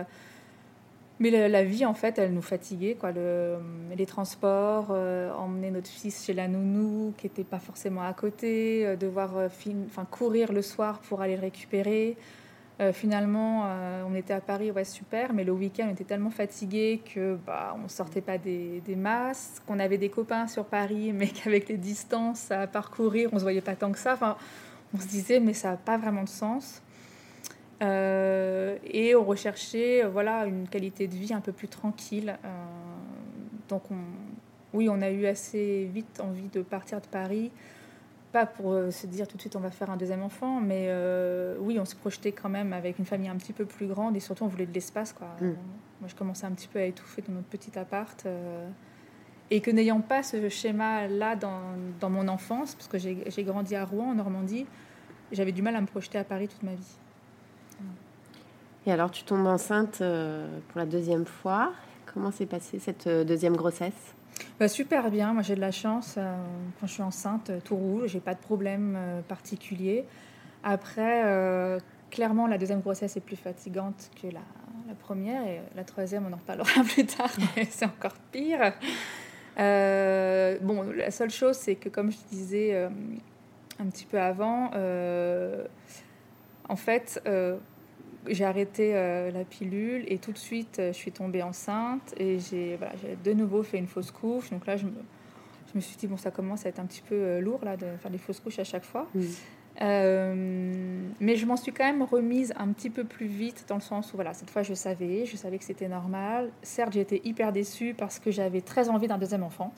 mais 1.20 1.48
la, 1.48 1.64
vie 1.64 1.86
en 1.86 1.94
fait 1.94 2.20
elle 2.20 2.34
nous 2.34 2.42
fatiguait. 2.42 2.96
Quoi. 2.96 3.14
Le, 3.14 3.56
les 3.96 4.06
transports, 4.06 4.92
emmener 4.92 5.72
notre 5.72 5.88
fils 5.88 6.26
chez 6.26 6.34
la 6.34 6.50
nounou 6.50 7.14
qui 7.18 7.28
n'était 7.28 7.46
pas 7.46 7.60
forcément 7.60 8.02
à 8.02 8.14
côté, 8.14 8.98
devoir 8.98 9.32
enfin, 9.38 10.04
courir 10.04 10.52
le 10.52 10.62
soir 10.62 11.00
pour 11.00 11.22
aller 11.22 11.38
le 11.38 11.42
récupérer. 11.42 12.18
Euh, 12.82 12.94
finalement, 12.94 13.65
euh, 13.65 14.04
on 14.10 14.15
était 14.15 14.34
à 14.34 14.41
Paris, 14.41 14.72
ouais, 14.72 14.86
super, 14.86 15.34
mais 15.34 15.44
le 15.44 15.52
week-end, 15.52 15.86
on 15.88 15.91
était 15.91 16.04
tellement 16.04 16.32
fatigué 16.32 17.02
que 17.13 17.38
bah, 17.46 17.78
on 17.84 17.88
sortait 17.88 18.22
pas 18.22 18.39
des, 18.39 18.82
masses, 18.98 19.62
qu'on 19.67 19.78
avait 19.78 20.00
des 20.00 20.10
copains 20.10 20.48
sur 20.48 20.65
Paris, 20.65 21.13
mais 21.15 21.28
qu'avec 21.28 21.70
les 21.70 21.78
distances 21.78 22.50
à 22.50 22.65
parcourir, 22.65 23.30
on 23.34 23.38
se 23.38 23.44
voyait 23.44 23.62
pas 23.62 23.76
tant 23.76 23.91
que 23.91 24.00
ça. 24.00 24.13
Enfin, 24.13 24.36
on 24.96 25.00
se 25.00 25.08
disait, 25.08 25.39
mais 25.39 25.54
ça 25.54 25.72
n'a 25.72 25.78
pas 25.78 25.98
vraiment 25.98 26.24
de 26.24 26.30
sens. 26.30 26.82
Euh, 27.84 28.78
et 28.84 29.15
on 29.15 29.24
recherchait 29.24 30.04
voilà, 30.04 30.46
une 30.46 30.67
qualité 30.67 31.08
de 31.08 31.15
vie 31.15 31.34
un 31.34 31.41
peu 31.41 31.52
plus 31.52 31.67
tranquille. 31.67 32.36
donc, 33.70 33.84
on, 33.91 33.98
oui, 34.74 34.89
on 34.89 35.02
a 35.02 35.10
eu 35.12 35.28
assez 35.28 35.88
vite 35.94 36.20
envie 36.20 36.48
de 36.48 36.62
partir 36.62 37.00
de 37.00 37.08
Paris 37.08 37.52
pas 38.32 38.46
pour 38.46 38.72
euh, 38.72 38.91
se 38.91 39.08
dire 39.08 39.28
tout 39.28 39.36
de 39.36 39.41
suite 39.41 39.56
on 39.56 39.60
va 39.60 39.72
faire 39.72 39.89
un 39.89 39.98
deuxième 39.98 40.24
enfant, 40.24 40.60
mais 40.60 40.86
euh, 40.88 41.56
oui, 41.60 41.80
on 41.80 41.86
se 41.86 41.96
projetait 41.96 42.32
quand 42.32 42.50
même 42.50 42.74
avec 42.74 42.98
une 43.00 43.06
famille 43.06 43.30
un 43.30 43.36
petit 43.36 43.54
peu 43.54 43.65
plus 43.65 43.88
grande 43.88 44.15
et 44.15 44.20
surtout 44.20 44.44
on 44.44 44.48
voulait 44.48 44.65
de 44.65 44.74
l'espace. 44.74 45.13
Quoi. 45.13 45.28
Mm. 45.39 45.56
moi, 46.00 46.08
je 46.08 46.15
commençais 46.15 46.46
un 46.46 46.52
petit 46.52 46.67
peu 46.67 46.80
à 46.80 46.86
étouffer 46.86 47.22
dans 47.28 47.34
notre 47.34 47.48
petit 47.48 47.78
appart. 47.78 48.26
Euh, 48.26 48.67
et 49.54 49.60
que 49.60 49.70
n'ayant 49.70 50.00
pas 50.00 50.24
ce 50.24 50.48
schéma-là 50.48 51.36
dans, 51.36 51.60
dans, 52.00 52.10
mon 52.10 52.30
enfance, 52.30 52.74
parce 52.74 52.88
que 52.88 52.98
j'ai 52.98 53.44
grandi 53.44 53.76
à 53.76 53.84
Rouen, 53.84 54.12
en 54.12 54.15
Normandie, 54.15 54.65
j'avais 55.34 55.52
du 55.52 55.62
mal 55.62 55.76
à 55.76 55.82
me 55.82 55.88
projeter 55.88 56.17
à 56.17 56.24
Paris 56.24 56.48
toute 56.48 56.63
ma 56.63 56.74
vie. 56.74 56.98
Et 58.86 58.94
alors, 58.94 59.12
tu 59.12 59.26
tombes 59.26 59.46
enceinte 59.46 59.98
pour 59.98 60.80
la 60.80 60.86
deuxième 60.86 61.26
fois. 61.26 61.74
Comment 62.13 62.32
s'est 62.32 62.46
passée 62.46 62.80
cette 62.80 63.10
deuxième 63.10 63.58
grossesse? 63.58 64.15
Bah, 64.62 64.67
super 64.67 65.10
bien, 65.10 65.34
moi 65.34 65.41
j'ai 65.41 65.56
de 65.56 65.60
la 65.60 65.71
chance. 65.71 66.13
Euh, 66.19 66.36
quand 66.80 66.86
je 66.86 66.93
suis 66.93 67.02
enceinte, 67.02 67.50
euh, 67.50 67.60
tout 67.65 67.76
roule, 67.76 68.08
j'ai 68.08 68.19
pas 68.19 68.36
de 68.36 68.39
problème 68.39 68.93
euh, 68.95 69.21
particulier. 69.24 70.06
Après, 70.63 71.24
clairement, 72.12 72.45
la 72.45 72.60
deuxième 72.60 72.82
grossesse 72.82 73.17
est 73.17 73.21
plus 73.21 73.38
fatigante 73.38 74.12
que 74.21 74.28
la, 74.28 74.41
première 75.00 75.41
et 75.47 75.62
la 75.76 75.84
troisième, 75.84 76.28
on 76.28 76.34
en 76.34 76.38
reparlera 76.38 76.84
plus 76.93 77.08
tard, 77.08 77.32
mais 77.58 77.65
c'est 77.71 77.86
encore 77.86 78.13
pire. 78.32 78.74
bon, 79.58 80.91
la 80.95 81.10
seule 81.10 81.32
chose, 81.32 81.56
c'est 81.56 81.74
que 81.74 81.89
comme 81.89 82.12
je 82.12 82.17
disais 82.30 82.76
un 83.80 83.86
petit 83.88 84.06
peu 84.06 84.21
avant, 84.21 84.69
en 86.69 86.76
fait, 86.76 87.19
j'ai 88.28 88.46
arrêté 88.46 88.92
euh, 88.94 89.32
la 89.32 89.44
pilule 89.44 90.04
et 90.08 90.18
tout 90.18 90.32
de 90.32 90.38
suite, 90.38 90.78
euh, 90.80 90.94
je 90.94 90.98
suis 90.98 91.12
tombée 91.12 91.42
enceinte 91.42 92.14
et 92.18 92.40
j'ai 92.40 92.76
voilà, 92.78 92.94
de 93.24 93.34
nouveau 93.34 93.64
fait 93.64 93.78
une 93.78 93.88
fausse 93.88 94.12
couche. 94.12 94.50
Donc 94.52 94.66
là, 94.66 94.78
je 94.78 94.86
me, 94.86 94.92
je 95.72 95.76
me, 95.76 95.82
suis 95.82 95.98
dit, 95.98 96.08
bon, 96.08 96.18
ça 96.18 96.32
commence 96.32 96.66
à 96.66 96.70
être 96.70 96.80
un 96.80 96.86
petit 96.86 97.02
peu 97.02 97.16
euh, 97.16 97.42
lourd 97.42 97.62
là, 97.64 97.78
de 97.78 97.86
faire 98.00 98.12
des 98.12 98.18
fausses 98.18 98.40
couches 98.40 98.60
à 98.60 98.64
chaque 98.64 98.84
fois. 98.84 99.08
mais 99.80 101.36
je 101.36 101.46
m'en 101.46 101.58
suis 101.58 101.72
quand 101.72 101.84
même 101.84 102.04
remise 102.04 102.54
un 102.58 102.68
petit 102.70 102.90
peu 102.90 103.04
plus 103.04 103.28
vite 103.28 103.66
dans 103.68 103.76
le 103.76 103.82
sens 103.82 104.14
où, 104.14 104.16
voilà, 104.16 104.34
cette 104.34 104.50
fois, 104.50 104.64
je 104.64 104.74
savais, 104.74 105.26
je 105.26 105.36
savais 105.36 105.58
que 105.58 105.66
c'était 105.66 105.90
normal. 105.90 106.52
Certes, 106.62 106.94
j'étais 106.94 107.22
hyper 107.24 107.52
déçue 107.52 107.96
parce 107.98 108.20
que 108.20 108.32
j'avais 108.32 108.62
très 108.62 108.90
envie 108.90 109.08
d'un 109.08 109.18
deuxième 109.18 109.44
enfant. 109.44 109.74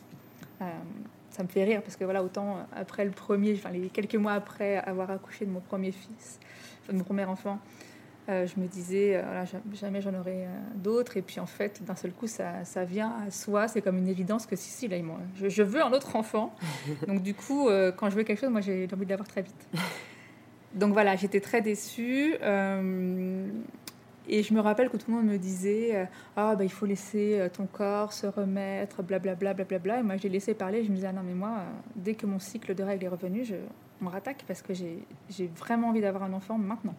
ça 1.30 1.44
me 1.44 1.48
fait 1.48 1.64
rire 1.64 1.82
parce 1.82 1.96
que, 1.96 2.04
voilà, 2.04 2.24
autant 2.24 2.58
après 2.76 3.06
le 3.06 3.12
premier, 3.12 3.54
enfin, 3.54 3.70
les 3.70 3.88
quelques 3.88 4.16
mois 4.16 4.34
après 4.34 4.78
avoir 4.78 5.12
accouché 5.12 5.46
de 5.46 5.52
mon 5.52 5.62
premier 5.62 5.92
fils, 5.92 6.40
de 6.90 6.94
mon 6.94 7.04
premier 7.04 7.26
enfant, 7.26 7.60
euh, 8.30 8.48
je 8.48 8.60
me 8.60 8.68
disais, 8.68 9.18
euh, 9.18 9.46
jamais 9.74 10.02
j'en 10.02 10.14
aurai 10.14 10.46
euh, 10.46 10.48
d'autres. 10.76 11.18
Et 11.18 11.22
puis 11.22 11.40
en 11.40 11.46
fait, 11.46 11.84
d'un 11.84 11.96
seul 11.96 12.12
coup, 12.12 12.28
ça, 12.28 12.64
ça, 12.64 12.86
vient 12.86 13.14
à 13.28 13.32
soi. 13.32 13.68
C'est 13.68 13.82
comme 13.82 13.98
une 13.98 14.08
évidence 14.08 14.46
que 14.46 14.56
si, 14.56 14.70
si, 14.70 14.88
là, 14.88 14.98
je, 15.36 15.50
je 15.50 15.64
veux 15.64 15.84
un 15.84 15.92
autre 15.92 16.16
enfant. 16.16 16.56
Donc 17.08 17.22
du 17.22 17.34
coup, 17.34 17.70
quand 17.98 18.10
je 18.10 18.16
veux 18.16 18.24
quelque 18.24 18.40
chose, 18.40 18.50
moi, 18.50 18.62
j'ai 18.62 18.88
envie 18.94 19.06
de 19.06 19.10
l'avoir 19.10 19.28
très 19.28 19.42
vite. 19.42 19.70
Donc 20.74 20.94
voilà, 20.94 21.16
j'étais 21.16 21.42
très 21.42 21.62
déçue. 21.62 22.36
et 22.36 24.42
je 24.42 24.54
me 24.54 24.62
rappelle 24.62 24.90
que 24.90 24.98
tout 24.98 25.12
le 25.12 25.18
monde 25.18 25.28
me 25.28 25.38
disait, 25.38 26.08
ah, 26.36 26.56
bah, 26.56 26.64
il 26.64 26.72
faut 26.72 26.86
laisser 26.86 27.48
ton 27.54 27.68
corps 27.68 28.14
se 28.14 28.26
remettre, 28.26 29.04
blablabla. 29.04 29.54
Bla, 29.54 29.66
bla, 29.66 29.80
bla, 29.80 30.00
Et 30.00 30.04
moi, 30.04 30.18
j'ai 30.18 30.30
laissé 30.30 30.54
parler. 30.54 30.84
Je 30.84 30.90
me 30.90 30.96
disais, 30.96 31.08
ah 31.08 31.14
non, 31.14 31.24
mais 31.24 31.36
moi, 31.36 31.64
dès 31.96 32.16
que 32.16 32.26
mon 32.26 32.40
cycle 32.40 32.74
de 32.74 32.84
règles 32.84 33.06
est 33.06 33.10
revenu, 33.10 33.44
je, 33.44 33.56
on 34.02 34.06
me 34.06 34.10
rattaque 34.10 34.44
parce 34.48 34.62
que 34.62 34.74
j'ai 34.74 35.52
vraiment 35.58 35.90
envie 35.90 36.02
d'avoir 36.02 36.24
un 36.24 36.34
enfant 36.34 36.58
maintenant. 36.58 36.96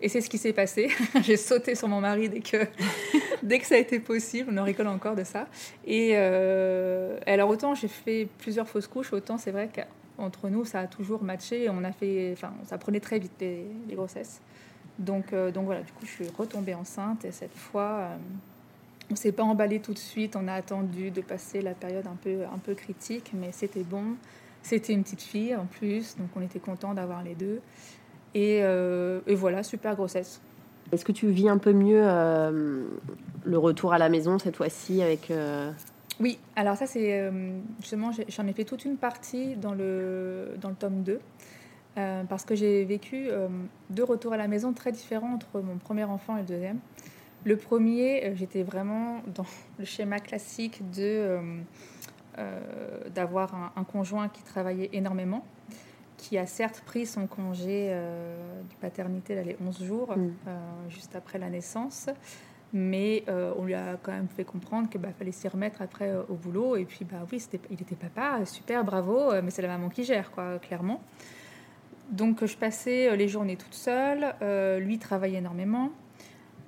Et 0.00 0.08
c'est 0.08 0.20
ce 0.20 0.28
qui 0.28 0.38
s'est 0.38 0.52
passé. 0.52 0.90
J'ai 1.22 1.36
sauté 1.36 1.74
sur 1.74 1.88
mon 1.88 2.00
mari 2.00 2.28
dès 2.28 2.40
que, 2.40 2.66
dès 3.42 3.58
que 3.58 3.66
ça 3.66 3.76
a 3.76 3.78
été 3.78 4.00
possible. 4.00 4.50
On 4.52 4.58
en 4.58 4.64
rigole 4.64 4.88
encore 4.88 5.14
de 5.14 5.24
ça. 5.24 5.46
Et 5.86 6.12
euh, 6.14 7.18
alors, 7.26 7.48
autant 7.48 7.74
j'ai 7.74 7.88
fait 7.88 8.28
plusieurs 8.38 8.68
fausses 8.68 8.86
couches, 8.86 9.12
autant 9.12 9.38
c'est 9.38 9.50
vrai 9.50 9.68
qu'entre 9.74 10.48
nous, 10.48 10.64
ça 10.64 10.80
a 10.80 10.86
toujours 10.86 11.22
matché. 11.22 11.68
On 11.70 11.84
a 11.84 11.92
fait, 11.92 12.32
enfin, 12.32 12.52
ça 12.64 12.78
prenait 12.78 13.00
très 13.00 13.18
vite 13.18 13.32
les, 13.40 13.66
grossesses. 13.94 14.40
Donc, 14.98 15.32
euh, 15.32 15.50
donc 15.50 15.66
voilà, 15.66 15.82
du 15.82 15.92
coup, 15.92 16.04
je 16.06 16.10
suis 16.10 16.28
retombée 16.36 16.74
enceinte. 16.74 17.24
Et 17.24 17.32
cette 17.32 17.56
fois, 17.56 17.98
euh, 18.00 18.16
on 19.10 19.16
s'est 19.16 19.32
pas 19.32 19.42
emballé 19.42 19.80
tout 19.80 19.92
de 19.92 19.98
suite. 19.98 20.36
On 20.36 20.48
a 20.48 20.54
attendu 20.54 21.10
de 21.10 21.20
passer 21.20 21.62
la 21.62 21.74
période 21.74 22.06
un 22.06 22.16
peu, 22.16 22.44
un 22.52 22.58
peu 22.58 22.74
critique, 22.74 23.32
mais 23.34 23.50
c'était 23.52 23.84
bon. 23.84 24.16
C'était 24.64 24.94
une 24.94 25.02
petite 25.02 25.20
fille 25.20 25.54
en 25.54 25.66
plus, 25.66 26.16
donc 26.16 26.28
on 26.34 26.40
était 26.40 26.58
content 26.58 26.94
d'avoir 26.94 27.22
les 27.22 27.34
deux. 27.34 27.60
Euh, 28.36 29.20
et, 29.26 29.34
voilà, 29.34 29.62
super 29.62 29.94
grossesse. 29.94 30.40
Est-ce 30.92 31.04
que 31.04 31.12
tu 31.12 31.28
vis 31.28 31.48
un 31.48 31.58
peu 31.58 31.72
mieux 31.72 32.02
euh, 32.02 32.84
le 33.44 33.58
retour 33.58 33.92
à 33.92 33.98
la 33.98 34.08
maison 34.08 34.38
cette 34.38 34.56
fois-ci 34.56 35.02
avec 35.02 35.30
euh, 35.30 35.70
Oui, 36.20 36.38
alors 36.56 36.76
ça 36.76 36.86
c'est 36.86 37.30
justement 37.80 38.10
j'en 38.28 38.46
ai 38.46 38.52
fait 38.52 38.64
toute 38.64 38.84
une 38.84 38.96
partie 38.96 39.56
dans 39.56 39.72
le 39.72 40.50
dans 40.60 40.68
le 40.68 40.74
tome 40.74 41.02
2 41.02 41.20
parce 42.28 42.44
que 42.44 42.54
j'ai 42.54 42.84
vécu 42.84 43.28
deux 43.90 44.04
retours 44.04 44.32
à 44.32 44.36
la 44.36 44.46
maison 44.46 44.72
très 44.72 44.92
différents 44.92 45.32
entre 45.32 45.60
mon 45.60 45.78
premier 45.78 46.04
enfant 46.04 46.36
et 46.36 46.40
le 46.40 46.46
deuxième. 46.46 46.78
Le 47.44 47.56
premier, 47.56 48.32
j'étais 48.36 48.62
vraiment 48.62 49.22
dans 49.34 49.46
le 49.78 49.84
schéma 49.84 50.18
classique 50.18 50.82
de 50.90 51.38
d'avoir 53.14 53.54
un, 53.54 53.72
un, 53.76 53.84
conjoint 53.84 54.28
qui 54.28 54.42
travaillait 54.42 54.90
énormément 54.92 55.44
qui 56.16 56.38
a 56.38 56.46
certes 56.46 56.82
pris 56.86 57.06
son 57.06 57.26
congé 57.26 57.88
euh, 57.90 58.62
de 58.62 58.74
paternité, 58.80 59.34
là, 59.34 59.42
les 59.42 59.56
11 59.66 59.84
jours, 59.84 60.16
mm. 60.16 60.32
euh, 60.48 60.58
juste 60.88 61.16
après 61.16 61.38
la 61.38 61.50
naissance. 61.50 62.08
Mais 62.72 63.22
euh, 63.28 63.52
on 63.56 63.64
lui 63.64 63.74
a 63.74 63.96
quand 64.02 64.10
même 64.10 64.26
fait 64.26 64.44
comprendre 64.44 64.88
qu'il 64.88 65.00
bah, 65.00 65.10
fallait 65.16 65.30
s'y 65.30 65.46
remettre 65.46 65.80
après 65.80 66.12
au 66.28 66.34
boulot. 66.34 66.76
Et 66.76 66.84
puis, 66.84 67.04
bah 67.04 67.24
oui, 67.30 67.44
il 67.70 67.80
était 67.80 67.94
papa, 67.94 68.44
super, 68.46 68.84
bravo, 68.84 69.30
mais 69.42 69.50
c'est 69.50 69.62
la 69.62 69.68
maman 69.68 69.88
qui 69.88 70.02
gère, 70.02 70.32
quoi, 70.32 70.58
clairement. 70.58 71.00
Donc, 72.10 72.44
je 72.44 72.56
passais 72.56 73.16
les 73.16 73.28
journées 73.28 73.56
toute 73.56 73.74
seule. 73.74 74.34
lui 74.80 74.98
travaillait 74.98 75.38
énormément. 75.38 75.90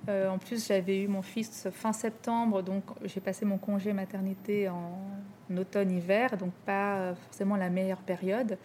Euh, 0.09 0.29
en 0.29 0.37
plus, 0.37 0.67
j'avais 0.67 1.01
eu 1.01 1.07
mon 1.07 1.21
fils 1.21 1.67
fin 1.71 1.91
septembre, 1.91 2.61
donc 2.61 2.83
j'ai 3.03 3.19
passé 3.19 3.45
mon 3.45 3.57
congé 3.57 3.91
maternité 3.93 4.69
en, 4.69 4.99
automne-hiver, 5.57 6.35
donc 6.35 6.51
pas 6.65 7.15
forcément 7.15 7.55
la 7.55 7.69
meilleure 7.69 8.01
période. 8.01 8.57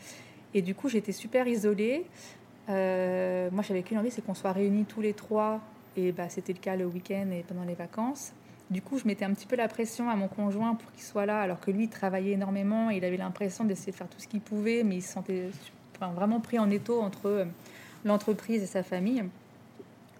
Et 0.55 0.63
du 0.63 0.75
coup, 0.75 0.89
j'étais 0.89 1.13
super 1.13 1.47
isolée. 1.47 2.05
Euh, 2.69 3.49
moi, 3.51 3.63
j'avais 3.63 3.83
qu'une 3.83 3.99
envie, 3.99 4.11
c'est 4.11 4.25
qu'on 4.25 4.35
soit 4.35 4.53
réunis 4.53 4.85
tous 4.85 5.01
les 5.01 5.15
trois. 5.15 5.61
Et 5.97 6.13
bah, 6.13 6.29
c'était 6.29 6.53
le 6.53 6.59
cas 6.59 6.77
le 6.77 6.87
week-end 6.87 7.27
et 7.33 7.45
pendant 7.47 7.65
les 7.65 7.75
vacances. 7.75 8.33
Du 8.71 8.81
coup, 8.81 8.99
je 8.99 9.07
mettais 9.07 9.25
un 9.27 9.35
petit 9.35 9.47
peu 9.47 9.57
la 9.57 9.69
pression 9.69 10.09
à 10.09 10.17
mon 10.17 10.29
conjoint 10.29 10.75
pour 10.75 10.91
qu'il 10.93 11.03
soit 11.03 11.27
là, 11.27 11.41
alors 11.41 11.61
que 11.61 11.71
lui, 11.71 11.85
il 11.85 11.89
travaillait 11.91 12.33
énormément. 12.33 12.89
il 12.89 13.05
avait 13.05 13.19
l'impression 13.19 13.65
d'essayer 13.65 13.93
de 13.93 13.97
faire 13.97 14.09
tout 14.09 14.19
ce 14.19 14.27
qu'il 14.27 14.41
pouvait, 14.41 14.83
mais 14.83 14.97
il 14.97 15.03
se 15.03 15.13
sentait 15.13 15.51
vraiment 16.11 16.41
pris 16.41 16.59
en 16.59 16.71
étau 16.71 17.01
entre 17.01 17.27
euh, 17.27 17.45
l'entreprise 18.05 18.63
et 18.63 18.67
sa 18.67 18.83
famille. 18.83 19.25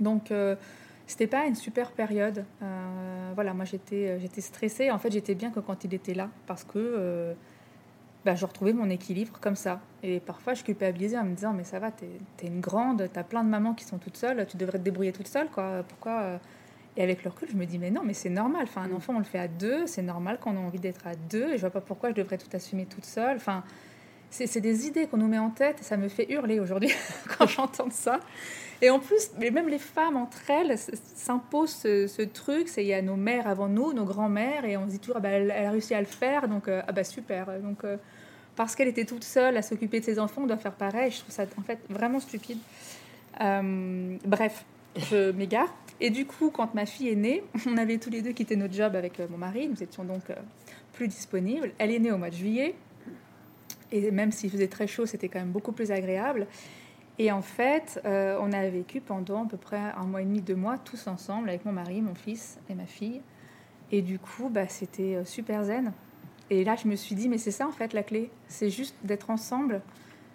Donc, 0.01 0.31
euh, 0.31 0.55
c'était 1.07 1.27
pas 1.27 1.47
une 1.47 1.55
super 1.55 1.91
période. 1.91 2.45
Euh, 2.63 3.31
voilà, 3.35 3.55
moi 3.55 3.65
j'étais 3.65 4.19
j'étais 4.21 4.41
stressée. 4.41 4.91
En 4.91 4.99
fait, 4.99 5.11
j'étais 5.11 5.35
bien 5.35 5.51
que 5.51 5.61
quand 5.61 5.85
il 5.85 5.93
était 5.95 6.15
là, 6.15 6.29
parce 6.47 6.65
que 6.65 7.35
bah, 8.25 8.35
je 8.35 8.47
retrouvais 8.47 8.73
mon 8.73 8.89
équilibre 8.89 9.39
comme 9.41 9.57
ça. 9.57 9.81
Et 10.03 10.21
parfois, 10.21 10.55
je 10.55 10.63
culpabilisais 10.63 11.19
en 11.19 11.25
me 11.25 11.35
disant 11.35 11.53
Mais 11.53 11.65
ça 11.65 11.79
va, 11.79 11.91
t'es 11.91 12.09
es 12.43 12.47
une 12.47 12.61
grande, 12.61 13.09
t'as 13.13 13.25
plein 13.25 13.43
de 13.43 13.49
mamans 13.49 13.75
qui 13.75 13.85
sont 13.85 13.99
toutes 13.99 14.17
seules, 14.17 14.47
tu 14.47 14.57
devrais 14.57 14.79
te 14.79 14.85
débrouiller 14.85 15.13
toute 15.13 15.29
seule. 15.29 15.49
Quoi. 15.49 15.85
Pourquoi 15.89 16.41
Et 16.97 17.03
avec 17.03 17.25
le 17.25 17.31
recul, 17.31 17.49
je 17.51 17.57
me 17.57 17.67
dis 17.67 17.79
Mais 17.79 17.91
non, 17.91 18.03
mais 18.05 18.15
c'est 18.15 18.31
normal. 18.31 18.65
Enfin, 18.65 18.83
un 18.83 18.89
mm. 18.89 18.97
enfant, 18.97 19.15
on 19.17 19.19
le 19.19 19.25
fait 19.25 19.39
à 19.39 19.49
deux, 19.49 19.87
c'est 19.87 20.03
normal 20.03 20.39
qu'on 20.39 20.57
a 20.57 20.61
envie 20.61 20.81
d'être 20.81 21.07
à 21.07 21.15
deux. 21.15 21.53
Et 21.53 21.57
je 21.57 21.61
vois 21.63 21.71
pas 21.71 21.81
pourquoi 21.81 22.11
je 22.11 22.15
devrais 22.15 22.39
tout 22.39 22.55
assumer 22.55 22.87
toute 22.87 23.05
seule. 23.05 23.37
Enfin, 23.37 23.65
c'est 24.33 24.61
des 24.61 24.87
idées 24.87 25.07
qu'on 25.07 25.19
nous 25.19 25.29
met 25.29 25.39
en 25.39 25.51
tête 25.51 25.81
et 25.81 25.85
ça 25.85 25.97
me 25.97 26.09
fait 26.09 26.27
hurler 26.31 26.59
aujourd'hui 26.59 26.91
quand 27.39 27.47
j'entends 27.47 27.91
ça. 27.91 28.19
Et 28.81 28.91
en 28.91 28.99
plus, 28.99 29.31
même 29.39 29.69
les 29.69 29.79
femmes 29.79 30.17
entre 30.17 30.51
elles 30.51 30.77
s'imposent 31.15 31.77
ce, 31.77 32.23
truc. 32.23 32.69
C'est 32.69 32.83
il 32.83 32.89
y 32.89 32.95
a 32.95 33.01
nos 33.01 33.15
mères 33.15 33.47
avant 33.47 33.69
nous, 33.69 33.93
nos 33.93 34.05
grands-mères, 34.05 34.65
et 34.65 34.77
on 34.77 34.87
se 34.87 34.93
dit 34.93 34.99
toujours 34.99 35.19
ah 35.19 35.21
bah, 35.21 35.29
elle, 35.29 35.51
a 35.53 35.71
réussi 35.71 35.95
à 35.95 36.01
le 36.01 36.07
faire, 36.07 36.49
donc 36.49 36.67
euh, 36.67 36.83
ah 36.89 36.93
bah 36.93 37.05
super. 37.05 37.61
Donc 37.61 37.85
euh, 37.85 37.97
parce 38.57 38.75
qu'elle 38.75 38.89
était 38.89 39.05
toute 39.05 39.23
seule 39.23 39.57
à 39.57 39.63
s'occuper 39.63 40.01
de 40.01 40.05
ses 40.05 40.19
enfants, 40.19 40.43
on 40.43 40.47
doit 40.47 40.57
faire 40.57 40.75
pareil. 40.75 41.13
Je 41.13 41.21
trouve 41.21 41.33
ça 41.33 41.45
en 41.57 41.63
fait 41.63 41.79
vraiment 41.89 42.19
stupide. 42.19 42.59
Euh, 43.41 44.17
bref, 44.25 44.65
je 44.97 45.31
m'égare. 45.37 45.73
Et 46.01 46.11
du 46.11 46.27
coup, 46.27 46.51
quand 46.51 46.75
ma 46.75 46.87
fille 46.87 47.11
est 47.11 47.17
née, 47.17 47.45
on 47.67 47.77
avait 47.77 47.99
tous 47.99 48.11
les 48.11 48.23
deux 48.23 48.33
quitté 48.33 48.57
notre 48.57 48.75
job 48.75 48.97
avec 48.97 49.21
mon 49.31 49.39
mari. 49.39 49.69
Nous 49.69 49.81
étions 49.81 50.03
donc 50.03 50.23
plus 50.93 51.07
disponibles. 51.07 51.71
Elle 51.79 51.93
est 51.93 52.01
née 52.01 52.11
au 52.11 52.19
mois 52.19 52.31
de 52.31 52.35
juillet. 52.35 52.75
Et 53.93 54.11
même 54.11 54.33
s'il 54.33 54.51
faisait 54.51 54.69
très 54.69 54.87
chaud, 54.87 55.07
c'était 55.07 55.29
quand 55.29 55.39
même 55.39 55.51
beaucoup 55.53 55.73
plus 55.73 55.93
agréable. 55.93 56.47
Et 57.19 57.31
en 57.31 57.43
fait, 57.43 58.01
euh, 58.05 58.39
on 58.41 58.53
a 58.53 58.69
vécu 58.69 59.01
pendant 59.01 59.45
à 59.45 59.49
peu 59.49 59.59
près 59.59 59.77
un 59.97 60.07
mois 60.07 60.23
et 60.23 60.25
demi, 60.25 60.41
deux 60.41 60.57
mois, 60.57 60.79
tous 60.79 61.07
ensemble, 61.07 61.51
avec 61.51 61.65
mon 61.65 61.73
mari, 61.73 62.01
mon 62.01 62.15
fils 62.15 62.59
et 62.71 62.75
ma 62.75 62.87
fille. 62.87 63.21
Et 63.91 64.01
du 64.01 64.19
coup, 64.19 64.49
bah, 64.49 64.67
c'était 64.69 65.17
euh, 65.17 65.25
super 65.25 65.65
zen. 65.65 65.93
Et 66.49 66.65
là, 66.65 66.75
je 66.75 66.89
me 66.89 66.97
suis 66.97 67.15
dit, 67.15 67.29
mais 67.29 67.39
c'est 67.39 67.51
ça 67.51 67.69
en 67.69 67.73
fait 67.73 67.93
la 67.93 68.03
clé. 68.03 68.31
C'est 68.49 68.71
juste 68.71 68.97
d'être 69.05 69.29
ensemble. 69.29 69.83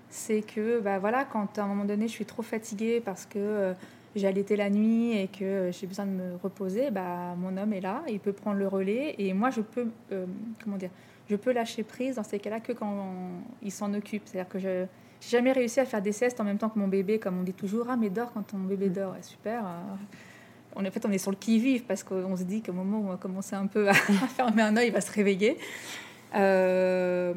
C'est 0.10 0.42
que, 0.42 0.80
bah, 0.80 1.00
voilà, 1.00 1.26
quand 1.26 1.58
à 1.58 1.64
un 1.64 1.68
moment 1.68 1.84
donné, 1.84 2.08
je 2.08 2.14
suis 2.14 2.26
trop 2.26 2.44
fatiguée 2.44 3.02
parce 3.04 3.26
que 3.26 3.40
euh, 3.40 3.74
j'ai 4.16 4.28
allaité 4.28 4.56
la 4.56 4.70
nuit 4.70 5.18
et 5.18 5.28
que 5.28 5.72
j'ai 5.72 5.88
besoin 5.88 6.06
de 6.06 6.12
me 6.12 6.36
reposer, 6.42 6.92
bah, 6.92 7.36
mon 7.38 7.58
homme 7.58 7.74
est 7.74 7.82
là, 7.82 8.04
il 8.08 8.20
peut 8.20 8.34
prendre 8.34 8.58
le 8.58 8.68
relais. 8.68 9.16
Et 9.18 9.34
moi, 9.34 9.50
je 9.50 9.62
peux, 9.62 9.88
comment 10.64 10.78
dire, 10.78 10.92
je 11.30 11.36
peux 11.36 11.52
lâcher 11.52 11.84
prise 11.84 12.16
dans 12.16 12.24
ces 12.24 12.40
cas-là 12.40 12.60
que 12.60 12.72
quand 12.72 13.14
il 13.62 13.72
s'en 13.72 13.94
occupe. 13.94 14.24
C'est-à-dire 14.26 14.50
que 14.50 14.60
je 14.60 14.68
n'ai 14.68 14.88
jamais 15.22 15.52
réussi 15.52 15.80
à 15.80 15.86
faire 15.86 16.02
des 16.02 16.12
siestes 16.12 16.40
en 16.40 16.44
même 16.44 16.58
temps 16.58 16.70
que 16.70 16.80
mon 16.80 16.88
bébé, 16.88 17.20
comme 17.20 17.40
on 17.40 17.44
dit 17.44 17.54
toujours. 17.54 17.88
Ah, 17.90 17.98
mais 17.98 18.10
dors 18.10 18.32
quand 18.34 18.44
ton 18.44 18.60
bébé 18.60 18.90
dort. 18.90 19.16
super. 19.22 19.66
Euh. 19.66 19.96
On, 20.76 20.86
en 20.86 20.92
fait, 20.92 21.06
on 21.06 21.12
est 21.12 21.18
sur 21.18 21.32
le 21.32 21.38
qui-vive 21.38 21.84
parce 21.86 22.04
qu'on 22.04 22.38
se 22.38 22.44
dit 22.44 22.62
qu'au 22.62 22.74
moment 22.74 23.00
où 23.00 23.06
on 23.06 23.10
va 23.10 23.18
commencer 23.18 23.56
un 23.56 23.68
peu 23.68 23.90
à, 23.90 23.94
fermer 23.94 24.62
un 24.62 24.78
œil, 24.78 24.88
il 24.88 24.94
va 24.94 25.02
se 25.02 25.12
réveiller. 25.12 25.58
Euh, 26.36 27.34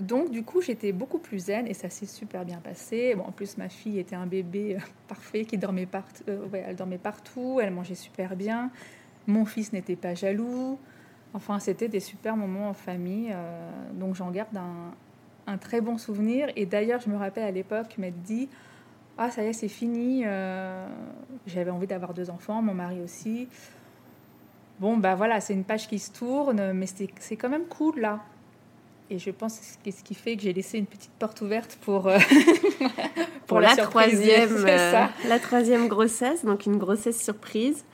donc, 0.00 0.30
du 0.30 0.42
coup, 0.42 0.60
j'étais 0.60 0.92
beaucoup 0.92 1.18
plus 1.18 1.38
zen 1.38 1.66
et 1.66 1.74
ça 1.74 1.88
s'est 1.88 2.06
super 2.06 2.44
bien 2.44 2.58
passé. 2.58 3.14
Bon, 3.14 3.24
en 3.24 3.32
plus, 3.32 3.56
ma 3.58 3.68
fille 3.68 3.98
était 3.98 4.16
un 4.16 4.26
bébé 4.26 4.76
euh, 4.76 4.80
parfait 5.08 5.44
qui 5.44 5.56
dormait, 5.56 5.86
partout. 5.86 6.24
ouais, 6.52 6.64
elle 6.66 6.76
dormait 6.76 6.98
partout, 6.98 7.60
elle 7.62 7.70
mangeait 7.70 7.94
super 7.94 8.34
bien. 8.34 8.70
Mon 9.26 9.44
fils 9.44 9.72
n'était 9.72 9.96
pas 9.96 10.14
jaloux. 10.14 10.78
Enfin, 11.32 11.60
c'était 11.60 11.88
des 11.88 12.00
super 12.00 12.36
moments 12.36 12.70
en 12.70 12.74
famille, 12.74 13.30
euh, 13.32 13.70
donc 13.94 14.16
j'en 14.16 14.30
garde 14.30 14.56
un, 15.46 15.58
très 15.58 15.80
bon 15.80 15.98
souvenir. 15.98 16.48
Et 16.56 16.66
d'ailleurs, 16.66 17.00
je 17.00 17.08
me 17.08 17.16
rappelle 17.16 17.44
à 17.44 17.50
l'époque 17.50 17.98
m'être 17.98 18.20
dit 18.22 18.48
Ah, 19.18 19.30
ça 19.30 19.42
y 19.42 19.46
est, 19.46 19.52
c'est 19.52 19.68
fini. 19.68 20.22
Euh, 20.24 20.86
j'avais 21.46 21.70
envie 21.70 21.86
d'avoir 21.86 22.14
deux 22.14 22.30
enfants, 22.30 22.62
mon 22.62 22.74
mari 22.74 23.00
aussi. 23.00 23.48
Bon, 24.80 24.96
bah 24.96 25.14
voilà, 25.14 25.40
c'est 25.40 25.52
une 25.52 25.64
page 25.64 25.88
qui 25.88 25.98
se 25.98 26.10
tourne, 26.10 26.72
mais 26.72 26.86
c'est 26.86 27.36
quand 27.36 27.48
même 27.48 27.66
cool 27.66 28.00
là. 28.00 28.20
Et 29.10 29.18
je 29.18 29.30
pense 29.30 29.76
que 29.84 29.90
ce 29.90 30.04
qui 30.04 30.14
fait 30.14 30.36
que 30.36 30.42
j'ai 30.42 30.52
laissé 30.52 30.78
une 30.78 30.86
petite 30.86 31.10
porte 31.18 31.40
ouverte 31.40 31.76
pour, 31.82 32.06
euh, 32.06 32.18
pour, 33.48 33.58
la, 33.58 33.74
troisième, 33.76 34.64
la 35.28 35.38
troisième 35.40 35.88
grossesse, 35.88 36.44
donc 36.44 36.66
une 36.66 36.78
grossesse 36.78 37.20
surprise. 37.20 37.84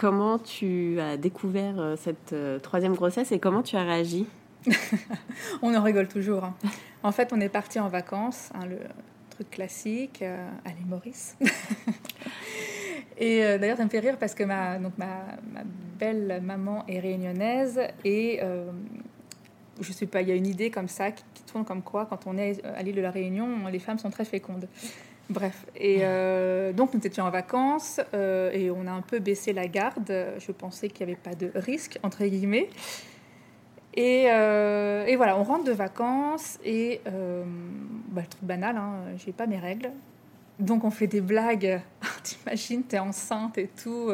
Comment 0.00 0.38
tu 0.38 0.98
as 0.98 1.18
découvert 1.18 1.78
euh, 1.78 1.94
cette 1.94 2.32
euh, 2.32 2.58
troisième 2.58 2.94
grossesse 2.94 3.32
et 3.32 3.38
comment 3.38 3.62
tu 3.62 3.76
as 3.76 3.82
réagi 3.82 4.24
On 5.62 5.74
en 5.74 5.82
rigole 5.82 6.08
toujours. 6.08 6.42
Hein. 6.42 6.54
En 7.02 7.12
fait, 7.12 7.34
on 7.34 7.40
est 7.42 7.50
parti 7.50 7.78
en 7.78 7.88
vacances, 7.88 8.48
hein, 8.54 8.64
le 8.64 8.78
truc 9.28 9.50
classique, 9.50 10.22
euh, 10.22 10.48
allez 10.64 10.86
Maurice. 10.88 11.36
et 13.18 13.40
d'ailleurs, 13.58 13.76
ça 13.76 13.84
me 13.84 13.90
fait 13.90 13.98
rire 13.98 14.16
parce 14.18 14.34
que 14.34 14.42
ma, 14.42 14.78
belle 15.98 16.40
maman 16.42 16.86
est 16.88 17.00
réunionnaise 17.00 17.78
et 18.02 18.40
je 19.82 19.92
sais 19.92 20.06
pas, 20.06 20.22
il 20.22 20.28
y 20.28 20.32
a 20.32 20.34
une 20.34 20.46
idée 20.46 20.70
comme 20.70 20.88
ça 20.88 21.10
qui, 21.10 21.24
tourne 21.46 21.66
comme 21.66 21.82
quoi, 21.82 22.06
quand 22.06 22.26
on 22.26 22.38
est 22.38 22.64
à 22.64 22.82
l'île 22.82 22.94
de 22.94 23.00
la 23.02 23.10
Réunion, 23.10 23.66
les 23.70 23.80
femmes 23.80 23.98
sont 23.98 24.10
très 24.10 24.24
fécondes. 24.24 24.66
Bref, 25.30 25.64
et 25.76 25.98
euh, 26.00 26.72
donc 26.72 26.92
nous 26.92 27.06
étions 27.06 27.22
en 27.22 27.30
vacances 27.30 28.00
euh, 28.14 28.50
et 28.50 28.68
on 28.68 28.88
a 28.88 28.90
un 28.90 29.00
peu 29.00 29.20
baissé 29.20 29.52
la 29.52 29.68
garde. 29.68 30.12
Je 30.38 30.50
pensais 30.50 30.88
qu'il 30.88 31.06
n'y 31.06 31.12
avait 31.12 31.20
pas 31.20 31.36
de 31.36 31.52
risque, 31.54 32.00
entre 32.02 32.24
guillemets. 32.24 32.68
Et, 33.94 34.24
euh, 34.28 35.14
voilà, 35.16 35.38
on 35.38 35.44
rentre 35.44 35.62
de 35.62 35.72
vacances 35.72 36.58
et 36.64 37.00
bah, 37.04 38.22
le 38.22 38.26
truc 38.26 38.42
banal, 38.42 38.76
hein, 38.76 38.94
j'ai 39.24 39.30
pas 39.30 39.46
mes 39.46 39.58
règles. 39.58 39.92
Donc 40.58 40.82
on 40.82 40.90
fait 40.90 41.06
des 41.06 41.20
blagues. 41.20 41.80
T'imagines, 42.24 42.82
t'es 42.82 42.98
enceinte 42.98 43.56
et 43.56 43.68
tout. 43.68 44.10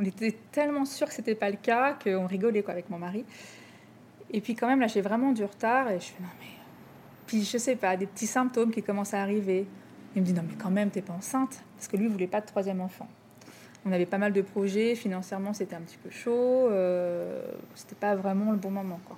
on 0.00 0.04
était 0.04 0.36
tellement 0.50 0.84
sûrs 0.84 1.06
que 1.06 1.14
c'était 1.14 1.36
pas 1.36 1.50
le 1.50 1.56
cas 1.56 1.96
qu'on 2.02 2.26
rigolait 2.26 2.68
avec 2.68 2.90
mon 2.90 2.98
mari. 2.98 3.24
Et 4.32 4.40
puis 4.40 4.56
quand 4.56 4.66
même, 4.66 4.80
là 4.80 4.88
j'ai 4.88 5.02
vraiment 5.02 5.30
du 5.30 5.44
retard 5.44 5.88
et 5.88 6.00
je 6.00 6.06
fais 6.06 6.20
non 6.20 6.28
mais. 6.40 6.46
Puis 7.28 7.44
je 7.44 7.58
sais 7.58 7.76
pas, 7.76 7.96
des 7.96 8.06
petits 8.06 8.26
symptômes 8.26 8.72
qui 8.72 8.82
commencent 8.82 9.14
à 9.14 9.22
arriver. 9.22 9.68
Il 10.14 10.22
me 10.22 10.26
dit 10.26 10.32
non 10.32 10.42
mais 10.46 10.54
quand 10.56 10.70
même 10.70 10.90
t'es 10.90 11.02
pas 11.02 11.12
enceinte 11.12 11.62
parce 11.76 11.88
que 11.88 11.96
lui 11.96 12.08
voulait 12.08 12.26
pas 12.26 12.40
de 12.40 12.46
troisième 12.46 12.80
enfant. 12.80 13.08
On 13.84 13.92
avait 13.92 14.06
pas 14.06 14.18
mal 14.18 14.32
de 14.32 14.42
projets, 14.42 14.94
financièrement 14.94 15.52
c'était 15.52 15.76
un 15.76 15.80
petit 15.80 15.98
peu 15.98 16.10
chaud, 16.10 16.68
euh, 16.70 17.40
c'était 17.74 17.94
pas 17.94 18.14
vraiment 18.16 18.50
le 18.50 18.58
bon 18.58 18.70
moment 18.70 19.00
quoi. 19.06 19.16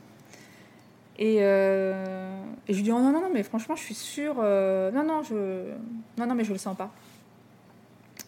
Et, 1.19 1.39
euh, 1.41 2.43
je 2.69 2.75
lui 2.75 2.83
dis 2.83 2.93
oh, 2.93 2.99
non 2.99 3.13
non 3.13 3.21
non 3.21 3.31
mais 3.33 3.43
franchement 3.43 3.77
je 3.77 3.83
suis 3.83 3.95
sûre, 3.95 4.37
euh, 4.39 4.91
non 4.91 5.05
non 5.05 5.23
je 5.23 5.71
non 6.19 6.27
non 6.27 6.35
mais 6.35 6.45
je 6.45 6.53
le 6.53 6.59
sens 6.59 6.77
pas. 6.77 6.91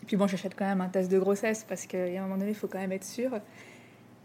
Et 0.02 0.06
puis 0.06 0.16
bon 0.16 0.26
j'achète 0.26 0.54
quand 0.56 0.66
même 0.66 0.80
un 0.80 0.88
test 0.88 1.10
de 1.10 1.18
grossesse 1.18 1.64
parce 1.68 1.86
qu'à 1.86 1.98
un 1.98 2.22
moment 2.22 2.36
donné 2.36 2.50
il 2.50 2.56
faut 2.56 2.68
quand 2.68 2.80
même 2.80 2.92
être 2.92 3.04
sûr. 3.04 3.32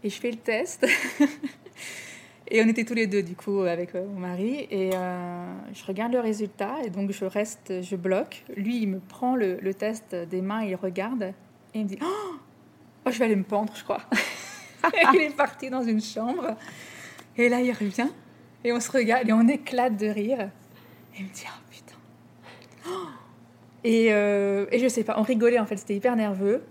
Et 0.02 0.10
je 0.10 0.20
fais 0.20 0.30
le 0.30 0.38
test. 0.38 0.86
Et 2.50 2.62
on 2.62 2.68
était 2.68 2.84
tous 2.84 2.94
les 2.94 3.06
deux, 3.06 3.22
du 3.22 3.36
coup, 3.36 3.60
avec 3.60 3.94
euh, 3.94 4.06
mon 4.06 4.20
mari. 4.20 4.66
Et 4.70 4.90
euh, 4.94 5.44
je 5.74 5.84
regarde 5.84 6.12
le 6.12 6.20
résultat. 6.20 6.76
Et 6.84 6.90
donc, 6.90 7.10
je 7.10 7.24
reste, 7.24 7.82
je 7.82 7.96
bloque. 7.96 8.44
Lui, 8.56 8.82
il 8.82 8.88
me 8.88 9.00
prend 9.00 9.36
le, 9.36 9.58
test 9.74 10.14
des 10.14 10.40
mains, 10.40 10.62
il 10.62 10.74
regarde. 10.74 11.34
Et 11.74 11.80
il 11.80 11.84
me 11.84 11.88
dit 11.88 11.98
oh, 12.02 12.36
oh, 13.04 13.10
je 13.10 13.18
vais 13.18 13.26
aller 13.26 13.36
me 13.36 13.44
pendre, 13.44 13.72
je 13.76 13.84
crois. 13.84 14.00
il 15.14 15.20
est 15.20 15.36
parti 15.36 15.68
dans 15.68 15.82
une 15.82 16.00
chambre. 16.00 16.56
Et 17.36 17.48
là, 17.48 17.60
il 17.60 17.72
revient. 17.72 18.08
Et 18.64 18.72
on 18.72 18.80
se 18.80 18.90
regarde 18.90 19.28
et 19.28 19.32
on 19.32 19.46
éclate 19.46 19.96
de 19.96 20.06
rire. 20.06 20.40
Et 21.14 21.20
il 21.20 21.24
me 21.24 21.30
dit 21.30 21.44
Oh 21.46 21.60
putain. 21.70 21.96
Et, 23.84 24.12
euh, 24.12 24.66
et 24.72 24.78
je 24.78 24.88
sais 24.88 25.04
pas, 25.04 25.14
on 25.18 25.22
rigolait 25.22 25.58
en 25.58 25.66
fait, 25.66 25.76
c'était 25.76 25.94
hyper 25.94 26.16
nerveux. 26.16 26.64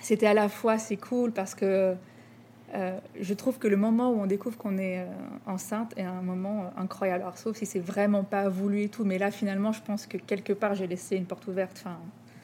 C'était 0.00 0.26
à 0.26 0.34
la 0.34 0.48
fois, 0.48 0.78
c'est 0.78 0.96
cool 0.96 1.32
parce 1.32 1.54
que 1.54 1.94
euh, 2.74 2.98
je 3.20 3.34
trouve 3.34 3.58
que 3.58 3.68
le 3.68 3.76
moment 3.76 4.10
où 4.10 4.20
on 4.20 4.26
découvre 4.26 4.56
qu'on 4.56 4.78
est 4.78 5.00
euh, 5.00 5.06
enceinte 5.46 5.92
est 5.96 6.04
un 6.04 6.22
moment 6.22 6.62
euh, 6.62 6.80
incroyable. 6.80 7.22
Alors, 7.22 7.36
sauf 7.36 7.56
si 7.56 7.66
c'est 7.66 7.80
vraiment 7.80 8.24
pas 8.24 8.48
voulu 8.48 8.82
et 8.82 8.88
tout, 8.88 9.04
mais 9.04 9.18
là, 9.18 9.30
finalement, 9.30 9.72
je 9.72 9.82
pense 9.82 10.06
que 10.06 10.16
quelque 10.16 10.54
part, 10.54 10.74
j'ai 10.74 10.86
laissé 10.86 11.16
une 11.16 11.26
porte 11.26 11.46
ouverte. 11.48 11.76
Enfin, 11.80 11.98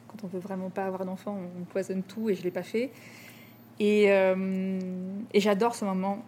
quand 0.06 0.24
on 0.24 0.26
veut 0.26 0.38
vraiment 0.38 0.68
pas 0.68 0.84
avoir 0.84 1.06
d'enfant, 1.06 1.38
on 1.58 1.64
poisonne 1.64 2.02
tout 2.02 2.28
et 2.28 2.34
je 2.34 2.42
l'ai 2.42 2.50
pas 2.50 2.62
fait. 2.62 2.90
Et, 3.80 4.06
et 4.06 5.40
j'adore 5.40 5.76
ce 5.76 5.84
moment. 5.84 6.24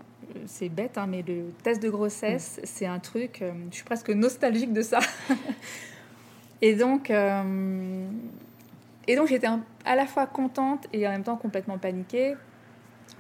C'est 0.47 0.69
bête, 0.69 0.97
hein, 0.97 1.09
mais 1.09 1.25
le 1.27 1.51
test 1.65 1.83
de 1.83 1.91
grossesse, 1.91 2.59
mm. 2.59 2.61
c'est 2.65 2.87
un 2.87 3.01
truc. 3.01 3.43
je 3.71 3.75
suis 3.75 3.85
presque 3.85 4.11
nostalgique 4.11 4.73
de 4.73 4.83
ça. 4.83 5.01
et 6.63 6.77
donc. 6.77 7.11
Et 7.11 9.17
donc 9.17 9.27
j'étais 9.27 9.49
à 9.85 9.97
la 9.97 10.07
fois 10.07 10.27
contente 10.27 10.87
et 10.93 11.09
en 11.09 11.11
même 11.11 11.25
temps 11.25 11.37
complètement 11.37 11.79
paniquée. 11.79 12.37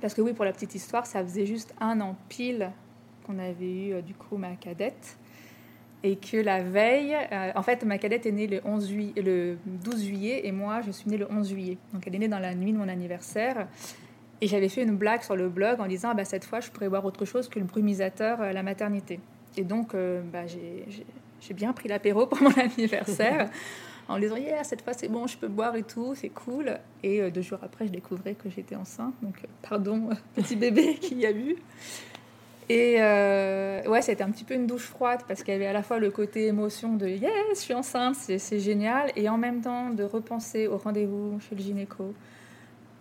Parce 0.00 0.14
que 0.14 0.22
oui, 0.22 0.32
pour 0.32 0.44
la 0.44 0.52
petite 0.52 0.74
histoire, 0.74 1.06
ça 1.06 1.22
faisait 1.22 1.46
juste 1.46 1.74
un 1.80 2.00
an 2.00 2.16
pile 2.28 2.70
qu'on 3.26 3.38
avait 3.38 3.72
eu 3.72 3.92
euh, 3.92 4.02
du 4.02 4.14
coup 4.14 4.36
ma 4.36 4.56
cadette. 4.56 5.16
Et 6.02 6.16
que 6.16 6.38
la 6.38 6.62
veille, 6.62 7.14
euh, 7.14 7.52
en 7.54 7.62
fait, 7.62 7.84
ma 7.84 7.98
cadette 7.98 8.24
est 8.24 8.32
née 8.32 8.46
le, 8.46 8.62
11 8.64 8.88
juillet, 8.88 9.22
le 9.22 9.58
12 9.66 10.02
juillet 10.02 10.46
et 10.46 10.52
moi, 10.52 10.80
je 10.80 10.90
suis 10.90 11.10
née 11.10 11.18
le 11.18 11.30
11 11.30 11.50
juillet. 11.50 11.76
Donc 11.92 12.06
elle 12.06 12.14
est 12.14 12.18
née 12.18 12.28
dans 12.28 12.38
la 12.38 12.54
nuit 12.54 12.72
de 12.72 12.78
mon 12.78 12.88
anniversaire. 12.88 13.68
Et 14.40 14.46
j'avais 14.46 14.70
fait 14.70 14.82
une 14.82 14.96
blague 14.96 15.22
sur 15.22 15.36
le 15.36 15.50
blog 15.50 15.80
en 15.80 15.86
disant, 15.86 16.10
ah, 16.12 16.14
bah, 16.14 16.24
cette 16.24 16.44
fois, 16.44 16.60
je 16.60 16.70
pourrais 16.70 16.88
boire 16.88 17.04
autre 17.04 17.26
chose 17.26 17.48
que 17.48 17.58
le 17.58 17.66
brumisateur 17.66 18.40
à 18.40 18.54
la 18.54 18.62
maternité. 18.62 19.20
Et 19.58 19.64
donc, 19.64 19.94
euh, 19.94 20.22
bah, 20.32 20.46
j'ai 20.46 21.54
bien 21.54 21.74
pris 21.74 21.88
l'apéro 21.88 22.26
pour 22.28 22.40
mon 22.40 22.52
anniversaire 22.58 23.50
en 24.10 24.18
disant, 24.18 24.36
yeah, 24.36 24.64
cette 24.64 24.82
fois, 24.82 24.92
c'est 24.92 25.08
bon, 25.08 25.26
je 25.26 25.36
peux 25.36 25.48
boire 25.48 25.76
et 25.76 25.82
tout, 25.82 26.14
c'est 26.14 26.28
cool. 26.28 26.78
Et 27.02 27.30
deux 27.30 27.42
jours 27.42 27.60
après, 27.62 27.86
je 27.86 27.92
découvrais 27.92 28.34
que 28.34 28.50
j'étais 28.50 28.76
enceinte. 28.76 29.14
Donc, 29.22 29.36
pardon, 29.62 30.10
petit 30.34 30.56
bébé 30.56 30.94
qu'il 31.00 31.18
y 31.18 31.26
a 31.26 31.32
eu. 31.32 31.56
Et 32.70 32.98
euh, 33.00 33.82
ouais, 33.88 34.00
c'était 34.00 34.22
un 34.22 34.30
petit 34.30 34.44
peu 34.44 34.54
une 34.54 34.68
douche 34.68 34.84
froide 34.84 35.22
parce 35.26 35.42
qu'il 35.42 35.52
y 35.52 35.56
avait 35.56 35.66
à 35.66 35.72
la 35.72 35.82
fois 35.82 35.98
le 35.98 36.12
côté 36.12 36.46
émotion 36.46 36.94
de 36.94 37.08
yes, 37.08 37.32
je 37.50 37.58
suis 37.58 37.74
enceinte, 37.74 38.14
c'est 38.14 38.60
génial, 38.60 39.10
et 39.16 39.28
en 39.28 39.36
même 39.36 39.60
temps 39.60 39.90
de 39.90 40.04
repenser 40.04 40.68
au 40.68 40.76
rendez-vous 40.76 41.40
chez 41.40 41.56
le 41.56 41.60
gynéco, 41.60 42.14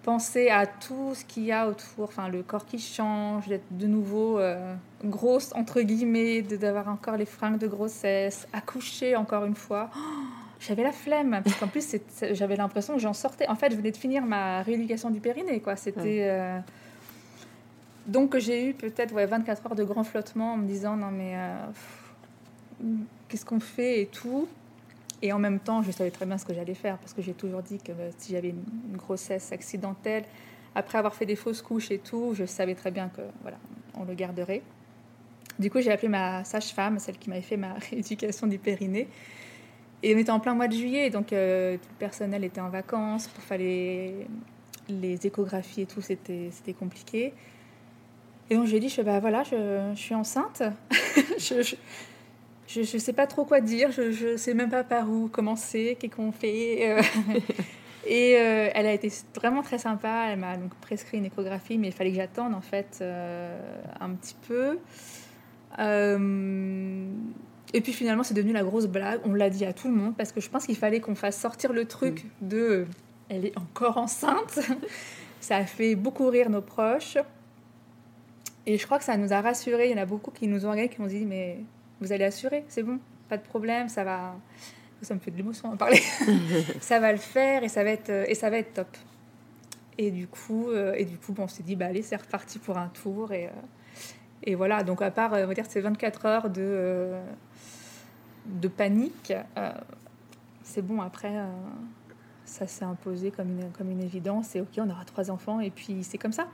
penser 0.02 0.50
à 0.50 0.66
tout 0.66 1.14
ce 1.14 1.24
qu'il 1.24 1.44
y 1.44 1.52
a 1.52 1.68
autour, 1.68 2.06
enfin 2.06 2.30
le 2.30 2.42
corps 2.42 2.66
qui 2.66 2.80
change, 2.80 3.48
d'être 3.48 3.68
de 3.70 3.86
nouveau 3.86 4.40
euh, 4.40 4.74
grosse 5.06 5.54
entre 5.54 5.82
guillemets, 5.82 6.42
d'avoir 6.42 6.88
encore 6.88 7.18
les 7.18 7.28
fringues 7.28 7.60
de 7.60 7.68
grossesse, 7.68 8.48
accoucher 8.54 9.16
encore 9.16 9.46
une 9.46 9.54
fois. 9.54 9.92
Oh, 9.96 10.00
j'avais 10.60 10.84
la 10.84 10.92
flemme 10.92 11.42
parce 11.44 11.56
qu'en 11.56 11.68
plus 11.68 11.96
j'avais 12.32 12.56
l'impression 12.56 12.94
que 12.96 13.00
j'en 13.00 13.14
sortais. 13.14 13.48
En 13.48 13.56
fait, 13.56 13.72
je 13.72 13.78
venais 13.78 13.92
de 13.92 13.98
finir 13.98 14.26
ma 14.26 14.62
rééducation 14.62 15.10
du 15.10 15.20
périnée, 15.20 15.62
quoi. 15.62 15.76
C'était 15.76 16.28
euh, 16.30 16.60
donc 18.08 18.38
j'ai 18.38 18.70
eu 18.70 18.74
peut-être 18.74 19.14
ouais, 19.14 19.26
24 19.26 19.68
heures 19.68 19.76
de 19.76 19.84
grand 19.84 20.04
flottement 20.04 20.54
en 20.54 20.58
me 20.58 20.68
disant 20.68 20.98
non 20.98 21.12
mais 21.12 21.34
euh, 21.36 21.56
qu'est-ce 23.28 23.46
qu'on 23.46 23.60
fait 23.60 24.02
et 24.02 24.06
tout. 24.08 24.48
Et 25.22 25.34
en 25.34 25.40
même 25.40 25.60
temps, 25.60 25.82
je 25.84 25.92
savais 25.92 26.12
très 26.12 26.26
bien 26.26 26.38
ce 26.38 26.46
que 26.46 26.54
j'allais 26.54 26.74
faire 26.74 26.98
parce 26.98 27.14
que 27.14 27.22
j'ai 27.22 27.34
toujours 27.34 27.62
dit 27.62 27.78
que 27.78 27.92
euh, 27.92 28.10
si 28.18 28.32
j'avais 28.32 28.50
une, 28.50 28.64
grossesse 28.96 29.52
accidentelle, 29.52 30.24
après 30.76 30.98
avoir 30.98 31.14
fait 31.14 31.26
des 31.26 31.36
fausses 31.36 31.62
couches 31.62 31.92
et 31.92 32.00
tout, 32.00 32.34
je 32.36 32.46
savais 32.46 32.76
très 32.76 32.92
bien 32.92 33.10
que 33.10 33.22
voilà, 33.42 33.58
on 33.96 34.04
le 34.04 34.14
garderait. 34.14 34.62
Du 35.58 35.70
coup, 35.70 35.82
j'ai 35.82 35.92
appelé 35.92 36.08
ma 36.08 36.46
sage-femme, 36.46 37.00
celle 37.00 37.18
qui 37.18 37.30
m'avait 37.30 37.42
fait 37.42 37.58
ma 37.58 37.74
rééducation 37.92 38.48
du 38.48 38.60
périnée. 38.60 39.08
Et 40.02 40.16
on 40.16 40.18
était 40.18 40.32
en 40.32 40.40
plein 40.40 40.54
mois 40.54 40.68
de 40.68 40.74
juillet, 40.74 41.10
donc 41.10 41.34
euh, 41.34 41.76
tout 41.76 41.90
le 41.90 42.00
personnel 42.00 42.44
était 42.44 42.62
en 42.62 42.70
vacances, 42.70 43.28
pour 43.28 43.44
faire 43.44 43.58
les, 43.58 44.28
échographies 45.24 45.82
et 45.82 45.86
tout, 45.86 46.02
c'était 46.02 46.74
compliqué. 46.78 47.34
Et 48.50 48.56
donc 48.56 48.66
j'ai 48.66 48.80
dit, 48.80 48.90
je, 48.90 49.02
bah 49.02 49.20
voilà, 49.20 49.44
je, 49.44 49.92
je 49.94 50.00
suis 50.00 50.16
enceinte. 50.16 50.64
je, 51.38 51.62
je, 51.62 52.84
je, 52.84 52.98
sais 52.98 53.14
pas 53.14 53.28
trop 53.28 53.46
quoi 53.46 53.62
dire, 53.62 53.92
je, 53.92 54.32
ne 54.32 54.38
sais 54.38 54.54
même 54.54 54.70
pas 54.70 54.84
par 54.84 55.10
où 55.10 55.28
commencer, 55.28 55.98
qu'est-ce 56.00 56.16
qu'on 56.16 56.32
fait. 56.32 56.88
Euh. 56.88 57.02
et 58.08 58.38
euh, 58.38 58.70
elle 58.74 58.86
a 58.86 58.94
été 58.94 59.12
vraiment 59.36 59.64
très 59.64 59.80
sympa. 59.80 60.28
Elle 60.30 60.40
m'a 60.40 60.56
donc 60.56 60.74
prescrit 60.76 61.18
une 61.18 61.26
échographie, 61.26 61.78
mais 61.78 61.88
il 61.88 61.94
fallait 61.94 62.12
que 62.12 62.18
j'attende 62.18 62.54
en 62.54 62.62
fait 62.62 63.00
euh, 63.02 63.60
un 64.00 64.12
petit 64.12 64.36
peu. 64.48 64.78
Et 67.74 67.82
puis 67.82 67.94
finalement, 67.94 68.24
c'est 68.24 68.34
devenu 68.34 68.54
la 68.54 68.64
grosse 68.64 68.88
blague. 68.88 69.20
On 69.26 69.34
l'a 69.34 69.50
dit 69.50 69.66
à 69.66 69.74
tout 69.74 69.88
le 69.88 69.94
monde 69.94 70.16
parce 70.18 70.32
que 70.32 70.42
je 70.42 70.50
pense 70.50 70.66
qu'il 70.66 70.76
fallait 70.76 71.00
qu'on 71.00 71.16
fasse 71.16 71.40
sortir 71.40 71.74
le 71.74 71.86
truc 71.86 72.24
mm. 72.42 72.48
de 72.48 72.88
elle 73.30 73.46
est 73.46 73.58
encore 73.58 73.98
enceinte. 73.98 74.60
Ça 75.40 75.58
a 75.58 75.66
fait 75.66 75.96
beaucoup 75.96 76.28
rire 76.28 76.50
nos 76.50 76.62
proches. 76.62 77.18
Et 78.66 78.78
je 78.78 78.86
crois 78.86 78.98
que 78.98 79.06
ça 79.06 79.16
nous 79.16 79.32
a 79.32 79.40
rassurés. 79.40 79.90
Il 79.90 79.92
y 79.92 79.94
en 80.00 80.02
a 80.02 80.06
beaucoup 80.06 80.32
qui 80.32 80.48
nous 80.48 80.66
ont 80.66 80.72
regardé, 80.72 80.94
qui 80.94 81.00
ont 81.00 81.08
dit 81.08 81.26
Mais 81.26 81.60
vous 82.02 82.12
allez 82.12 82.26
assurer, 82.26 82.66
c'est 82.68 82.84
bon, 82.84 83.00
pas 83.30 83.38
de 83.38 83.44
problème, 83.44 83.88
ça 83.88 84.04
va. 84.04 84.36
Ça 85.02 85.14
me 85.14 85.20
fait 85.20 85.32
de 85.32 85.38
l'émotion 85.38 85.70
en 85.70 85.78
parler. 85.78 86.02
ça 86.82 87.00
va 87.00 87.14
le 87.14 87.18
faire 87.18 87.64
et 87.64 87.70
ça 87.70 87.86
va 87.86 87.92
être, 87.92 88.10
et 88.10 88.36
ça 88.36 88.50
va 88.50 88.58
être 88.58 88.74
top. 88.74 88.98
Et 89.98 90.12
du 90.12 90.28
coup, 90.28 90.70
euh, 90.70 90.94
et 90.98 91.06
du 91.06 91.18
coup 91.18 91.32
bon, 91.32 91.44
on 91.44 91.48
s'est 91.48 91.64
dit 91.64 91.78
bah, 91.78 91.86
Allez, 91.86 92.02
c'est 92.02 92.18
reparti 92.18 92.60
pour 92.60 92.78
un 92.78 92.90
tour. 92.90 93.32
Et, 93.32 93.46
euh, 93.46 93.50
et 94.44 94.56
voilà, 94.56 94.84
donc 94.84 95.02
à 95.02 95.10
part, 95.10 95.32
on 95.32 95.48
va 95.48 95.54
dire, 95.54 95.66
ces 95.68 95.80
24 95.80 96.26
heures 96.26 96.50
de, 96.50 96.62
euh, 96.62 97.22
de 98.50 98.68
panique, 98.68 99.34
c'est 100.64 100.82
bon, 100.82 101.02
après 101.02 101.34
ça 102.46 102.68
s'est 102.68 102.86
imposé 102.86 103.32
comme 103.32 103.50
une, 103.50 103.72
comme 103.72 103.92
une 103.92 104.02
évidence. 104.02 104.56
Et 104.56 104.62
ok, 104.62 104.70
on 104.78 104.90
aura 104.90 105.06
trois 105.06 105.32
enfants, 105.32 105.60
et 105.60 105.70
puis 105.70 106.04
c'est 106.04 106.18
comme 106.18 106.34
ça. 106.34 106.48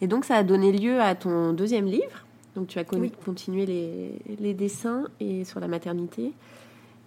Et 0.00 0.06
donc, 0.06 0.24
ça 0.24 0.36
a 0.36 0.42
donné 0.42 0.72
lieu 0.72 1.00
à 1.00 1.14
ton 1.14 1.52
deuxième 1.52 1.86
livre. 1.86 2.24
Donc, 2.54 2.68
tu 2.68 2.78
as 2.78 2.84
continué 2.84 3.66
les, 3.66 4.54
dessins 4.54 5.04
et 5.20 5.44
sur 5.44 5.60
la 5.60 5.68
maternité. 5.68 6.32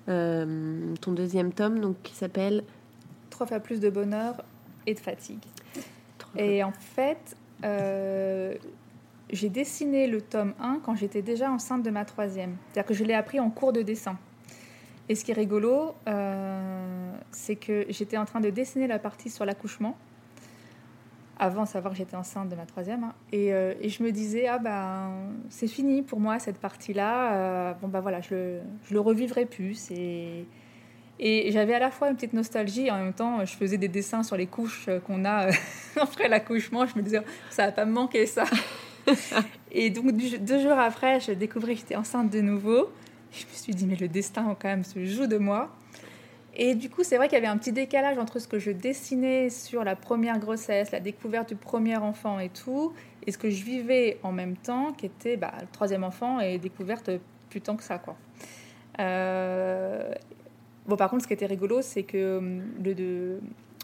Euh, 0.09 0.93
ton 1.01 1.11
deuxième 1.11 1.51
tome, 1.53 1.79
donc, 1.79 1.95
qui 2.03 2.13
s'appelle 2.13 2.63
Trois 3.29 3.47
fois 3.47 3.59
plus 3.59 3.79
de 3.79 3.89
bonheur 3.89 4.43
et 4.85 4.93
de 4.93 4.99
fatigue. 4.99 5.43
Et 6.37 6.63
en 6.63 6.71
fait, 6.71 7.35
euh, 7.63 8.55
j'ai 9.33 9.49
dessiné 9.49 10.07
le 10.07 10.21
tome 10.21 10.53
1 10.59 10.79
quand 10.83 10.95
j'étais 10.95 11.21
déjà 11.21 11.51
enceinte 11.51 11.83
de 11.83 11.89
ma 11.89 12.05
troisième. 12.05 12.55
C'est-à-dire 12.67 12.87
que 12.87 12.93
je 12.93 13.03
l'ai 13.03 13.15
appris 13.15 13.39
en 13.39 13.49
cours 13.49 13.73
de 13.73 13.81
dessin. 13.81 14.17
Et 15.09 15.15
ce 15.15 15.25
qui 15.25 15.31
est 15.31 15.35
rigolo, 15.35 15.95
euh, 16.07 17.11
c'est 17.31 17.55
que 17.55 17.85
j'étais 17.89 18.17
en 18.17 18.25
train 18.25 18.39
de 18.39 18.49
dessiner 18.49 18.87
la 18.87 18.99
partie 18.99 19.29
sur 19.29 19.45
l'accouchement 19.45 19.97
avant 21.39 21.63
de 21.63 21.67
savoir 21.67 21.93
que 21.93 21.97
j'étais 21.97 22.15
enceinte 22.15 22.47
de 22.47 22.55
ma 22.55 22.65
troisième. 22.65 23.03
Hein. 23.03 23.13
Et, 23.31 23.53
euh, 23.53 23.73
et, 23.81 23.89
je 23.89 24.03
me 24.03 24.11
disais, 24.11 24.47
ah 24.47 24.59
ben, 24.59 25.11
c'est 25.49 25.67
fini 25.67 26.03
pour 26.03 26.19
moi 26.19 26.39
cette 26.39 26.59
partie-là. 26.59 27.33
Euh, 27.33 27.73
bon, 27.81 27.87
ben 27.87 27.99
voilà, 27.99 28.21
je, 28.21 28.59
je 28.83 28.93
le 28.93 28.99
revivrai 28.99 29.45
plus. 29.45 29.89
Et, 29.91 30.45
et 31.19 31.51
j'avais 31.51 31.73
à 31.73 31.79
la 31.79 31.91
fois 31.91 32.09
une 32.09 32.15
petite 32.15 32.33
nostalgie, 32.33 32.89
en 32.91 32.97
même 32.97 33.13
temps, 33.13 33.43
je 33.43 33.55
faisais 33.55 33.77
des 33.77 33.87
dessins 33.87 34.23
sur 34.23 34.37
les 34.37 34.47
couches 34.47 34.89
qu'on 35.05 35.25
a 35.25 35.49
après 35.99 36.29
l'accouchement. 36.29 36.85
Je 36.85 36.95
me 36.95 37.01
disais, 37.01 37.19
ça 37.49 37.65
va 37.65 37.71
pas 37.71 37.85
me 37.85 37.91
manquer 37.91 38.25
ça. 38.25 38.45
et 39.71 39.89
donc, 39.89 40.11
deux 40.11 40.61
jours 40.61 40.77
après, 40.77 41.19
je 41.19 41.31
découvrais 41.31 41.73
que 41.73 41.79
j'étais 41.79 41.95
enceinte 41.95 42.29
de 42.29 42.41
nouveau. 42.41 42.89
Je 43.31 43.45
me 43.45 43.53
suis 43.53 43.73
dit, 43.73 43.85
mais 43.85 43.95
le 43.95 44.07
destin 44.07 44.55
quand 44.59 44.67
même 44.67 44.83
se 44.83 45.03
joue 45.05 45.27
de 45.27 45.37
moi. 45.37 45.69
Et 46.55 46.75
du 46.75 46.89
coup, 46.89 47.03
c'est 47.03 47.17
vrai 47.17 47.27
qu'il 47.27 47.35
y 47.35 47.41
avait 47.41 47.47
un 47.47 47.57
petit 47.57 47.71
décalage 47.71 48.17
entre 48.19 48.37
ce 48.37 48.47
que 48.47 48.59
je 48.59 48.69
dessinais 48.69 49.49
sur 49.49 49.83
la 49.83 49.95
première 49.95 50.37
grossesse, 50.37 50.91
la 50.91 50.99
découverte 50.99 51.49
du 51.49 51.55
premier 51.55 51.97
enfant 51.97 52.37
et 52.37 52.49
tout, 52.49 52.93
et 53.25 53.31
ce 53.31 53.39
que 53.39 53.49
je 53.49 53.63
vivais 53.63 54.19
en 54.21 54.31
même 54.31 54.55
temps, 54.55 54.93
qui 54.93 55.07
était 55.07 55.35
bah, 55.35 55.51
le 55.61 55.67
troisième 55.71 56.03
enfant 56.03 56.39
et 56.39 56.59
découverte 56.59 57.09
plus 57.49 57.61
tant 57.61 57.75
que 57.75 57.83
ça. 57.83 57.97
Quoi. 57.97 58.15
Euh, 58.99 60.13
bon, 60.85 60.95
par 60.95 61.09
contre, 61.09 61.23
ce 61.23 61.27
qui 61.27 61.33
était 61.33 61.47
rigolo, 61.47 61.81
c'est 61.81 62.03
que 62.03 62.37
hum, 62.37 62.61
le, 62.83 63.39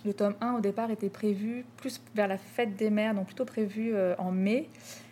le 0.05 0.13
tome 0.13 0.35
1, 0.39 0.55
au 0.55 0.61
départ, 0.61 0.91
était 0.91 1.09
prévu 1.09 1.65
plus 1.77 1.99
vers 2.13 2.27
la 2.27 2.37
fête 2.37 2.75
des 2.75 2.91
mères, 2.91 3.15
donc 3.15 3.25
plutôt 3.25 3.45
prévu 3.45 3.95
euh, 3.95 4.13
en 4.19 4.31
mai. 4.31 4.69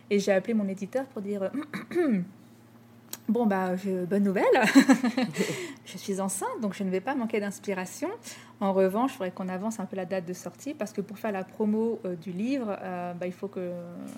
Et 0.09 0.19
j'ai 0.19 0.31
appelé 0.31 0.53
mon 0.53 0.67
éditeur 0.67 1.05
pour 1.05 1.21
dire 1.21 1.51
Bon, 3.29 3.45
bah, 3.45 3.71
bonne 4.09 4.23
nouvelle. 4.23 4.45
je 5.85 5.97
suis 5.97 6.21
enceinte, 6.21 6.61
donc 6.61 6.73
je 6.73 6.83
ne 6.83 6.89
vais 6.89 7.01
pas 7.01 7.13
manquer 7.13 7.41
d'inspiration. 7.41 8.07
En 8.61 8.71
revanche, 8.71 9.11
il 9.13 9.17
faudrait 9.17 9.31
qu'on 9.31 9.49
avance 9.49 9.81
un 9.81 9.85
peu 9.85 9.97
la 9.97 10.05
date 10.05 10.25
de 10.25 10.33
sortie 10.33 10.73
parce 10.73 10.93
que 10.93 11.01
pour 11.01 11.17
faire 11.17 11.33
la 11.33 11.43
promo 11.43 11.99
euh, 12.05 12.15
du 12.15 12.31
livre, 12.31 12.77
euh, 12.81 13.13
bah, 13.13 13.25
il 13.27 13.33
faut 13.33 13.49
que. 13.49 13.71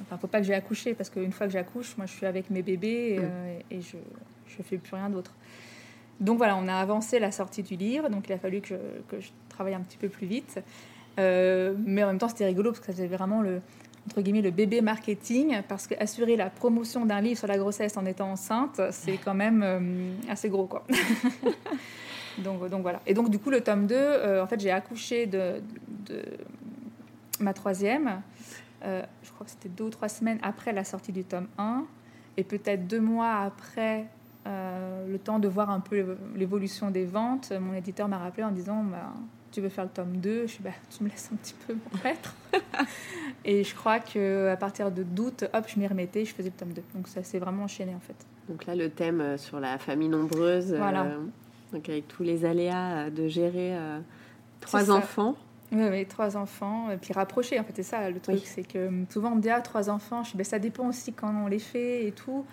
Enfin, 0.03 0.17
faut 0.17 0.27
pas 0.27 0.39
que 0.39 0.45
j'ai 0.45 0.53
accouché 0.53 0.93
parce 0.93 1.09
qu'une 1.09 1.31
fois 1.31 1.47
que 1.47 1.53
j'accouche, 1.53 1.97
moi, 1.97 2.05
je 2.05 2.13
suis 2.13 2.25
avec 2.27 2.51
mes 2.51 2.61
bébés 2.61 3.19
et, 3.71 3.77
euh, 3.77 3.81
je 3.81 4.57
ne 4.59 4.63
fais 4.63 4.77
plus 4.77 4.95
rien 4.95 5.09
d'autre. 5.09 5.33
Donc 6.19 6.37
voilà, 6.37 6.55
on 6.55 6.67
a 6.67 6.75
avancé 6.75 7.17
la 7.17 7.31
sortie 7.31 7.63
du 7.63 7.75
livre, 7.77 8.09
donc 8.09 8.27
il 8.27 8.33
a 8.33 8.37
fallu 8.37 8.61
que 8.61 8.67
je, 8.67 8.75
que 9.07 9.19
je 9.19 9.29
travaille 9.47 9.73
un 9.73 9.81
petit 9.81 9.97
peu 9.97 10.09
plus 10.09 10.27
vite. 10.27 10.59
mais 11.17 12.03
en 12.03 12.07
même 12.07 12.19
temps, 12.19 12.29
c'était 12.29 12.45
rigolo 12.45 12.71
parce 12.71 12.85
que 12.85 12.91
c'était 12.91 13.07
vraiment 13.07 13.41
le, 13.41 13.61
entre 14.09 14.21
guillemets, 14.21 14.41
le 14.41 14.49
bébé 14.49 14.81
marketing, 14.81 15.61
parce 15.67 15.85
qu'assurer 15.85 16.35
la 16.35 16.49
promotion 16.49 17.05
d'un 17.05 17.21
livre 17.21 17.37
sur 17.37 17.47
la 17.47 17.59
grossesse 17.59 17.95
en 17.95 18.07
étant 18.07 18.31
enceinte, 18.31 18.81
c'est 18.89 19.17
quand 19.17 19.35
même 19.35 19.61
euh, 19.63 19.79
assez 20.27 20.49
gros, 20.49 20.65
quoi. 20.65 20.83
donc, 22.39 22.67
donc 22.69 22.81
voilà. 22.81 23.01
Et 23.05 23.13
donc, 23.13 23.29
du 23.29 23.37
coup, 23.37 23.51
le 23.51 23.61
tome 23.61 23.85
2, 23.85 23.95
euh, 23.95 24.43
en 24.43 24.47
fait, 24.47 24.59
j'ai 24.59 24.71
accouché 24.71 25.27
de, 25.27 25.61
ma 27.39 27.53
troisième. 27.53 28.23
Euh, 28.83 29.03
je 29.21 29.29
crois 29.29 29.45
que 29.45 29.51
c'était 29.51 29.69
deux 29.69 29.83
ou 29.83 29.89
trois 29.91 30.09
semaines 30.09 30.39
après 30.41 30.73
la 30.73 30.83
sortie 30.83 31.11
du 31.11 31.23
tome 31.23 31.47
1. 31.59 31.85
Et 32.37 32.43
peut-être 32.43 32.87
deux 32.87 33.01
mois 33.01 33.35
après 33.35 34.07
le 34.45 35.17
temps 35.19 35.37
de 35.37 35.47
voir 35.47 35.69
un 35.69 35.79
peu 35.79 36.17
l'évolution 36.35 36.89
des 36.89 37.05
ventes, 37.05 37.51
mon 37.51 37.75
éditeur 37.75 38.07
m'a 38.07 38.17
rappelé 38.17 38.43
en 38.43 38.49
disant 38.49 38.83
bah, 38.83 39.13
tu 39.51 39.61
veux 39.61 39.69
faire 39.69 39.83
le 39.83 39.91
tome 39.91 40.17
2 40.17 40.47
Je 40.47 40.53
suis 40.53 40.63
bah, 40.63 40.71
tu 40.89 41.03
me 41.03 41.09
laisses 41.09 41.29
un 41.31 41.35
petit 41.35 41.53
peu 41.67 41.75
mettre. 42.03 42.35
et 43.49 43.63
je 43.63 43.73
crois 43.73 43.99
qu'à 43.99 44.55
partir 44.57 44.91
de 44.91 45.01
d'août, 45.01 45.45
hop, 45.53 45.65
je 45.67 45.79
m'y 45.79 45.87
remettais, 45.87 46.23
je 46.23 46.35
faisais 46.35 46.49
le 46.49 46.55
tome 46.55 46.71
2. 46.71 46.83
Donc 46.93 47.07
ça 47.07 47.23
s'est 47.23 47.39
vraiment 47.39 47.63
enchaîné 47.63 47.95
en 47.95 47.99
fait. 47.99 48.15
Donc 48.47 48.67
là, 48.67 48.75
le 48.75 48.91
thème 48.91 49.21
euh, 49.21 49.37
sur 49.37 49.59
la 49.59 49.79
famille 49.79 50.07
nombreuse, 50.07 50.75
voilà. 50.75 51.05
Euh, 51.05 51.17
donc 51.73 51.89
avec 51.89 52.07
tous 52.07 52.21
les 52.21 52.45
aléas 52.45 53.07
euh, 53.07 53.09
de 53.09 53.27
gérer 53.27 53.75
Trois 54.61 54.91
enfants 54.91 55.35
oui, 55.71 55.83
oui, 55.91 56.05
trois 56.07 56.35
enfants, 56.35 56.89
et 56.89 56.97
puis 56.97 57.13
rapprochés, 57.13 57.59
en 57.59 57.63
fait, 57.63 57.73
c'est 57.75 57.83
ça 57.83 58.09
le 58.09 58.19
truc, 58.19 58.41
c'est 58.43 58.63
que 58.63 58.87
hum, 58.87 59.05
souvent 59.07 59.33
on 59.33 59.35
me 59.35 59.41
dit, 59.41 59.51
ah, 59.51 59.61
trois 59.61 59.91
enfants, 59.91 60.23
je 60.23 60.31
dis, 60.31 60.37
ben, 60.37 60.43
ça 60.43 60.57
dépend 60.57 60.87
aussi 60.87 61.13
quand 61.13 61.31
on 61.31 61.45
les 61.45 61.59
fait 61.59 62.07
et 62.07 62.11
tout. 62.11 62.43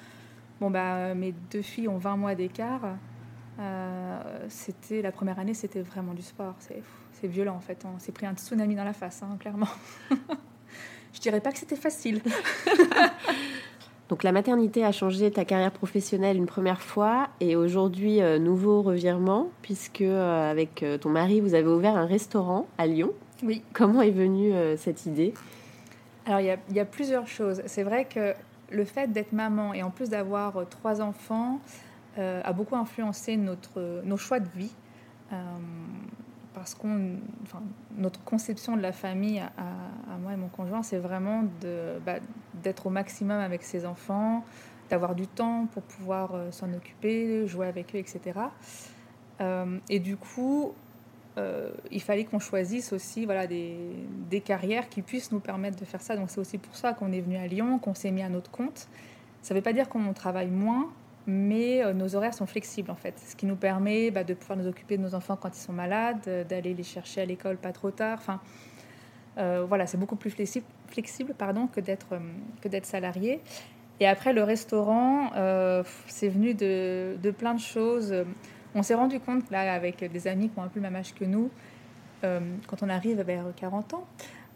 Bon, 0.61 0.71
bah, 0.71 1.15
mes 1.15 1.33
deux 1.51 1.63
filles 1.63 1.89
ont 1.89 1.97
20 1.97 2.17
mois 2.19 2.35
d'écart. 2.35 2.83
Euh, 3.59 4.21
c'était 4.51 5.01
la 5.01 5.13
première 5.13 5.39
année, 5.39 5.55
c'était 5.55 5.81
vraiment 5.81 6.13
du 6.13 6.21
sport. 6.21 6.57
C'est 6.59 7.27
violent 7.27 7.57
en 7.57 7.61
fait. 7.61 7.87
On 7.87 7.99
s'est 7.99 8.13
pris 8.13 8.27
un 8.27 8.35
tsunami 8.35 8.75
dans 8.75 8.85
la 8.85 8.93
face, 8.93 9.23
hein, 9.23 9.37
clairement. 9.41 9.69
je 11.17 11.21
dirais 11.21 11.41
pas 11.41 11.51
que 11.51 11.59
c'était 11.59 11.77
facile. 11.77 12.23
Donc 14.09 14.23
la 14.23 14.31
maternité 14.31 14.85
a 14.85 14.93
changé 14.93 15.33
ta 15.33 15.45
carrière 15.45 15.73
professionnelle 15.73 16.37
une 16.37 16.47
première 16.47 16.81
fois 16.81 17.29
et 17.41 17.57
aujourd'hui 17.57 18.23
euh, 18.23 18.39
nouveau 18.39 18.81
revirement 18.81 19.51
puisque 19.63 20.03
euh, 20.03 20.49
avec 20.49 20.85
ton 21.01 21.09
mari 21.09 21.41
vous 21.41 21.55
avez 21.55 21.67
ouvert 21.67 21.97
un 21.97 22.07
restaurant 22.07 22.69
à 22.79 22.87
Lyon. 22.87 23.11
Oui. 23.43 23.63
Comment 23.73 24.03
est 24.03 24.13
venue 24.13 24.53
cette 24.77 25.07
idée? 25.07 25.35
Alors 26.25 26.39
il 26.39 26.57
y, 26.71 26.75
y, 26.75 26.81
a 26.81 26.85
plusieurs 26.85 27.27
choses. 27.27 27.63
C'est 27.67 27.83
vrai 27.83 28.05
que 28.05 28.33
le 28.71 28.85
fait 28.85 29.13
d'être 29.13 29.33
maman 29.33 29.75
et 29.75 29.83
en 29.83 29.91
plus 29.91 30.09
d'avoir 30.09 30.67
trois 30.71 31.01
enfants, 31.01 31.61
euh, 32.19 32.41
a 32.43 32.53
beaucoup 32.55 32.77
influencé 32.77 33.37
notre, 33.37 34.01
nos 34.05 34.17
choix 34.17 34.41
de 34.41 34.49
vie. 34.57 34.73
Euh, 36.57 36.61
parce 36.61 36.75
qu'on, 36.75 37.17
notre 37.97 38.23
conception 38.25 38.77
de 38.77 38.83
la 38.83 38.93
famille 38.93 39.41
à, 39.41 40.19
moi 40.21 40.33
et 40.33 40.37
mon 40.37 40.49
conjoint, 40.49 40.83
c'est 40.83 40.99
vraiment 40.99 41.45
de, 41.61 41.99
bah, 42.05 42.17
d'être 42.63 42.87
au 42.87 42.91
maximum 42.91 43.39
avec 43.39 43.63
ses 43.63 43.87
enfants, 43.87 44.45
d'avoir 44.91 45.15
du 45.15 45.27
temps 45.27 45.67
pour 45.73 45.83
pouvoir 45.83 46.35
euh, 46.35 46.51
s'en 46.51 46.73
occuper, 46.73 47.47
jouer 47.47 47.67
avec 47.67 47.95
eux, 47.95 47.99
etc. 47.99 48.41
et 49.91 50.01
du 50.01 50.17
coup, 50.17 50.73
il 51.91 52.01
fallait 52.01 52.25
qu'on 52.25 52.39
choisisse 52.39 52.95
aussi 52.95 53.27
voilà, 53.27 53.47
des, 53.47 53.77
des, 54.31 54.41
carrières 54.41 54.89
qui 54.89 55.03
puissent 55.03 55.31
nous 55.31 55.41
permettre 55.41 55.79
de 55.79 55.85
faire 55.85 56.01
ça. 56.01 56.17
Donc 56.17 56.31
c'est 56.31 56.41
aussi 56.41 56.57
pour 56.57 56.75
ça 56.75 56.95
qu'on 56.95 57.13
est 57.13 57.21
venu 57.21 57.37
à 57.37 57.47
Lyon, 57.47 57.79
qu'on 57.79 57.93
s'est 57.93 58.11
mis 58.11 58.23
à 58.23 58.31
notre 58.31 58.51
compte. 58.51 58.89
Ça 59.43 59.53
ne 59.53 59.59
veut 59.59 59.63
pas 59.63 59.75
dire 59.75 59.91
qu'on 59.91 60.15
travaille 60.15 60.49
moins, 60.49 60.89
mais 61.27 61.85
euh, 61.85 61.93
nos 61.93 62.15
horaires 62.15 62.35
sont 62.35 62.47
flexibles 62.47 62.91
en 62.91 62.95
fait, 62.95 63.19
ce 63.19 63.35
qui 63.35 63.47
nous 63.47 63.57
permet 63.57 64.11
bah, 64.11 64.25
de 64.25 64.35
pouvoir 64.35 64.59
nous 64.59 64.67
occuper 64.67 64.97
de 64.97 65.03
nos 65.03 65.15
enfants 65.15 65.37
quand 65.37 65.57
ils 65.57 65.61
sont 65.61 65.73
malades, 65.73 66.23
euh, 66.29 66.45
d'aller 66.45 66.73
les 66.73 66.85
chercher 66.85 67.23
à 67.23 67.25
l'école 67.25 67.57
pas 67.57 67.73
trop 67.73 67.91
tard. 67.91 68.19
Enfin, 68.21 68.41
euh, 69.39 69.65
voilà, 69.69 69.87
c'est 69.87 69.99
beaucoup 69.99 70.17
plus 70.17 70.31
flexible, 70.31 71.35
pardon, 71.37 71.67
que 71.67 71.81
d'être 71.81 72.19
que 72.63 72.69
d'être 72.69 72.87
salarié. 72.87 73.41
Et 73.99 74.07
après 74.07 74.33
le 74.33 74.43
restaurant, 74.43 75.31
c'est 76.07 76.29
venu 76.29 76.53
de, 76.53 77.31
plein 77.37 77.55
de 77.55 77.61
choses. 77.61 78.15
On 78.75 78.83
s'est 78.83 78.95
rendu 78.95 79.21
compte 79.21 79.51
là 79.51 79.73
avec 79.73 80.05
des 80.05 80.27
amis 80.29 80.51
qui 80.51 80.59
ont 80.59 80.63
un 80.63 80.69
peu 80.69 80.81
le 80.81 80.83
même 80.83 80.97
âge 80.97 81.15
que 81.15 81.25
nous, 81.25 81.51
quand 82.23 82.83
on 82.83 82.91
arrive 82.91 83.23
vers 83.23 83.45
40 83.57 83.95
ans. 83.95 84.07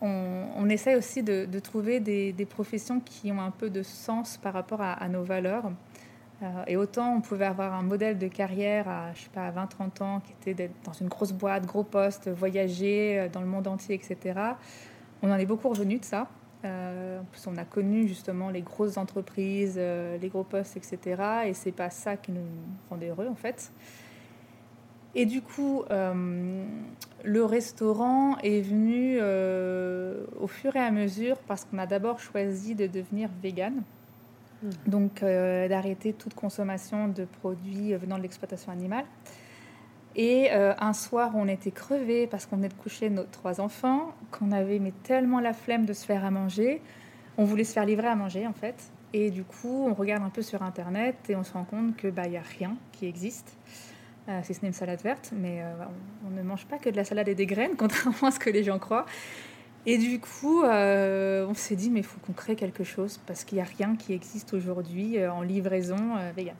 On, 0.02 0.44
on 0.56 0.68
essaie 0.68 0.94
aussi 0.94 1.22
de, 1.22 1.46
trouver 1.58 2.00
des, 2.00 2.46
professions 2.46 3.00
qui 3.00 3.32
ont 3.32 3.40
un 3.40 3.50
peu 3.50 3.70
de 3.70 3.82
sens 3.82 4.36
par 4.36 4.52
rapport 4.52 4.82
à 4.82 5.08
nos 5.08 5.22
valeurs. 5.22 5.70
Euh, 6.42 6.64
et 6.66 6.76
autant 6.76 7.16
on 7.16 7.20
pouvait 7.20 7.44
avoir 7.44 7.74
un 7.74 7.82
modèle 7.82 8.16
de 8.16 8.26
carrière 8.26 8.88
à, 8.88 9.12
je 9.14 9.22
sais 9.22 9.28
pas, 9.28 9.46
à 9.46 9.52
20-30 9.52 10.02
ans 10.02 10.20
qui 10.20 10.32
était 10.32 10.54
d'être 10.54 10.74
dans 10.84 10.92
une 10.92 11.08
grosse 11.08 11.32
boîte, 11.32 11.66
gros 11.66 11.84
poste, 11.84 12.28
voyager 12.28 13.20
euh, 13.20 13.28
dans 13.28 13.40
le 13.40 13.46
monde 13.46 13.66
entier, 13.66 13.94
etc. 13.94 14.38
On 15.22 15.30
en 15.30 15.36
est 15.36 15.46
beaucoup 15.46 15.68
revenu 15.68 15.98
de 15.98 16.04
ça. 16.04 16.28
Euh, 16.64 17.20
on 17.46 17.56
a 17.56 17.64
connu 17.64 18.08
justement 18.08 18.48
les 18.50 18.62
grosses 18.62 18.96
entreprises, 18.96 19.78
les 19.78 20.28
gros 20.28 20.44
postes, 20.44 20.76
etc. 20.76 21.22
Et 21.46 21.54
c'est 21.54 21.72
pas 21.72 21.90
ça 21.90 22.16
qui 22.16 22.32
nous 22.32 22.46
rendait 22.88 23.08
heureux 23.08 23.28
en 23.28 23.34
fait. 23.34 23.72
Et 25.14 25.26
du 25.26 25.40
coup, 25.40 25.84
le 25.88 27.44
restaurant 27.44 28.36
est 28.38 28.60
venu 28.60 29.18
au 29.20 30.46
fur 30.46 30.76
et 30.76 30.80
à 30.80 30.90
mesure 30.90 31.38
parce 31.48 31.64
qu'on 31.64 31.78
a 31.78 31.86
d'abord 31.86 32.20
choisi 32.20 32.74
de 32.74 32.86
devenir 32.86 33.30
vegan. 33.42 33.82
Mm. 34.62 34.68
donc 34.86 35.22
euh, 35.22 35.68
d'arrêter 35.68 36.12
toute 36.12 36.34
consommation 36.34 37.08
de 37.08 37.24
produits 37.24 37.94
venant 37.94 38.18
de 38.18 38.22
l'exploitation 38.22 38.72
animale. 38.72 39.04
Et 40.16 40.48
euh, 40.52 40.74
un 40.78 40.92
soir, 40.92 41.32
on 41.34 41.46
était 41.46 41.70
crevés 41.70 42.26
parce 42.26 42.44
qu'on 42.44 42.56
venait 42.56 42.68
de 42.68 42.74
coucher 42.74 43.10
nos 43.10 43.22
trois 43.22 43.60
enfants, 43.60 44.12
qu'on 44.32 44.50
avait 44.52 44.80
mais 44.80 44.92
tellement 45.02 45.40
la 45.40 45.52
flemme 45.52 45.86
de 45.86 45.92
se 45.92 46.04
faire 46.04 46.24
à 46.24 46.30
manger. 46.30 46.82
On 47.38 47.44
voulait 47.44 47.64
se 47.64 47.72
faire 47.72 47.86
livrer 47.86 48.08
à 48.08 48.16
manger 48.16 48.46
en 48.46 48.52
fait. 48.52 48.90
Et 49.12 49.30
du 49.30 49.44
coup, 49.44 49.86
on 49.88 49.94
regarde 49.94 50.22
un 50.22 50.30
peu 50.30 50.42
sur 50.42 50.62
Internet 50.62 51.16
et 51.28 51.36
on 51.36 51.44
se 51.44 51.52
rend 51.52 51.64
compte 51.64 51.96
qu'il 51.96 52.10
bah, 52.10 52.22
a 52.22 52.58
rien 52.58 52.76
qui 52.92 53.06
existe. 53.06 53.56
Euh, 54.28 54.40
si 54.42 54.52
ce 54.52 54.60
n'est 54.62 54.68
une 54.68 54.74
salade 54.74 55.00
verte, 55.02 55.32
mais 55.34 55.64
on, 56.26 56.30
ne 56.30 56.42
mange 56.42 56.66
pas 56.66 56.78
que 56.78 56.90
de 56.90 56.96
la 56.96 57.04
salade 57.04 57.28
et 57.28 57.34
des 57.34 57.46
graines, 57.46 57.74
contrairement 57.78 58.28
à 58.28 58.30
ce 58.30 58.38
que 58.38 58.50
les 58.50 58.62
gens 58.62 58.78
croient. 58.78 59.06
Et 59.86 59.96
du 59.96 60.20
coup, 60.20 60.62
euh, 60.62 61.46
on 61.48 61.54
s'est 61.54 61.76
dit, 61.76 61.90
mais 61.90 62.00
il 62.00 62.06
faut 62.06 62.20
qu'on 62.20 62.32
crée 62.32 62.54
quelque 62.54 62.84
chose 62.84 63.18
parce 63.26 63.44
qu'il 63.44 63.56
n'y 63.56 63.62
a 63.62 63.66
rien 63.66 63.96
qui 63.96 64.12
existe 64.12 64.52
aujourd'hui 64.52 65.18
euh, 65.18 65.32
en 65.32 65.42
livraison 65.42 66.16
euh, 66.18 66.30
vegan. 66.36 66.54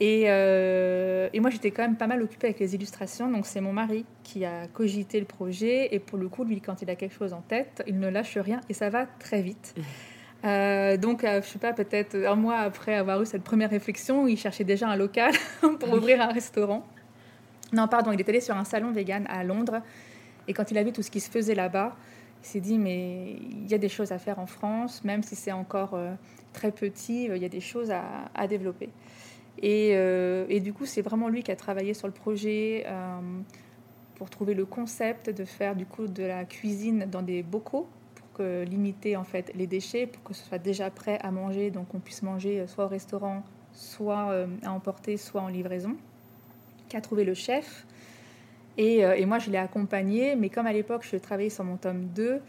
Et, 0.00 0.22
et, 0.26 1.40
moi, 1.40 1.50
j'étais 1.50 1.72
quand 1.72 1.82
même 1.82 1.96
pas 1.96 2.06
mal 2.06 2.22
occupée 2.22 2.46
avec 2.46 2.60
les 2.60 2.76
illustrations. 2.76 3.28
Donc, 3.28 3.46
c'est 3.46 3.60
mon 3.60 3.72
mari 3.72 4.04
qui 4.22 4.44
a 4.44 4.68
cogité 4.68 5.18
le 5.18 5.26
projet. 5.26 5.92
Et 5.92 5.98
pour 5.98 6.18
le 6.18 6.28
coup, 6.28 6.44
lui, 6.44 6.60
quand 6.60 6.82
il 6.82 6.88
a 6.88 6.94
quelque 6.94 7.16
chose 7.16 7.32
en 7.32 7.40
tête, 7.40 7.82
il 7.88 7.98
ne 7.98 8.08
lâche 8.08 8.38
rien 8.38 8.60
et 8.68 8.74
ça 8.74 8.90
va 8.90 9.06
très 9.18 9.42
vite. 9.42 9.74
donc, 10.44 11.24
je 11.24 11.44
sais 11.44 11.58
pas, 11.58 11.72
peut-être 11.72 12.14
un 12.14 12.36
mois 12.36 12.58
après 12.58 12.94
avoir 12.94 13.20
eu 13.20 13.26
cette 13.26 13.42
première 13.42 13.70
réflexion, 13.70 14.28
il 14.28 14.38
cherchait 14.38 14.62
déjà 14.62 14.86
un 14.86 14.94
local 14.94 15.32
pour 15.80 15.92
ouvrir 15.92 16.20
un 16.20 16.32
restaurant. 16.32 16.86
Non, 17.72 17.88
pardon, 17.88 18.12
il 18.12 18.20
est 18.20 18.28
allé 18.28 18.40
sur 18.40 18.56
un 18.56 18.64
salon 18.64 18.92
vegan 18.92 19.26
à 19.28 19.42
Londres 19.42 19.82
et 20.48 20.54
quand 20.54 20.70
il 20.70 20.78
a 20.78 20.82
vu 20.82 20.92
tout 20.92 21.02
ce 21.02 21.10
qui 21.10 21.20
se 21.20 21.30
faisait 21.30 21.54
là-bas, 21.54 21.94
il 22.42 22.46
s'est 22.46 22.60
dit, 22.60 22.78
mais 22.78 23.36
il 23.50 23.68
y 23.68 23.74
a 23.74 23.78
des 23.78 23.88
choses 23.88 24.12
à 24.12 24.18
faire 24.18 24.38
en 24.38 24.46
France, 24.46 25.04
même 25.04 25.22
si 25.22 25.36
c'est 25.36 25.52
encore 25.52 25.94
euh, 25.94 26.14
très 26.52 26.72
petit, 26.72 27.28
euh, 27.28 27.36
il 27.36 27.42
y 27.42 27.46
a 27.46 27.50
des 27.50 27.60
choses 27.60 27.90
à, 27.90 28.46
développer. 28.46 28.88
Euh, 29.62 30.46
et, 30.48 30.60
du 30.60 30.72
coup, 30.72 30.86
c'est 30.86 31.02
vraiment 31.02 31.28
lui 31.28 31.42
qui 31.42 31.50
a 31.50 31.56
travaillé 31.56 31.92
sur 31.94 32.06
le 32.06 32.14
projet 32.14 32.86
pour 34.14 34.30
trouver 34.30 34.54
le 34.54 34.64
concept 34.64 35.30
de 35.30 35.44
faire 35.44 35.76
du 35.76 35.86
coup 35.86 36.06
de 36.06 36.24
la 36.24 36.44
cuisine 36.44 37.06
dans 37.10 37.22
des 37.22 37.42
bocaux 37.42 37.86
pour 38.14 38.44
limiter 38.44 39.16
en 39.16 39.24
fait 39.24 39.52
les 39.54 39.66
déchets, 39.66 40.06
pour 40.06 40.22
que 40.22 40.32
ce 40.32 40.44
soit 40.44 40.58
déjà 40.58 40.90
prêt 40.90 41.18
à 41.22 41.30
manger, 41.32 41.70
donc 41.70 41.92
on 41.94 41.98
puisse 41.98 42.22
manger 42.22 42.66
soit 42.68 42.84
au 42.84 42.88
restaurant, 42.88 43.42
soit 43.72 44.46
à 44.62 44.72
emporter, 44.72 45.16
soit 45.16 45.42
en 45.42 45.48
livraison. 45.48 45.96
Qui 46.88 46.96
a 46.96 47.00
trouvé 47.00 47.24
le 47.24 47.34
chef, 47.34 47.84
euh, 48.78 49.14
et, 49.14 49.26
moi, 49.26 49.38
je 49.38 49.50
l'ai 49.50 49.58
accompagné, 49.58 50.36
mais 50.36 50.50
comme 50.50 50.66
à 50.66 50.72
l'époque, 50.72 51.06
je 51.10 51.16
travaillais 51.16 51.50
sur 51.50 51.64
mon 51.64 51.76
tome 51.76 52.06
2, 52.14 52.40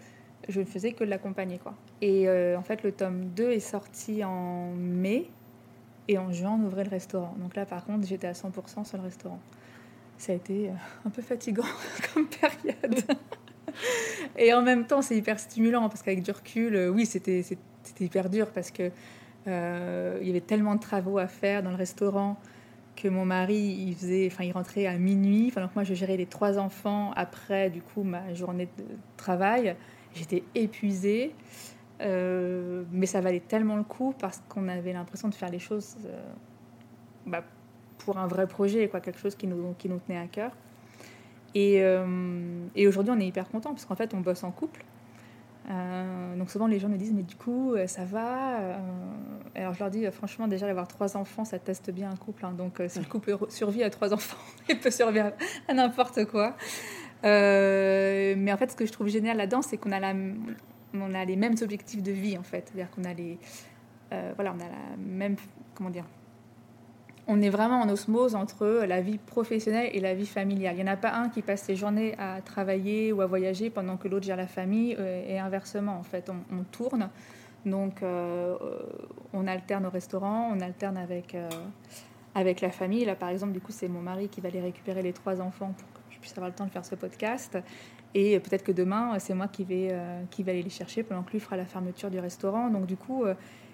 je 0.47 0.59
ne 0.59 0.65
faisais 0.65 0.93
que 0.93 1.03
l'accompagner. 1.03 1.57
Quoi. 1.57 1.73
Et 2.01 2.27
euh, 2.27 2.57
en 2.57 2.61
fait, 2.63 2.84
le 2.84 2.91
tome 2.91 3.25
2 3.36 3.51
est 3.51 3.59
sorti 3.59 4.23
en 4.23 4.71
mai, 4.73 5.30
et 6.07 6.17
en 6.17 6.32
juin, 6.32 6.57
on 6.59 6.65
ouvrait 6.65 6.84
le 6.84 6.89
restaurant. 6.89 7.36
Donc 7.39 7.55
là, 7.55 7.65
par 7.65 7.86
contre, 7.86 8.07
j'étais 8.07 8.27
à 8.27 8.34
100% 8.34 8.86
sur 8.86 8.97
le 8.97 9.03
restaurant. 9.03 9.39
Ça 10.17 10.34
a 10.34 10.36
été 10.36 10.69
euh, 10.69 10.73
un 11.05 11.09
peu 11.09 11.21
fatigant 11.21 11.63
comme 12.13 12.27
période. 12.27 13.03
et 14.38 14.53
en 14.53 14.61
même 14.61 14.86
temps, 14.86 15.01
c'est 15.01 15.15
hyper 15.15 15.39
stimulant, 15.39 15.89
parce 15.89 16.03
qu'avec 16.03 16.21
du 16.21 16.32
recul, 16.32 16.89
oui, 16.93 17.05
c'était 17.05 17.43
hyper 17.99 18.30
dur, 18.30 18.51
parce 18.51 18.71
que 18.71 18.91
il 19.47 20.27
y 20.27 20.30
avait 20.30 20.41
tellement 20.41 20.75
de 20.75 20.80
travaux 20.80 21.17
à 21.17 21.25
faire 21.25 21.63
dans 21.63 21.71
le 21.71 21.75
restaurant 21.75 22.38
que 23.02 23.08
mon 23.08 23.26
mari, 23.26 23.86
il 23.88 23.95
faisait, 23.95 24.28
enfin, 24.28 24.43
il 24.43 24.52
rentrait 24.52 24.86
à 24.86 24.97
minuit. 24.97 25.47
Enfin, 25.50 25.62
donc 25.62 25.76
moi, 25.76 25.84
je 25.84 25.93
gérais 25.93 26.18
les 26.18 26.26
trois 26.26 26.58
enfants 26.60 27.12
après, 27.16 27.70
du 27.70 27.82
coup, 27.82 28.04
ma 28.04 28.34
journée 28.34 28.68
de 28.78 28.84
travail. 29.18 29.76
J'étais 30.14 30.43
épuisée, 30.56 31.34
euh, 32.02 32.84
mais 32.91 33.06
ça 33.06 33.22
valait 33.22 33.39
tellement 33.39 33.78
le 33.78 33.84
coup 33.84 34.14
parce 34.20 34.41
qu'on 34.50 34.68
avait 34.68 34.93
l'impression 34.93 35.30
de 35.30 35.36
faire 35.36 35.50
les 35.50 35.60
choses 35.60 35.97
euh, 36.06 36.20
bah, 37.26 37.43
pour 38.00 38.18
un 38.18 38.28
vrai 38.28 38.47
projet, 38.47 38.88
quoi, 38.89 39.00
quelque 39.00 39.20
chose 39.20 39.36
qui 39.36 39.47
nous, 39.47 39.76
qui 39.78 39.88
nous 39.88 40.00
tenait 40.00 40.20
à 40.20 40.28
cœur. 40.28 40.52
Et, 41.56 41.82
euh, 41.82 42.66
et 42.76 42.88
aujourd'hui, 42.88 43.14
on 43.16 43.20
est 43.20 43.28
hyper 43.28 43.50
content 43.50 43.72
parce 43.72 43.86
qu'en 43.86 43.95
fait, 43.95 44.14
on 44.14 44.20
bosse 44.20 44.43
en 44.43 44.52
couple. 44.52 44.84
Euh, 45.70 46.36
donc 46.36 46.49
souvent 46.49 46.65
les 46.65 46.80
gens 46.80 46.89
me 46.89 46.97
disent 46.97 47.13
mais 47.13 47.22
du 47.22 47.36
coup 47.36 47.74
euh, 47.74 47.86
ça 47.86 48.03
va 48.03 48.59
euh, 48.59 48.78
Alors 49.53 49.74
je 49.74 49.80
leur 49.80 49.91
dis 49.91 50.09
franchement 50.11 50.47
déjà 50.47 50.65
d'avoir 50.65 50.88
trois 50.88 51.15
enfants 51.15 51.45
ça 51.45 51.59
teste 51.59 51.91
bien 51.91 52.09
un 52.09 52.15
couple. 52.15 52.45
Hein. 52.45 52.53
donc 52.53 52.82
si 52.88 52.99
le 52.99 53.05
couple 53.05 53.38
survit 53.49 53.84
à 53.84 53.89
trois 53.89 54.13
enfants, 54.13 54.38
il 54.67 54.80
peut 54.80 54.91
survivre 54.91 55.32
à 55.67 55.74
n'importe 55.74 56.26
quoi. 56.26 56.55
mais 57.24 58.51
en 58.51 58.57
fait 58.57 58.72
ce 58.72 58.76
que 58.76 58.86
je 58.86 58.91
trouve 58.91 59.09
génial 59.09 59.38
là-dedans 59.38 59.61
c'est 59.61 59.78
qu'on 59.78 59.91
a, 59.91 59.99
la, 59.99 60.13
on 60.93 61.13
a 61.13 61.26
les 61.26 61.36
mêmes 61.36 61.55
objectifs 61.61 62.01
de 62.01 62.11
vie 62.11 62.38
en 62.38 62.43
fait. 62.43 62.67
C'est-à-dire 62.67 62.89
qu'on 62.91 63.03
a 63.03 63.13
les 63.13 63.38
voilà 64.09 64.53
on 64.55 64.59
a 64.59 64.70
la 64.70 64.97
même 64.97 65.36
comment 65.76 65.91
dire 65.91 66.05
on 67.30 67.43
est 67.43 67.51
vraiment 67.51 67.80
en 67.80 67.89
osmose 67.89 68.34
entre 68.34 68.65
la 68.88 69.01
vie 69.01 69.19
professionnelle 69.19 69.91
et 69.93 69.99
la 69.99 70.15
vie 70.15 70.25
familiale. 70.25 70.73
Il 70.75 70.84
n'y 70.84 70.89
en 70.89 70.91
a 70.91 70.97
pas 70.97 71.13
un 71.13 71.30
qui 71.30 71.43
passe 71.43 71.61
ses 71.61 71.75
journées 71.75 72.15
à 72.17 72.41
travailler 72.41 73.13
ou 73.13 73.21
à 73.21 73.27
voyager 73.27 73.69
pendant 73.69 73.97
que 73.97 74.07
l'autre 74.07 74.25
gère 74.25 74.36
la 74.36 74.47
famille 74.47 74.95
euh, 74.97 75.23
et 75.27 75.38
inversement. 75.38 75.95
En 75.99 76.03
fait, 76.03 76.30
on, 76.30 76.63
tourne. 76.71 77.09
Donc, 77.67 78.01
euh, 78.01 78.57
on 79.32 79.45
alterne 79.45 79.86
au 79.86 79.91
restaurant, 79.91 80.51
on 80.51 80.59
alterne 80.59 80.97
avec, 80.97 81.36
euh, 81.36 81.47
avec 82.34 82.61
la 82.61 82.71
famille. 82.71 83.05
Là, 83.05 83.13
par 83.15 83.30
exemple, 83.30 83.53
du 83.53 83.61
coup, 83.61 83.71
c'est 83.71 83.89
mon 83.89 84.01
mari 84.01 84.27
qui 84.27 84.41
va 84.41 84.47
aller 84.47 84.61
récupérer 84.61 85.03
les 85.03 85.13
trois 85.13 85.39
enfants 85.39 85.71
pour 85.77 85.93
que 85.93 85.99
je 86.09 86.17
puisse 86.17 86.32
avoir 86.32 86.49
le 86.49 86.55
temps 86.55 86.65
de 86.65 86.71
faire 86.71 86.86
ce 86.86 86.95
podcast. 86.95 87.59
Et 88.15 88.39
peut-être 88.39 88.63
que 88.63 88.71
demain, 88.71 89.19
c'est 89.19 89.36
moi 89.36 89.47
qui 89.47 89.63
vais, 89.65 89.95
qui 90.32 90.41
aller 90.41 90.63
les 90.63 90.71
chercher 90.71 91.03
pendant 91.03 91.21
que 91.21 91.32
lui 91.32 91.39
fera 91.39 91.57
la 91.57 91.65
fermeture 91.65 92.09
du 92.09 92.19
restaurant. 92.19 92.71
Donc 92.71 92.88
du 92.88 92.97
coup, 92.97 93.23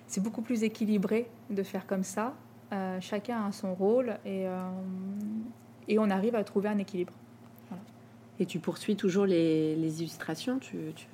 c'est 0.08 0.22
beaucoup 0.22 0.42
plus 0.42 0.64
équilibré 0.64 1.30
de 1.50 1.64
faire 1.64 1.88
comme 1.88 2.04
ça. 2.04 2.34
Chacun 3.00 3.46
a 3.46 3.52
son 3.52 3.74
rôle 3.74 4.18
et, 4.26 4.46
et 5.88 6.00
on 6.00 6.10
arrive 6.10 6.36
à 6.36 6.44
trouver 6.44 6.70
un 6.70 6.78
équilibre. 6.78 7.14
Et 8.40 8.46
tu 8.46 8.60
poursuis 8.60 8.96
toujours 8.96 9.26
les, 9.26 10.02
illustrations 10.02 10.60
tu, 10.60 10.78
tu... 10.96 11.08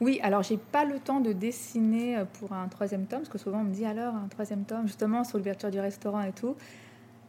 Oui, 0.00 0.20
alors 0.22 0.42
j'ai 0.42 0.56
pas 0.56 0.84
le 0.84 0.98
temps 0.98 1.20
de 1.20 1.32
dessiner 1.32 2.18
euh, 2.18 2.24
pour 2.24 2.52
un 2.52 2.68
troisième 2.68 3.06
tome, 3.06 3.20
parce 3.20 3.28
que 3.28 3.38
souvent 3.38 3.60
on 3.60 3.64
me 3.64 3.72
dit 3.72 3.84
alors 3.84 4.14
un 4.14 4.28
troisième 4.28 4.64
tome, 4.64 4.86
justement 4.86 5.24
sur 5.24 5.38
l'ouverture 5.38 5.70
du 5.70 5.80
restaurant 5.80 6.22
et 6.22 6.32
tout. 6.32 6.56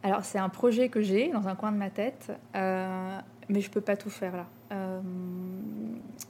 Alors 0.02 0.24
c'est 0.24 0.38
un 0.38 0.48
projet 0.48 0.88
que 0.88 1.00
j'ai 1.00 1.28
dans 1.28 1.48
un 1.48 1.54
coin 1.54 1.72
de 1.72 1.76
ma 1.76 1.90
tête, 1.90 2.32
euh, 2.54 3.18
mais 3.48 3.60
je 3.60 3.70
peux 3.70 3.80
pas 3.80 3.96
tout 3.96 4.10
faire 4.10 4.36
là. 4.36 4.46
Euh, 4.72 5.00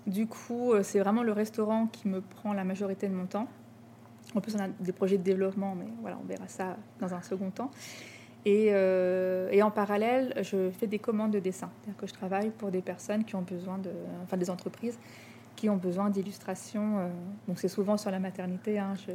du 0.06 0.26
coup, 0.26 0.72
c'est 0.82 0.98
vraiment 0.98 1.22
le 1.22 1.32
restaurant 1.32 1.86
qui 1.86 2.08
me 2.08 2.20
prend 2.20 2.52
la 2.52 2.64
majorité 2.64 3.06
de 3.06 3.14
mon 3.14 3.26
temps. 3.26 3.46
En 4.34 4.40
plus, 4.40 4.54
on 4.54 4.60
a 4.60 4.68
des 4.68 4.92
projets 4.92 5.18
de 5.18 5.22
développement, 5.22 5.74
mais 5.74 5.86
voilà, 6.00 6.18
on 6.22 6.26
verra 6.26 6.46
ça 6.48 6.76
dans 7.00 7.12
un 7.14 7.22
second 7.22 7.50
temps. 7.50 7.70
Euh, 8.46 9.48
et, 9.50 9.62
en 9.62 9.70
parallèle, 9.70 10.32
je 10.42 10.70
fais 10.70 10.86
des 10.86 10.98
commandes 10.98 11.32
de 11.32 11.40
dessin. 11.40 11.70
C'est-à-dire 11.80 12.00
que 12.00 12.06
je 12.06 12.14
travaille 12.14 12.50
pour 12.50 12.70
des 12.70 12.80
personnes 12.82 13.24
qui 13.24 13.34
ont 13.34 13.42
besoin 13.42 13.78
de. 13.78 13.90
Enfin, 14.24 14.36
des 14.36 14.50
entreprises 14.50 14.98
qui 15.56 15.68
ont 15.68 15.76
besoin 15.76 16.08
d'illustrations. 16.08 16.98
Euh, 16.98 17.08
donc, 17.46 17.58
c'est 17.58 17.68
souvent 17.68 17.96
sur 17.96 18.10
la 18.10 18.18
maternité. 18.18 18.78
Hein, 18.78 18.94
je, 18.96 19.12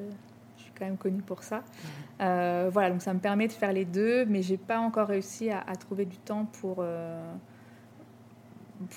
suis 0.57 0.71
quand 0.77 0.85
même 0.85 0.97
connue 0.97 1.21
pour 1.21 1.43
ça. 1.43 1.63
Euh, 2.21 2.69
voilà, 2.71 2.91
donc 2.91 3.01
ça 3.01 3.13
me 3.13 3.19
permet 3.19 3.47
de 3.47 3.53
faire 3.53 3.73
les 3.73 3.85
deux, 3.85 4.25
mais 4.25 4.41
j'ai 4.41 4.57
pas 4.57 4.79
encore 4.79 5.07
réussi 5.07 5.49
à, 5.49 5.75
trouver 5.75 6.05
du 6.05 6.17
temps 6.17 6.45
pour. 6.45 6.83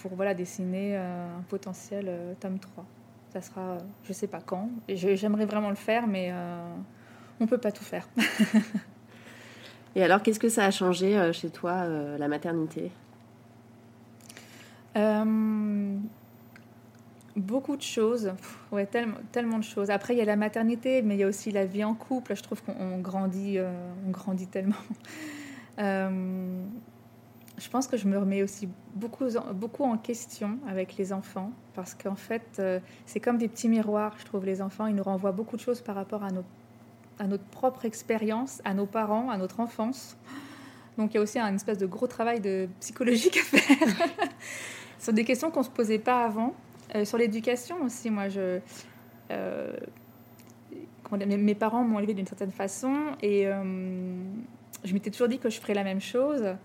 pour 0.03 0.15
voilà, 0.15 0.35
dessiner 0.35 0.97
un 0.97 1.43
potentiel 1.49 2.11
tome 2.41 2.59
3. 2.59 2.85
Ça 3.33 3.43
sera, 3.43 3.79
je 4.05 4.13
sais 4.13 4.27
pas 4.27 4.41
quand. 4.41 4.71
J'aimerais 4.89 5.45
vraiment 5.45 5.71
le 5.71 5.77
faire, 5.77 6.07
mais 6.07 6.33
on 7.41 7.47
peut 7.47 7.59
pas 7.59 7.73
tout 7.73 7.85
faire. 7.85 8.09
Et 9.95 10.03
alors, 10.03 10.23
qu'est-ce 10.23 10.39
que 10.39 10.49
ça 10.49 10.65
a 10.65 10.71
changé 10.71 11.19
euh, 11.19 11.33
chez 11.33 11.51
toi, 11.51 11.73
euh, 11.73 12.19
la 12.19 12.29
maternité? 12.29 12.91
Euh, 14.97 15.97
Beaucoup 17.37 17.77
de 17.77 17.83
choses. 17.83 18.33
ouais, 18.73 18.87
tellement, 18.87 19.19
tellement 19.33 19.59
de 19.59 19.65
choses. 19.65 19.91
Après, 19.91 20.15
il 20.15 20.19
y 20.19 20.23
a 20.23 20.25
la 20.25 20.37
maternité, 20.37 21.03
mais 21.03 21.15
il 21.15 21.21
y 21.21 21.23
a 21.23 21.29
aussi 21.29 21.53
la 21.53 21.67
vie 21.67 21.85
en 21.85 21.95
couple. 21.95 22.35
Je 22.35 22.43
trouve 22.43 22.63
qu'on 22.63 22.99
grandit, 22.99 23.59
on 24.07 24.11
grandit 24.11 24.49
tellement. 24.49 24.75
je 27.59 27.69
pense 27.69 27.87
que 27.87 27.97
je 27.97 28.07
me 28.07 28.19
remets 28.19 28.43
aussi 28.43 28.69
beaucoup, 28.95 29.25
beaucoup 29.55 29.85
en 29.85 29.97
question 29.99 30.59
avec 30.69 30.97
les 30.97 31.13
enfants 31.13 31.51
parce 31.75 31.95
qu'en 31.95 32.15
fait, 32.15 32.63
c'est 33.07 33.21
comme 33.21 33.39
des 33.39 33.49
petits 33.49 33.69
miroirs, 33.69 34.15
je 34.19 34.25
trouve, 34.25 34.45
les 34.45 34.63
enfants. 34.63 34.87
Ils 34.87 34.95
nous 34.95 35.03
renvoient 35.03 35.33
beaucoup 35.33 35.57
de 35.57 35.61
choses 35.61 35.81
par 35.81 35.95
rapport 35.95 36.23
à 36.25 37.27
notre 37.27 37.45
propre 37.45 37.85
expérience, 37.85 38.61
à 38.65 38.75
nos 38.75 38.87
parents, 38.87 39.31
à 39.31 39.37
notre 39.37 39.61
enfance. 39.61 40.17
Donc 40.99 41.15
il 41.15 41.15
y 41.15 41.19
a 41.19 41.23
aussi 41.23 41.39
un 41.39 41.55
espèce 41.55 41.79
de 41.79 41.87
gros 41.87 42.09
travail 42.09 42.41
de 42.41 42.69
psychologique 42.81 43.39
à 43.39 43.43
faire 43.43 44.09
sur 44.99 45.13
des 45.13 45.25
questions 45.25 45.51
qu'on 45.51 45.61
ne 45.61 45.65
se 45.65 45.71
posait 45.71 46.01
pas 46.01 46.25
avant. 46.25 46.55
Euh, 46.95 47.05
sur 47.05 47.19
l'éducation 47.19 47.83
aussi, 47.85 48.11
moi, 48.11 48.29
je, 48.29 48.59
euh, 49.31 49.73
mes 51.13 51.55
parents 51.55 51.85
m'ont 51.85 52.01
élevé 52.01 52.15
d'une 52.15 52.27
certaine 52.27 52.51
façon 52.51 52.95
et 53.23 53.47
euh, 53.47 53.63
je 54.85 54.93
m'étais 54.93 55.11
toujours 55.11 55.29
dit 55.29 55.39
que 55.39 55.51
je 55.51 55.61
ferais 55.61 55.75
la 55.75 55.85
même 55.85 56.01
chose. 56.01 56.57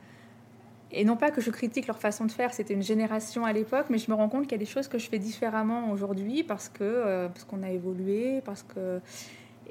Et 0.93 1.05
non 1.05 1.17
pas 1.17 1.31
que 1.31 1.41
je 1.41 1.49
critique 1.49 1.87
leur 1.87 1.97
façon 1.97 2.25
de 2.25 2.31
faire, 2.31 2.53
c'était 2.53 2.73
une 2.73 2.83
génération 2.83 3.45
à 3.45 3.51
l'époque, 3.51 3.87
mais 3.89 3.97
je 3.97 4.11
me 4.11 4.15
rends 4.15 4.29
compte 4.29 4.43
qu'il 4.43 4.53
y 4.53 4.55
a 4.55 4.59
des 4.59 4.65
choses 4.65 4.87
que 4.87 4.99
je 4.99 5.09
fais 5.09 5.19
différemment 5.19 5.91
aujourd'hui 5.91 6.43
parce 6.43 6.69
que 6.69 7.27
parce 7.27 7.45
qu'on 7.45 7.63
a 7.63 7.71
évolué, 7.71 8.41
parce 8.45 8.61
que 8.61 9.01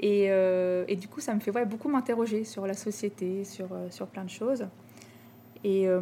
euh, 0.02 0.84
et, 0.88 0.96
du 0.96 1.08
coup, 1.08 1.20
ça 1.20 1.34
me 1.34 1.40
fait 1.40 1.50
ouais, 1.50 1.64
beaucoup 1.64 1.88
m'interroger 1.88 2.44
sur 2.44 2.66
la 2.66 2.74
société, 2.74 3.44
sur, 3.44 3.72
euh, 3.72 3.90
sur 3.90 4.06
plein 4.06 4.24
de 4.24 4.30
choses. 4.30 4.66
Et, 5.64 5.88
euh, 5.88 6.00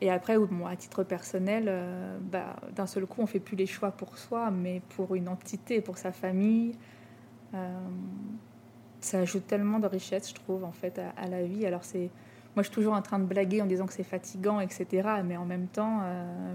et 0.00 0.10
après, 0.10 0.38
bon, 0.38 0.66
à 0.66 0.76
titre 0.76 1.04
personnel, 1.04 1.72
bah, 2.20 2.56
d'un 2.74 2.86
seul 2.86 3.06
coup, 3.06 3.22
on 3.22 3.26
fait 3.26 3.40
plus 3.40 3.56
les 3.56 3.66
choix 3.66 3.90
pour 3.90 4.18
soi, 4.18 4.50
mais 4.50 4.80
pour 4.96 5.14
une 5.14 5.28
entité, 5.28 5.80
pour 5.80 5.98
sa 5.98 6.12
famille. 6.12 6.74
ça 9.00 9.18
ajoute 9.18 9.46
tellement 9.46 9.78
de 9.78 9.86
richesse, 9.86 10.30
je 10.30 10.34
trouve, 10.34 10.64
en 10.64 10.72
fait, 10.72 11.00
à, 11.16 11.28
la 11.28 11.42
vie. 11.42 11.66
Alors, 11.66 11.84
c'est. 11.84 12.10
Moi, 12.56 12.62
je 12.62 12.68
suis 12.68 12.74
toujours 12.74 12.94
en 12.94 13.02
train 13.02 13.18
de 13.18 13.24
blaguer 13.24 13.62
en 13.62 13.66
disant 13.66 13.86
que 13.86 13.92
c'est 13.92 14.04
fatigant, 14.04 14.60
etc. 14.60 15.08
Mais 15.24 15.36
en 15.36 15.44
même 15.44 15.66
temps, 15.66 16.02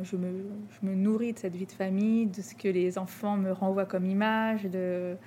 je, 0.01 0.15
me, 0.15 0.45
je 0.69 0.87
me 0.87 0.95
nourris 0.95 1.33
de 1.33 1.39
cette 1.39 1.57
vie 1.57 1.65
de 1.65 1.73
famille, 1.73 2.27
de 2.27 2.41
ce 2.41 2.55
que 2.55 2.69
les 2.69 2.97
enfants 2.97 3.35
me 3.35 3.51
renvoient 3.51 3.85
comme 3.85 4.05
image, 4.05 4.63
de, 4.63 5.17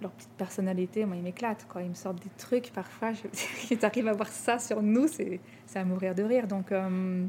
leur 0.00 0.10
petite 0.12 0.30
personnalité, 0.30 1.04
moi, 1.04 1.16
ils 1.16 1.22
m'éclatent. 1.22 1.66
Ils 1.76 1.88
me 1.88 1.94
sortent 1.94 2.22
des 2.22 2.30
trucs 2.36 2.72
parfois. 2.72 3.12
Je... 3.12 3.22
ils 3.70 3.84
arrivent 3.84 4.08
à 4.08 4.12
voir 4.12 4.28
ça 4.28 4.58
sur 4.58 4.82
nous, 4.82 5.08
c'est, 5.08 5.40
à 5.74 5.84
mourir 5.84 6.14
de 6.14 6.22
rire. 6.22 6.46
Donc, 6.46 6.72
euh, 6.72 7.24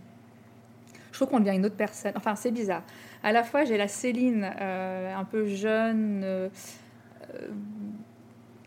je 1.12 1.18
trouve 1.18 1.30
qu'on 1.30 1.40
devient 1.40 1.56
une 1.56 1.66
autre 1.66 1.76
personne. 1.76 2.14
Enfin, 2.16 2.36
c'est 2.36 2.52
bizarre. 2.52 2.84
À 3.24 3.32
la 3.32 3.44
fois, 3.44 3.66
j'ai 3.66 3.78
la 3.78 3.88
Céline, 3.88 4.50
euh, 4.60 5.16
un 5.16 5.26
peu 5.26 5.46
jeune, 5.46 6.22
euh, 6.24 6.50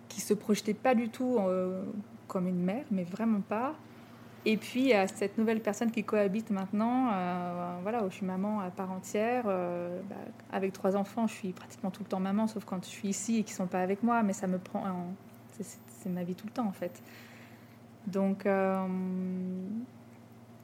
qui 0.08 0.20
se 0.20 0.34
projetait 0.34 0.74
pas 0.74 0.94
du 0.94 1.08
tout 1.08 1.38
comme 2.34 2.48
une 2.48 2.64
mère, 2.64 2.84
mais 2.90 3.04
vraiment 3.04 3.40
pas. 3.40 3.76
Et 4.44 4.56
puis, 4.56 4.92
à 4.92 5.06
cette 5.06 5.38
nouvelle 5.38 5.60
personne 5.60 5.92
qui 5.92 6.02
cohabite 6.02 6.50
maintenant, 6.50 7.10
euh, 7.12 7.76
voilà, 7.82 8.00
je 8.08 8.14
suis 8.16 8.26
maman 8.26 8.60
à 8.60 8.70
part 8.70 8.90
entière. 8.90 9.44
Euh, 9.46 10.00
bah, 10.10 10.16
avec 10.52 10.72
trois 10.72 10.96
enfants, 10.96 11.28
je 11.28 11.32
suis 11.32 11.52
pratiquement 11.52 11.92
tout 11.92 12.02
le 12.02 12.08
temps 12.08 12.18
maman, 12.18 12.48
sauf 12.48 12.64
quand 12.64 12.84
je 12.84 12.90
suis 12.90 13.08
ici 13.08 13.38
et 13.38 13.42
qu'ils 13.44 13.54
sont 13.54 13.68
pas 13.68 13.80
avec 13.80 14.02
moi, 14.02 14.24
mais 14.24 14.32
ça 14.32 14.48
me 14.48 14.58
prend. 14.58 14.82
C'est 15.60 16.10
ma 16.10 16.24
vie 16.24 16.34
tout 16.34 16.46
le 16.46 16.52
temps, 16.52 16.66
en 16.66 16.72
fait. 16.72 17.00
Donc, 18.08 18.44
euh, 18.46 18.84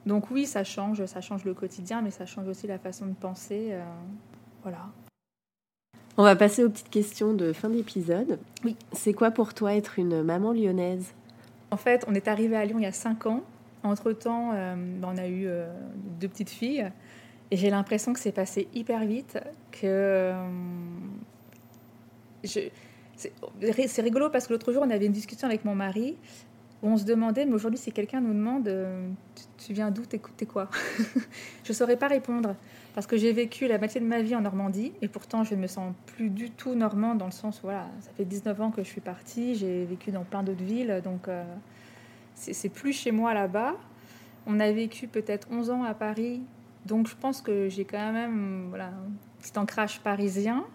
donc 0.05 0.29
oui, 0.29 0.45
ça 0.45 0.65
change, 0.65 1.05
ça 1.05 1.21
change 1.21 1.45
le 1.45 1.53
quotidien, 1.53 2.01
mais 2.01 2.11
ça 2.11 2.25
change 2.25 2.49
aussi 2.49 2.67
la 2.67 2.77
façon 2.79 3.05
de 3.05 3.13
penser. 3.13 3.73
voilà. 4.61 4.89
On 6.17 6.23
va 6.23 6.35
passer 6.35 6.65
aux 6.65 6.69
petites 6.69 6.89
questions 6.89 7.33
de 7.33 7.53
fin 7.53 7.69
d'épisode. 7.69 8.37
Oui. 8.65 8.75
C'est 8.91 9.13
quoi 9.13 9.31
pour 9.31 9.53
toi 9.53 9.73
être 9.73 9.97
une 9.97 10.21
maman 10.21 10.51
lyonnaise? 10.51 11.13
En 11.71 11.77
fait, 11.77 12.03
on 12.07 12.13
est 12.13 12.27
arrivé 12.27 12.55
à 12.57 12.65
Lyon 12.65 12.77
il 12.79 12.83
y 12.83 12.87
a 12.87 12.91
cinq 12.91 13.25
ans. 13.25 13.41
Entre-temps, 13.83 14.51
euh, 14.53 14.75
on 15.01 15.17
a 15.17 15.27
eu 15.27 15.45
euh, 15.47 15.67
deux 16.19 16.27
petites 16.27 16.49
filles. 16.49 16.91
Et 17.49 17.57
j'ai 17.57 17.69
l'impression 17.69 18.13
que 18.13 18.19
c'est 18.19 18.31
passé 18.31 18.67
hyper 18.73 19.03
vite, 19.05 19.39
que 19.71 19.85
euh, 19.85 20.33
c'est 22.43 24.01
rigolo 24.01 24.29
parce 24.29 24.47
que 24.47 24.53
l'autre 24.53 24.71
jour, 24.71 24.83
on 24.85 24.89
avait 24.89 25.05
une 25.05 25.11
discussion 25.11 25.47
avec 25.47 25.65
mon 25.65 25.75
mari 25.75 26.17
où 26.81 26.87
on 26.87 26.97
se 26.97 27.03
demandait, 27.05 27.45
mais 27.45 27.53
aujourd'hui, 27.53 27.79
si 27.79 27.91
quelqu'un 27.91 28.21
nous 28.21 28.33
demande 28.33 28.71
tu, 29.57 29.73
viens 29.73 29.91
d'où, 29.91 30.03
t'es 30.05 30.45
quoi? 30.45 30.69
Je 31.63 31.71
ne 31.71 31.73
saurais 31.73 31.97
pas 31.97 32.07
répondre 32.07 32.55
parce 32.93 33.07
que 33.07 33.17
j'ai 33.17 33.31
vécu 33.31 33.67
la 33.67 33.77
moitié 33.77 34.01
de 34.01 34.05
ma 34.05 34.21
vie 34.21 34.35
en 34.35 34.41
Normandie 34.41 34.93
et 35.01 35.07
pourtant, 35.07 35.43
je 35.43 35.55
ne 35.55 35.61
me 35.61 35.67
sens 35.67 35.93
plus 36.07 36.29
du 36.29 36.51
tout 36.51 36.75
normand 36.75 37.15
dans 37.15 37.25
le 37.25 37.31
sens 37.31 37.59
où 37.59 37.61
voilà, 37.63 37.87
ça 38.01 38.11
fait 38.11 38.25
19 38.25 38.61
ans 38.61 38.71
que 38.71 38.83
je 38.83 38.87
suis 38.87 39.01
partie, 39.01 39.55
j'ai 39.55 39.85
vécu 39.85 40.11
dans 40.11 40.23
plein 40.23 40.43
d'autres 40.43 40.63
villes, 40.63 41.01
donc 41.03 41.27
c'est 42.35 42.69
plus 42.69 42.93
chez 42.93 43.11
moi 43.11 43.33
là-bas. 43.33 43.75
On 44.47 44.59
a 44.59 44.71
vécu 44.71 45.07
peut-être 45.07 45.47
11 45.51 45.69
ans 45.69 45.83
à 45.83 45.93
Paris, 45.93 46.41
donc 46.85 47.07
je 47.07 47.15
pense 47.15 47.41
que 47.41 47.69
j'ai 47.69 47.85
quand 47.85 48.11
même 48.11 48.65
voilà, 48.69 48.87
un 48.87 49.11
petit 49.39 49.57
ancrage 49.57 49.99
parisien. 50.01 50.65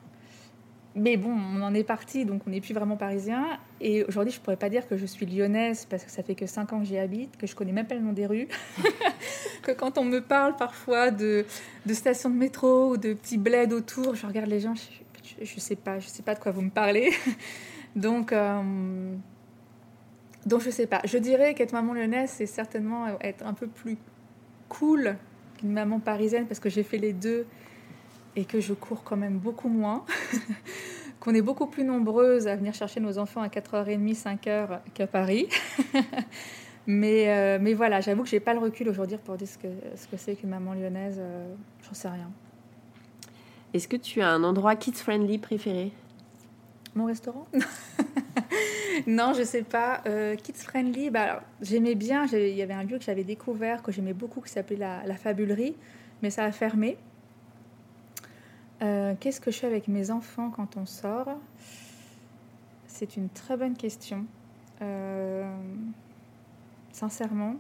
Mais 0.99 1.19
bon, 1.19 1.31
on 1.31 1.61
en 1.61 1.75
est 1.75 1.85
parti, 1.85 2.25
donc 2.25 2.41
on 2.47 2.51
n'est 2.51 2.63
plus 2.63 2.73
vraiment 2.73 2.97
parisien. 2.97 3.45
Et 3.83 4.03
aujourd'hui, 4.05 4.33
je 4.33 4.39
ne 4.39 4.43
pourrais 4.43 4.57
pas 4.57 4.71
dire 4.71 4.89
que 4.89 4.97
je 4.97 5.05
suis 5.05 5.27
lyonnaise, 5.27 5.85
parce 5.85 6.03
que 6.03 6.11
ça 6.11 6.23
fait 6.23 6.35
que 6.35 6.47
5 6.47 6.73
ans 6.73 6.79
que 6.81 6.87
j'y 6.87 6.97
habite, 6.97 7.37
que 7.37 7.47
je 7.47 7.55
connais 7.55 7.73
même 7.73 7.87
pas 7.87 7.97
le 7.97 8.01
nom 8.01 8.15
des 8.15 8.25
rues. 8.25 8.49
que 9.63 9.73
quand 9.73 9.99
on 9.99 10.05
me 10.05 10.23
parle 10.23 10.57
parfois 10.57 11.11
de, 11.11 11.45
de 11.85 11.93
stations 11.93 12.31
de 12.31 12.37
métro 12.37 12.93
ou 12.93 12.97
de 12.97 13.13
petits 13.13 13.37
bleds 13.37 13.75
autour, 13.75 14.15
je 14.15 14.27
regarde 14.27 14.49
les 14.49 14.61
gens, 14.61 14.73
je 15.43 15.55
ne 15.55 15.61
sais 15.61 15.77
pas, 15.77 15.99
je 15.99 16.09
sais 16.09 16.23
pas 16.23 16.35
de 16.35 16.41
quoi 16.41 16.51
vous 16.51 16.63
me 16.63 16.71
parlez. 16.71 17.13
donc, 17.95 18.33
euh, 18.33 19.15
donc 20.47 20.63
je 20.63 20.71
sais 20.71 20.87
pas. 20.87 21.03
Je 21.05 21.19
dirais 21.19 21.53
qu'être 21.53 21.73
maman 21.73 21.93
lyonnaise, 21.93 22.31
c'est 22.31 22.47
certainement 22.47 23.19
être 23.21 23.45
un 23.45 23.53
peu 23.53 23.67
plus 23.67 23.99
cool 24.71 25.19
qu'une 25.59 25.73
maman 25.73 26.01
parisienne 26.01 26.47
parce 26.47 26.59
que 26.61 26.71
j'ai 26.71 26.83
fait 26.83 26.99
les 26.99 27.13
deux 27.13 27.45
et 28.37 28.45
que 28.45 28.61
je 28.61 28.75
cours 28.75 29.03
quand 29.03 29.17
même 29.17 29.39
beaucoup 29.39 29.69
moins. 29.69 30.05
qu'on 31.21 31.35
est 31.35 31.43
beaucoup 31.43 31.67
plus 31.67 31.83
nombreuses 31.83 32.47
à 32.47 32.55
venir 32.55 32.75
chercher 32.75 33.01
nos 33.01 33.19
enfants 33.19 33.41
à 33.41 33.49
4h30, 33.49 34.15
5h 34.15 34.81
qu'à 34.95 35.07
Paris. 35.07 35.49
mais, 36.87 37.31
euh, 37.31 37.59
mais 37.61 37.75
voilà, 37.75 38.01
j'avoue 38.01 38.23
que 38.23 38.29
j'ai 38.29 38.39
pas 38.39 38.55
le 38.55 38.61
recul 38.61 38.89
aujourd'hui 38.89 39.17
pour 39.25 39.37
dire 39.37 39.49
ce 39.49 39.59
que 39.59 39.69
ce 39.97 40.07
que 40.07 40.17
c'est 40.17 40.37
qu'une 40.37 40.51
maman 40.51 40.75
lyonnaise. 40.75 41.17
Euh, 41.19 41.55
j'en 41.83 41.95
sais 41.95 42.09
rien. 42.09 42.31
Est-ce 43.75 43.89
que 43.89 43.97
tu 43.97 44.21
as 44.21 44.29
un 44.29 44.45
endroit 44.45 44.77
kids 44.77 44.93
friendly 44.93 45.39
préféré? 45.39 45.91
Mon 46.95 47.07
restaurant? 47.07 47.47
Non, 49.07 49.35
je 49.35 49.43
sais 49.43 49.63
pas. 49.63 50.01
Euh, 50.07 50.37
kids 50.37 50.55
friendly, 50.55 51.11
bah, 51.11 51.43
j'aimais 51.61 51.95
bien. 51.95 52.27
Il 52.33 52.57
y 52.57 52.63
avait 52.63 52.75
un 52.75 52.85
lieu 52.85 52.99
que 52.99 53.05
j'avais 53.05 53.25
découvert, 53.25 53.83
que 53.83 53.93
j'aimais 53.93 54.15
beaucoup, 54.15 54.41
qui 54.41 54.51
s'appelait 54.51 54.77
la, 54.77 55.05
la, 55.05 55.17
Fabulerie, 55.17 55.77
mais 56.23 56.31
ça 56.31 56.45
a 56.45 56.53
fermé. 56.53 56.97
Euh, 58.83 59.15
qu'est-ce 59.19 59.41
que 59.41 59.51
je 59.51 59.59
fais 59.59 59.67
avec 59.67 59.89
mes 59.89 60.11
enfants 60.11 60.51
quand 60.51 60.77
on 60.77 60.87
sort? 60.87 61.29
C'est 62.87 63.17
une 63.17 63.29
très 63.29 63.57
bonne 63.57 63.77
question. 63.77 64.27
Euh, 64.83 65.51
sincèrement, 66.93 67.57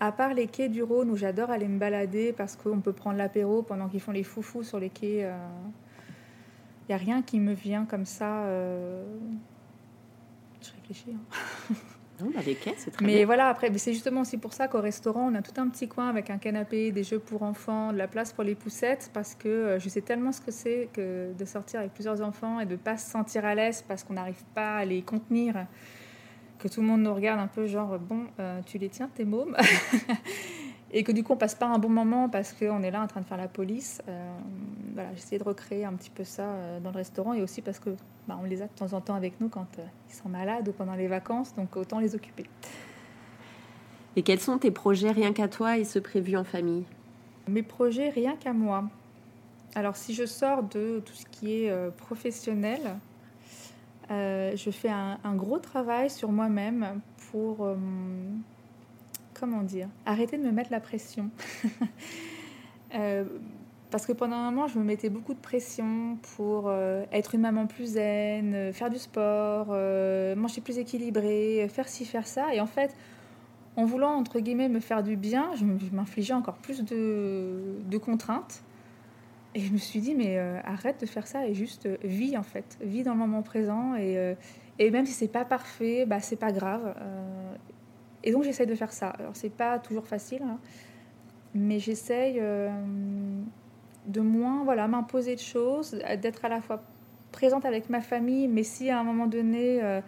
à 0.00 0.12
part 0.12 0.34
les 0.34 0.48
quais 0.48 0.68
du 0.68 0.82
Rhône 0.82 1.10
où 1.10 1.16
j'adore 1.16 1.50
aller 1.50 1.68
me 1.68 1.78
balader 1.78 2.32
parce 2.32 2.56
qu'on 2.56 2.80
peut 2.80 2.92
prendre 2.92 3.16
l'apéro 3.16 3.62
pendant 3.62 3.88
qu'ils 3.88 4.00
font 4.00 4.12
les 4.12 4.24
foufous 4.24 4.64
sur 4.64 4.80
les 4.80 4.90
quais, 4.90 5.18
il 5.20 6.88
n'y 6.88 6.94
a 6.94 6.98
rien 6.98 7.22
qui 7.22 7.38
me 7.38 7.52
vient 7.52 7.84
comme 7.84 8.04
ça 8.04 8.44
je 10.64 10.72
réfléchis. 10.72 11.14
Hein. 11.14 11.74
Non, 12.24 12.30
bah 12.34 12.40
c'est 12.76 12.90
très 12.90 13.04
Mais 13.04 13.16
bien. 13.16 13.26
voilà, 13.26 13.48
après, 13.48 13.70
c'est 13.76 13.92
justement 13.92 14.22
aussi 14.22 14.38
pour 14.38 14.52
ça 14.52 14.68
qu'au 14.68 14.80
restaurant, 14.80 15.30
on 15.30 15.34
a 15.34 15.42
tout 15.42 15.60
un 15.60 15.68
petit 15.68 15.88
coin 15.88 16.08
avec 16.08 16.30
un 16.30 16.38
canapé, 16.38 16.90
des 16.90 17.04
jeux 17.04 17.18
pour 17.18 17.42
enfants, 17.42 17.92
de 17.92 17.98
la 17.98 18.08
place 18.08 18.32
pour 18.32 18.44
les 18.44 18.54
poussettes, 18.54 19.10
parce 19.12 19.34
que 19.34 19.48
euh, 19.48 19.78
je 19.78 19.88
sais 19.88 20.00
tellement 20.00 20.32
ce 20.32 20.40
que 20.40 20.50
c'est 20.50 20.88
que 20.92 21.32
de 21.32 21.44
sortir 21.44 21.80
avec 21.80 21.92
plusieurs 21.92 22.22
enfants 22.22 22.60
et 22.60 22.66
de 22.66 22.76
pas 22.76 22.96
se 22.96 23.10
sentir 23.10 23.44
à 23.44 23.54
l'aise 23.54 23.84
parce 23.86 24.04
qu'on 24.04 24.14
n'arrive 24.14 24.42
pas 24.54 24.76
à 24.78 24.84
les 24.84 25.02
contenir, 25.02 25.66
que 26.58 26.68
tout 26.68 26.80
le 26.80 26.86
monde 26.86 27.02
nous 27.02 27.14
regarde 27.14 27.40
un 27.40 27.46
peu 27.46 27.66
genre, 27.66 27.98
bon, 27.98 28.24
euh, 28.40 28.60
tu 28.64 28.78
les 28.78 28.88
tiens, 28.88 29.10
tes 29.14 29.24
mômes? 29.24 29.56
et 30.94 31.02
que 31.02 31.10
du 31.10 31.24
coup 31.24 31.32
on 31.32 31.36
passe 31.36 31.56
pas 31.56 31.66
un 31.66 31.78
bon 31.78 31.90
moment 31.90 32.28
parce 32.28 32.52
qu'on 32.52 32.82
est 32.82 32.90
là 32.92 33.02
en 33.02 33.08
train 33.08 33.20
de 33.20 33.26
faire 33.26 33.36
la 33.36 33.48
police. 33.48 34.00
Euh, 34.08 34.32
voilà, 34.94 35.10
j'essaie 35.14 35.38
de 35.38 35.44
recréer 35.44 35.84
un 35.84 35.92
petit 35.92 36.08
peu 36.08 36.22
ça 36.22 36.44
euh, 36.44 36.80
dans 36.80 36.92
le 36.92 36.96
restaurant 36.96 37.34
et 37.34 37.42
aussi 37.42 37.60
parce 37.62 37.80
que 37.80 37.90
bah, 38.28 38.38
on 38.40 38.44
les 38.44 38.62
a 38.62 38.66
de 38.66 38.72
temps 38.72 38.92
en 38.92 39.00
temps 39.00 39.16
avec 39.16 39.40
nous 39.40 39.48
quand 39.48 39.66
euh, 39.78 39.82
ils 40.08 40.14
sont 40.14 40.28
malades 40.28 40.68
ou 40.68 40.72
pendant 40.72 40.94
les 40.94 41.08
vacances, 41.08 41.54
donc 41.56 41.76
autant 41.76 41.98
les 41.98 42.14
occuper. 42.14 42.44
Et 44.14 44.22
quels 44.22 44.38
sont 44.38 44.56
tes 44.58 44.70
projets 44.70 45.10
rien 45.10 45.32
qu'à 45.32 45.48
toi 45.48 45.76
et 45.78 45.84
ceux 45.84 46.00
prévus 46.00 46.36
en 46.36 46.44
famille? 46.44 46.84
Mes 47.48 47.64
projets 47.64 48.10
rien 48.10 48.36
qu'à 48.36 48.52
moi. 48.52 48.84
Alors 49.74 49.96
si 49.96 50.14
je 50.14 50.24
sors 50.24 50.62
de 50.62 51.02
tout 51.04 51.14
ce 51.14 51.26
qui 51.26 51.52
est 51.52 51.90
professionnel, 51.96 52.80
je 54.08 54.70
fais 54.70 54.88
un, 54.88 55.18
un, 55.24 55.34
gros 55.34 55.58
travail 55.58 56.08
sur 56.10 56.30
moi-même 56.30 57.00
pour 57.32 57.66
comment 59.44 59.62
dire, 59.62 59.88
arrêter 60.06 60.38
de 60.38 60.42
me 60.42 60.50
mettre 60.50 60.70
la 60.72 60.80
pression. 60.80 61.28
euh, 62.94 63.24
parce 63.90 64.06
que 64.06 64.12
pendant 64.12 64.36
un 64.36 64.50
moment, 64.50 64.68
je 64.68 64.78
me 64.78 64.84
mettais 64.84 65.10
beaucoup 65.10 65.34
de 65.34 65.38
pression 65.38 66.16
pour 66.34 66.64
euh, 66.68 67.04
être 67.12 67.34
une 67.34 67.42
maman 67.42 67.66
plus 67.66 67.92
zen, 67.92 68.54
euh, 68.54 68.72
faire 68.72 68.88
du 68.88 68.98
sport, 68.98 69.66
manger 70.36 70.62
plus 70.62 70.78
équilibré, 70.78 71.68
faire 71.68 71.88
ci, 71.88 72.06
faire 72.06 72.26
ça. 72.26 72.54
Et 72.54 72.60
en 72.60 72.66
fait, 72.66 72.96
en 73.76 73.84
voulant, 73.84 74.12
entre 74.12 74.40
guillemets, 74.40 74.70
me 74.70 74.80
faire 74.80 75.02
du 75.02 75.16
bien, 75.16 75.50
je 75.56 75.64
m'infligeais 75.92 76.34
encore 76.34 76.56
plus 76.56 76.82
de, 76.82 77.98
contraintes. 77.98 78.62
Et 79.54 79.60
je 79.60 79.72
me 79.72 79.78
suis 79.78 80.00
dit, 80.00 80.14
mais 80.14 80.38
arrête 80.64 81.00
de 81.02 81.06
faire 81.06 81.26
ça 81.26 81.46
et 81.46 81.54
juste 81.54 81.86
vis, 82.02 82.38
en 82.38 82.42
fait. 82.42 82.78
Vis 82.80 83.02
dans 83.02 83.12
le 83.12 83.18
moment 83.18 83.42
présent. 83.42 83.94
Et, 83.96 84.90
même 84.90 85.04
si 85.04 85.12
c'est 85.12 85.28
pas 85.28 85.44
parfait, 85.44 86.06
bah, 86.06 86.20
c'est 86.20 86.40
pas 86.40 86.50
grave. 86.50 86.94
Et 88.24 88.32
donc 88.32 88.42
j'essaye 88.42 88.66
de 88.66 88.74
faire 88.74 88.92
ça. 88.92 89.10
Alors 89.10 89.36
c'est 89.36 89.54
pas 89.54 89.78
toujours 89.78 90.06
facile, 90.06 90.42
hein, 90.42 90.58
mais 91.54 91.78
j'essaye 91.78 92.38
euh, 92.40 92.70
de 94.06 94.20
moins 94.20 94.64
voilà, 94.64 94.88
m'imposer 94.88 95.36
de 95.36 95.40
choses, 95.40 96.02
d'être 96.20 96.44
à 96.44 96.48
la 96.48 96.60
fois 96.60 96.82
présente 97.30 97.64
avec 97.64 97.90
ma 97.90 98.00
famille, 98.00 98.48
mais 98.48 98.62
si 98.62 98.90
à 98.90 98.98
un 98.98 99.04
moment 99.04 99.26
donné 99.26 99.82
euh, 99.82 100.00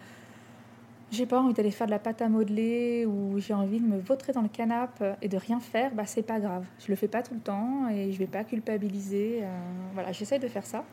j'ai 1.11 1.25
pas 1.25 1.39
envie 1.39 1.53
d'aller 1.53 1.71
faire 1.71 1.85
de 1.85 1.91
la 1.91 1.99
pâte 1.99 2.21
à 2.21 2.27
modeler 2.27 3.05
ou 3.05 3.37
j'ai 3.37 3.53
envie 3.53 3.79
de 3.79 3.85
me 3.85 3.99
vautrer 3.99 4.33
dans 4.33 4.41
le 4.41 4.49
canapé 4.49 5.13
et 5.21 5.29
de 5.29 5.37
rien 5.37 5.59
faire, 5.59 5.93
bah 5.93 6.05
c'est 6.05 6.23
pas 6.23 6.39
grave. 6.39 6.65
Je 6.79 6.87
le 6.89 6.95
fais 6.95 7.07
pas 7.07 7.21
tout 7.21 7.35
le 7.35 7.39
temps 7.39 7.87
et 7.89 8.11
je 8.11 8.17
vais 8.17 8.27
pas 8.27 8.43
culpabiliser. 8.43 9.41
Euh, 9.43 9.47
voilà, 9.93 10.11
j'essaye 10.11 10.39
de 10.39 10.47
faire 10.47 10.65
ça. 10.65 10.83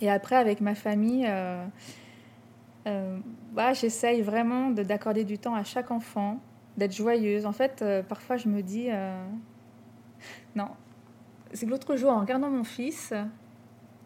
Et 0.00 0.10
après 0.10 0.36
avec 0.36 0.62
ma 0.62 0.74
famille. 0.74 1.28
Bah, 3.52 3.72
j'essaye 3.72 4.22
vraiment 4.22 4.70
d'accorder 4.70 5.24
du 5.24 5.38
temps 5.38 5.54
à 5.54 5.64
chaque 5.64 5.90
enfant, 5.90 6.38
d'être 6.76 6.94
joyeuse. 6.94 7.44
En 7.44 7.52
fait, 7.52 7.82
euh, 7.82 8.02
parfois 8.02 8.36
je 8.36 8.48
me 8.48 8.62
dis, 8.62 8.86
euh... 8.88 9.24
non, 10.54 10.68
c'est 11.52 11.66
que 11.66 11.70
l'autre 11.70 11.96
jour, 11.96 12.10
en 12.10 12.20
regardant 12.20 12.50
mon 12.50 12.64
fils 12.64 13.12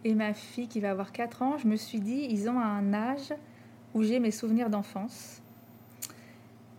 et 0.05 0.15
ma 0.15 0.33
fille 0.33 0.69
qui 0.69 0.81
va 0.81 0.91
avoir 0.91 1.13
4 1.13 1.43
ans, 1.43 1.59
je 1.59 1.67
me 1.67 1.77
suis 1.77 2.01
dit, 2.01 2.27
ils 2.31 2.49
ont 2.49 2.59
un 2.59 2.95
âge 2.95 3.35
où 3.95 4.03
j'ai 4.03 4.21
mes 4.21 4.31
souvenirs 4.31 4.71
d'enfance. 4.71 5.43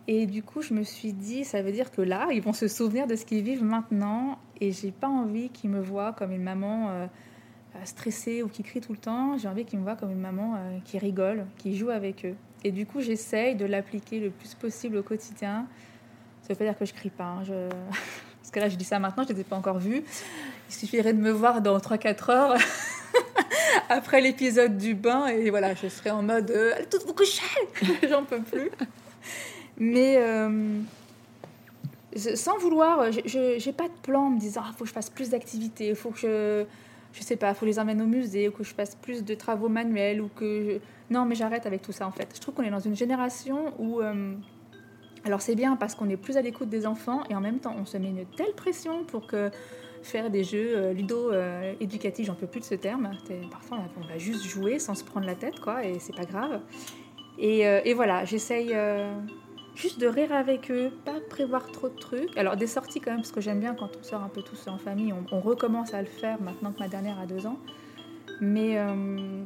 Et 0.07 0.25
du 0.25 0.41
coup, 0.41 0.61
je 0.61 0.73
me 0.73 0.83
suis 0.83 1.13
dit, 1.13 1.45
ça 1.45 1.61
veut 1.61 1.71
dire 1.71 1.91
que 1.91 2.01
là, 2.01 2.27
ils 2.31 2.41
vont 2.41 2.53
se 2.53 2.67
souvenir 2.67 3.07
de 3.07 3.15
ce 3.15 3.23
qu'ils 3.23 3.43
vivent 3.43 3.63
maintenant. 3.63 4.39
Et 4.59 4.71
j'ai 4.71 4.91
pas 4.91 5.07
envie 5.07 5.49
qu'ils 5.49 5.69
me 5.69 5.79
voient 5.79 6.11
comme 6.13 6.31
une 6.31 6.43
maman 6.43 7.07
euh, 7.75 7.79
stressée 7.85 8.43
ou 8.43 8.47
qui 8.47 8.63
crie 8.63 8.81
tout 8.81 8.91
le 8.91 8.97
temps. 8.97 9.37
J'ai 9.37 9.47
envie 9.47 9.65
qu'ils 9.65 9.79
me 9.79 9.83
voient 9.83 9.95
comme 9.95 10.11
une 10.11 10.19
maman 10.21 10.55
euh, 10.55 10.79
qui 10.85 10.97
rigole, 10.97 11.45
qui 11.57 11.75
joue 11.75 11.89
avec 11.89 12.25
eux. 12.25 12.35
Et 12.63 12.71
du 12.71 12.85
coup, 12.85 13.01
j'essaye 13.01 13.55
de 13.55 13.65
l'appliquer 13.65 14.19
le 14.19 14.29
plus 14.29 14.53
possible 14.55 14.97
au 14.97 15.03
quotidien. 15.03 15.65
Ça 16.41 16.49
veut 16.49 16.55
pas 16.55 16.65
dire 16.65 16.77
que 16.77 16.85
je 16.85 16.93
crie 16.93 17.09
pas. 17.09 17.25
Hein, 17.25 17.43
je... 17.43 17.53
Parce 18.41 18.51
que 18.51 18.59
là, 18.59 18.69
je 18.69 18.75
dis 18.75 18.85
ça 18.85 18.99
maintenant, 18.99 19.23
je 19.23 19.29
ne 19.29 19.35
les 19.35 19.41
ai 19.41 19.43
pas 19.45 19.55
encore 19.55 19.79
vus. 19.79 20.03
Il 20.69 20.75
suffirait 20.75 21.13
de 21.13 21.21
me 21.21 21.31
voir 21.31 21.61
dans 21.61 21.77
3-4 21.77 22.31
heures 22.31 22.57
après 23.89 24.21
l'épisode 24.21 24.77
du 24.77 24.95
bain 24.95 25.27
et 25.27 25.49
voilà, 25.49 25.73
je 25.75 25.87
serais 25.87 26.09
en 26.09 26.23
mode 26.23 26.51
euh, 26.51 26.73
tous 26.89 27.05
vous 27.05 27.13
coucher 27.13 27.43
J'en 28.09 28.23
peux 28.23 28.41
plus. 28.41 28.69
Mais 29.77 30.17
euh, 30.17 30.79
sans 32.15 32.57
vouloir, 32.57 33.11
je 33.11 33.65
n'ai 33.65 33.73
pas 33.73 33.87
de 33.87 33.93
plan 34.03 34.27
en 34.27 34.29
me 34.31 34.39
disant 34.39 34.61
il 34.65 34.69
ah, 34.69 34.73
faut 34.77 34.83
que 34.83 34.89
je 34.89 34.93
fasse 34.93 35.09
plus 35.09 35.29
d'activités, 35.29 35.89
il 35.89 35.95
faut 35.95 36.11
que 36.11 36.19
je 36.19 36.65
je 37.13 37.23
sais 37.23 37.37
pas, 37.37 37.53
faut 37.53 37.65
les 37.65 37.79
emmène 37.79 38.01
au 38.01 38.07
musée, 38.07 38.49
ou 38.49 38.51
que 38.51 38.63
je 38.63 38.73
fasse 38.73 38.95
plus 38.95 39.23
de 39.23 39.33
travaux 39.35 39.69
manuels, 39.69 40.21
ou 40.21 40.29
que. 40.35 40.79
Non, 41.09 41.25
mais 41.25 41.35
j'arrête 41.35 41.65
avec 41.65 41.81
tout 41.81 41.91
ça, 41.91 42.07
en 42.07 42.11
fait. 42.11 42.27
Je 42.35 42.41
trouve 42.41 42.55
qu'on 42.55 42.63
est 42.63 42.71
dans 42.71 42.79
une 42.79 42.95
génération 42.95 43.73
où... 43.79 44.01
Euh... 44.01 44.33
Alors 45.25 45.41
c'est 45.41 45.55
bien 45.55 45.77
parce 45.77 45.95
qu'on 45.95 46.09
est 46.09 46.17
plus 46.17 46.35
à 46.35 46.41
l'écoute 46.41 46.67
des 46.67 46.85
enfants, 46.85 47.23
et 47.29 47.35
en 47.35 47.39
même 47.39 47.59
temps, 47.59 47.73
on 47.79 47.85
se 47.85 47.97
met 47.97 48.09
une 48.09 48.25
telle 48.25 48.53
pression 48.55 49.05
pour 49.05 49.25
que 49.25 49.51
faire 50.01 50.29
des 50.29 50.43
jeux 50.43 50.73
euh, 50.75 50.93
ludo-éducatifs, 50.93 52.25
j'en 52.25 52.35
peux 52.35 52.47
plus 52.47 52.59
de 52.59 52.65
ce 52.65 52.75
terme. 52.75 53.11
Parfois, 53.49 53.79
on 53.97 54.05
va 54.05 54.17
juste 54.17 54.43
jouer 54.43 54.79
sans 54.79 54.95
se 54.95 55.03
prendre 55.05 55.25
la 55.25 55.35
tête, 55.35 55.61
quoi, 55.61 55.85
et 55.85 55.99
c'est 55.99 56.15
pas 56.15 56.25
grave. 56.25 56.59
Et, 57.39 57.65
euh, 57.65 57.81
voilà, 57.95 58.25
j'essaye 58.25 58.71
euh, 58.73 59.13
juste 59.75 59.99
de 59.99 60.07
rire 60.07 60.31
avec 60.31 60.71
eux, 60.71 60.91
pas 61.05 61.19
prévoir 61.29 61.71
trop 61.71 61.89
de 61.89 61.95
trucs. 61.95 62.37
Alors 62.37 62.55
des 62.55 62.67
sorties 62.67 62.99
quand 62.99 63.11
même, 63.11 63.21
parce 63.21 63.31
que 63.31 63.41
j'aime 63.41 63.59
bien 63.59 63.75
quand 63.75 63.89
on 63.99 64.03
sort 64.03 64.23
un 64.23 64.29
peu 64.29 64.41
tous 64.41 64.67
en 64.67 64.77
famille, 64.77 65.13
on, 65.31 65.39
recommence 65.39 65.93
à 65.93 66.01
le 66.01 66.07
faire 66.07 66.41
maintenant 66.41 66.71
que 66.71 66.79
ma 66.79 66.87
dernière 66.87 67.19
a 67.19 67.25
deux 67.25 67.45
ans. 67.45 67.57
Mais 68.39 68.77
euh, 68.77 69.43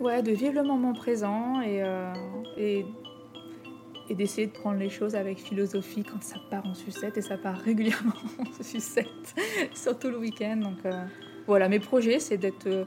ouais, 0.00 0.22
de 0.22 0.32
vivre 0.32 0.54
le 0.54 0.62
moment 0.62 0.92
présent 0.92 1.60
et, 1.60 1.82
euh, 1.82 2.12
d'essayer 4.10 4.48
de 4.48 4.52
prendre 4.52 4.78
les 4.78 4.88
choses 4.90 5.14
avec 5.14 5.38
philosophie 5.38 6.02
quand 6.02 6.22
ça 6.22 6.36
part 6.50 6.66
en 6.66 6.74
sucette, 6.74 7.16
et 7.16 7.22
ça 7.22 7.38
part 7.38 7.58
régulièrement 7.64 8.12
en 8.38 8.62
sucette, 8.62 9.34
surtout 9.74 10.08
le 10.08 10.18
week-end. 10.18 10.56
Donc 10.56 10.84
euh, 10.84 11.04
voilà, 11.46 11.68
mes 11.68 11.80
projets, 11.80 12.18
c'est 12.18 12.38
d'être... 12.38 12.86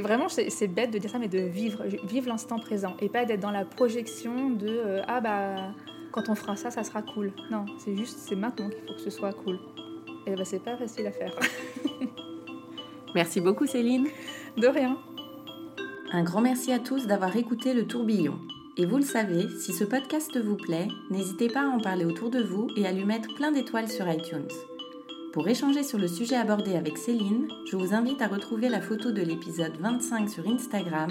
Vraiment, 0.00 0.28
c'est 0.28 0.68
bête 0.68 0.90
de 0.90 0.98
dire 0.98 1.10
ça, 1.10 1.18
mais 1.18 1.28
de 1.28 1.38
vivre, 1.38 1.84
vivre 1.84 2.28
l'instant 2.28 2.58
présent 2.58 2.96
et 3.00 3.08
pas 3.08 3.24
d'être 3.24 3.40
dans 3.40 3.50
la 3.50 3.64
projection 3.64 4.50
de 4.50 4.68
euh, 4.68 5.02
ah 5.06 5.20
bah 5.20 5.56
quand 6.12 6.28
on 6.28 6.34
fera 6.34 6.56
ça, 6.56 6.70
ça 6.70 6.82
sera 6.82 7.02
cool. 7.02 7.32
Non, 7.50 7.66
c'est 7.78 7.94
juste, 7.96 8.18
c'est 8.18 8.36
maintenant 8.36 8.68
qu'il 8.68 8.80
faut 8.86 8.94
que 8.94 9.00
ce 9.00 9.10
soit 9.10 9.32
cool. 9.32 9.58
Et 10.26 10.34
bah 10.34 10.44
c'est 10.44 10.62
pas 10.62 10.76
facile 10.76 11.06
à 11.06 11.12
faire. 11.12 11.34
merci 13.14 13.40
beaucoup 13.40 13.66
Céline. 13.66 14.06
De 14.56 14.66
rien. 14.66 14.98
Un 16.12 16.22
grand 16.22 16.40
merci 16.40 16.72
à 16.72 16.78
tous 16.78 17.06
d'avoir 17.06 17.36
écouté 17.36 17.74
le 17.74 17.86
tourbillon. 17.86 18.38
Et 18.78 18.86
vous 18.86 18.96
le 18.98 19.02
savez, 19.02 19.48
si 19.58 19.72
ce 19.72 19.84
podcast 19.84 20.38
vous 20.38 20.56
plaît, 20.56 20.88
n'hésitez 21.10 21.48
pas 21.48 21.62
à 21.62 21.68
en 21.68 21.80
parler 21.80 22.04
autour 22.04 22.30
de 22.30 22.42
vous 22.42 22.68
et 22.76 22.86
à 22.86 22.92
lui 22.92 23.04
mettre 23.04 23.34
plein 23.34 23.50
d'étoiles 23.50 23.88
sur 23.88 24.08
iTunes. 24.08 24.48
Pour 25.36 25.46
échanger 25.48 25.82
sur 25.82 25.98
le 25.98 26.08
sujet 26.08 26.36
abordé 26.36 26.76
avec 26.76 26.96
Céline, 26.96 27.46
je 27.70 27.76
vous 27.76 27.92
invite 27.92 28.22
à 28.22 28.26
retrouver 28.26 28.70
la 28.70 28.80
photo 28.80 29.12
de 29.12 29.20
l'épisode 29.20 29.76
25 29.78 30.30
sur 30.30 30.48
Instagram 30.48 31.10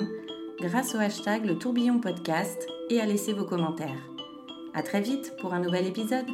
grâce 0.59 0.95
au 0.95 0.97
hashtag 0.97 1.45
le 1.45 1.59
tourbillon 1.59 1.99
podcast 1.99 2.67
et 2.89 2.99
à 2.99 3.05
laisser 3.05 3.33
vos 3.33 3.45
commentaires. 3.45 4.01
À 4.73 4.81
très 4.81 5.01
vite 5.01 5.35
pour 5.39 5.53
un 5.53 5.59
nouvel 5.59 5.85
épisode. 5.85 6.25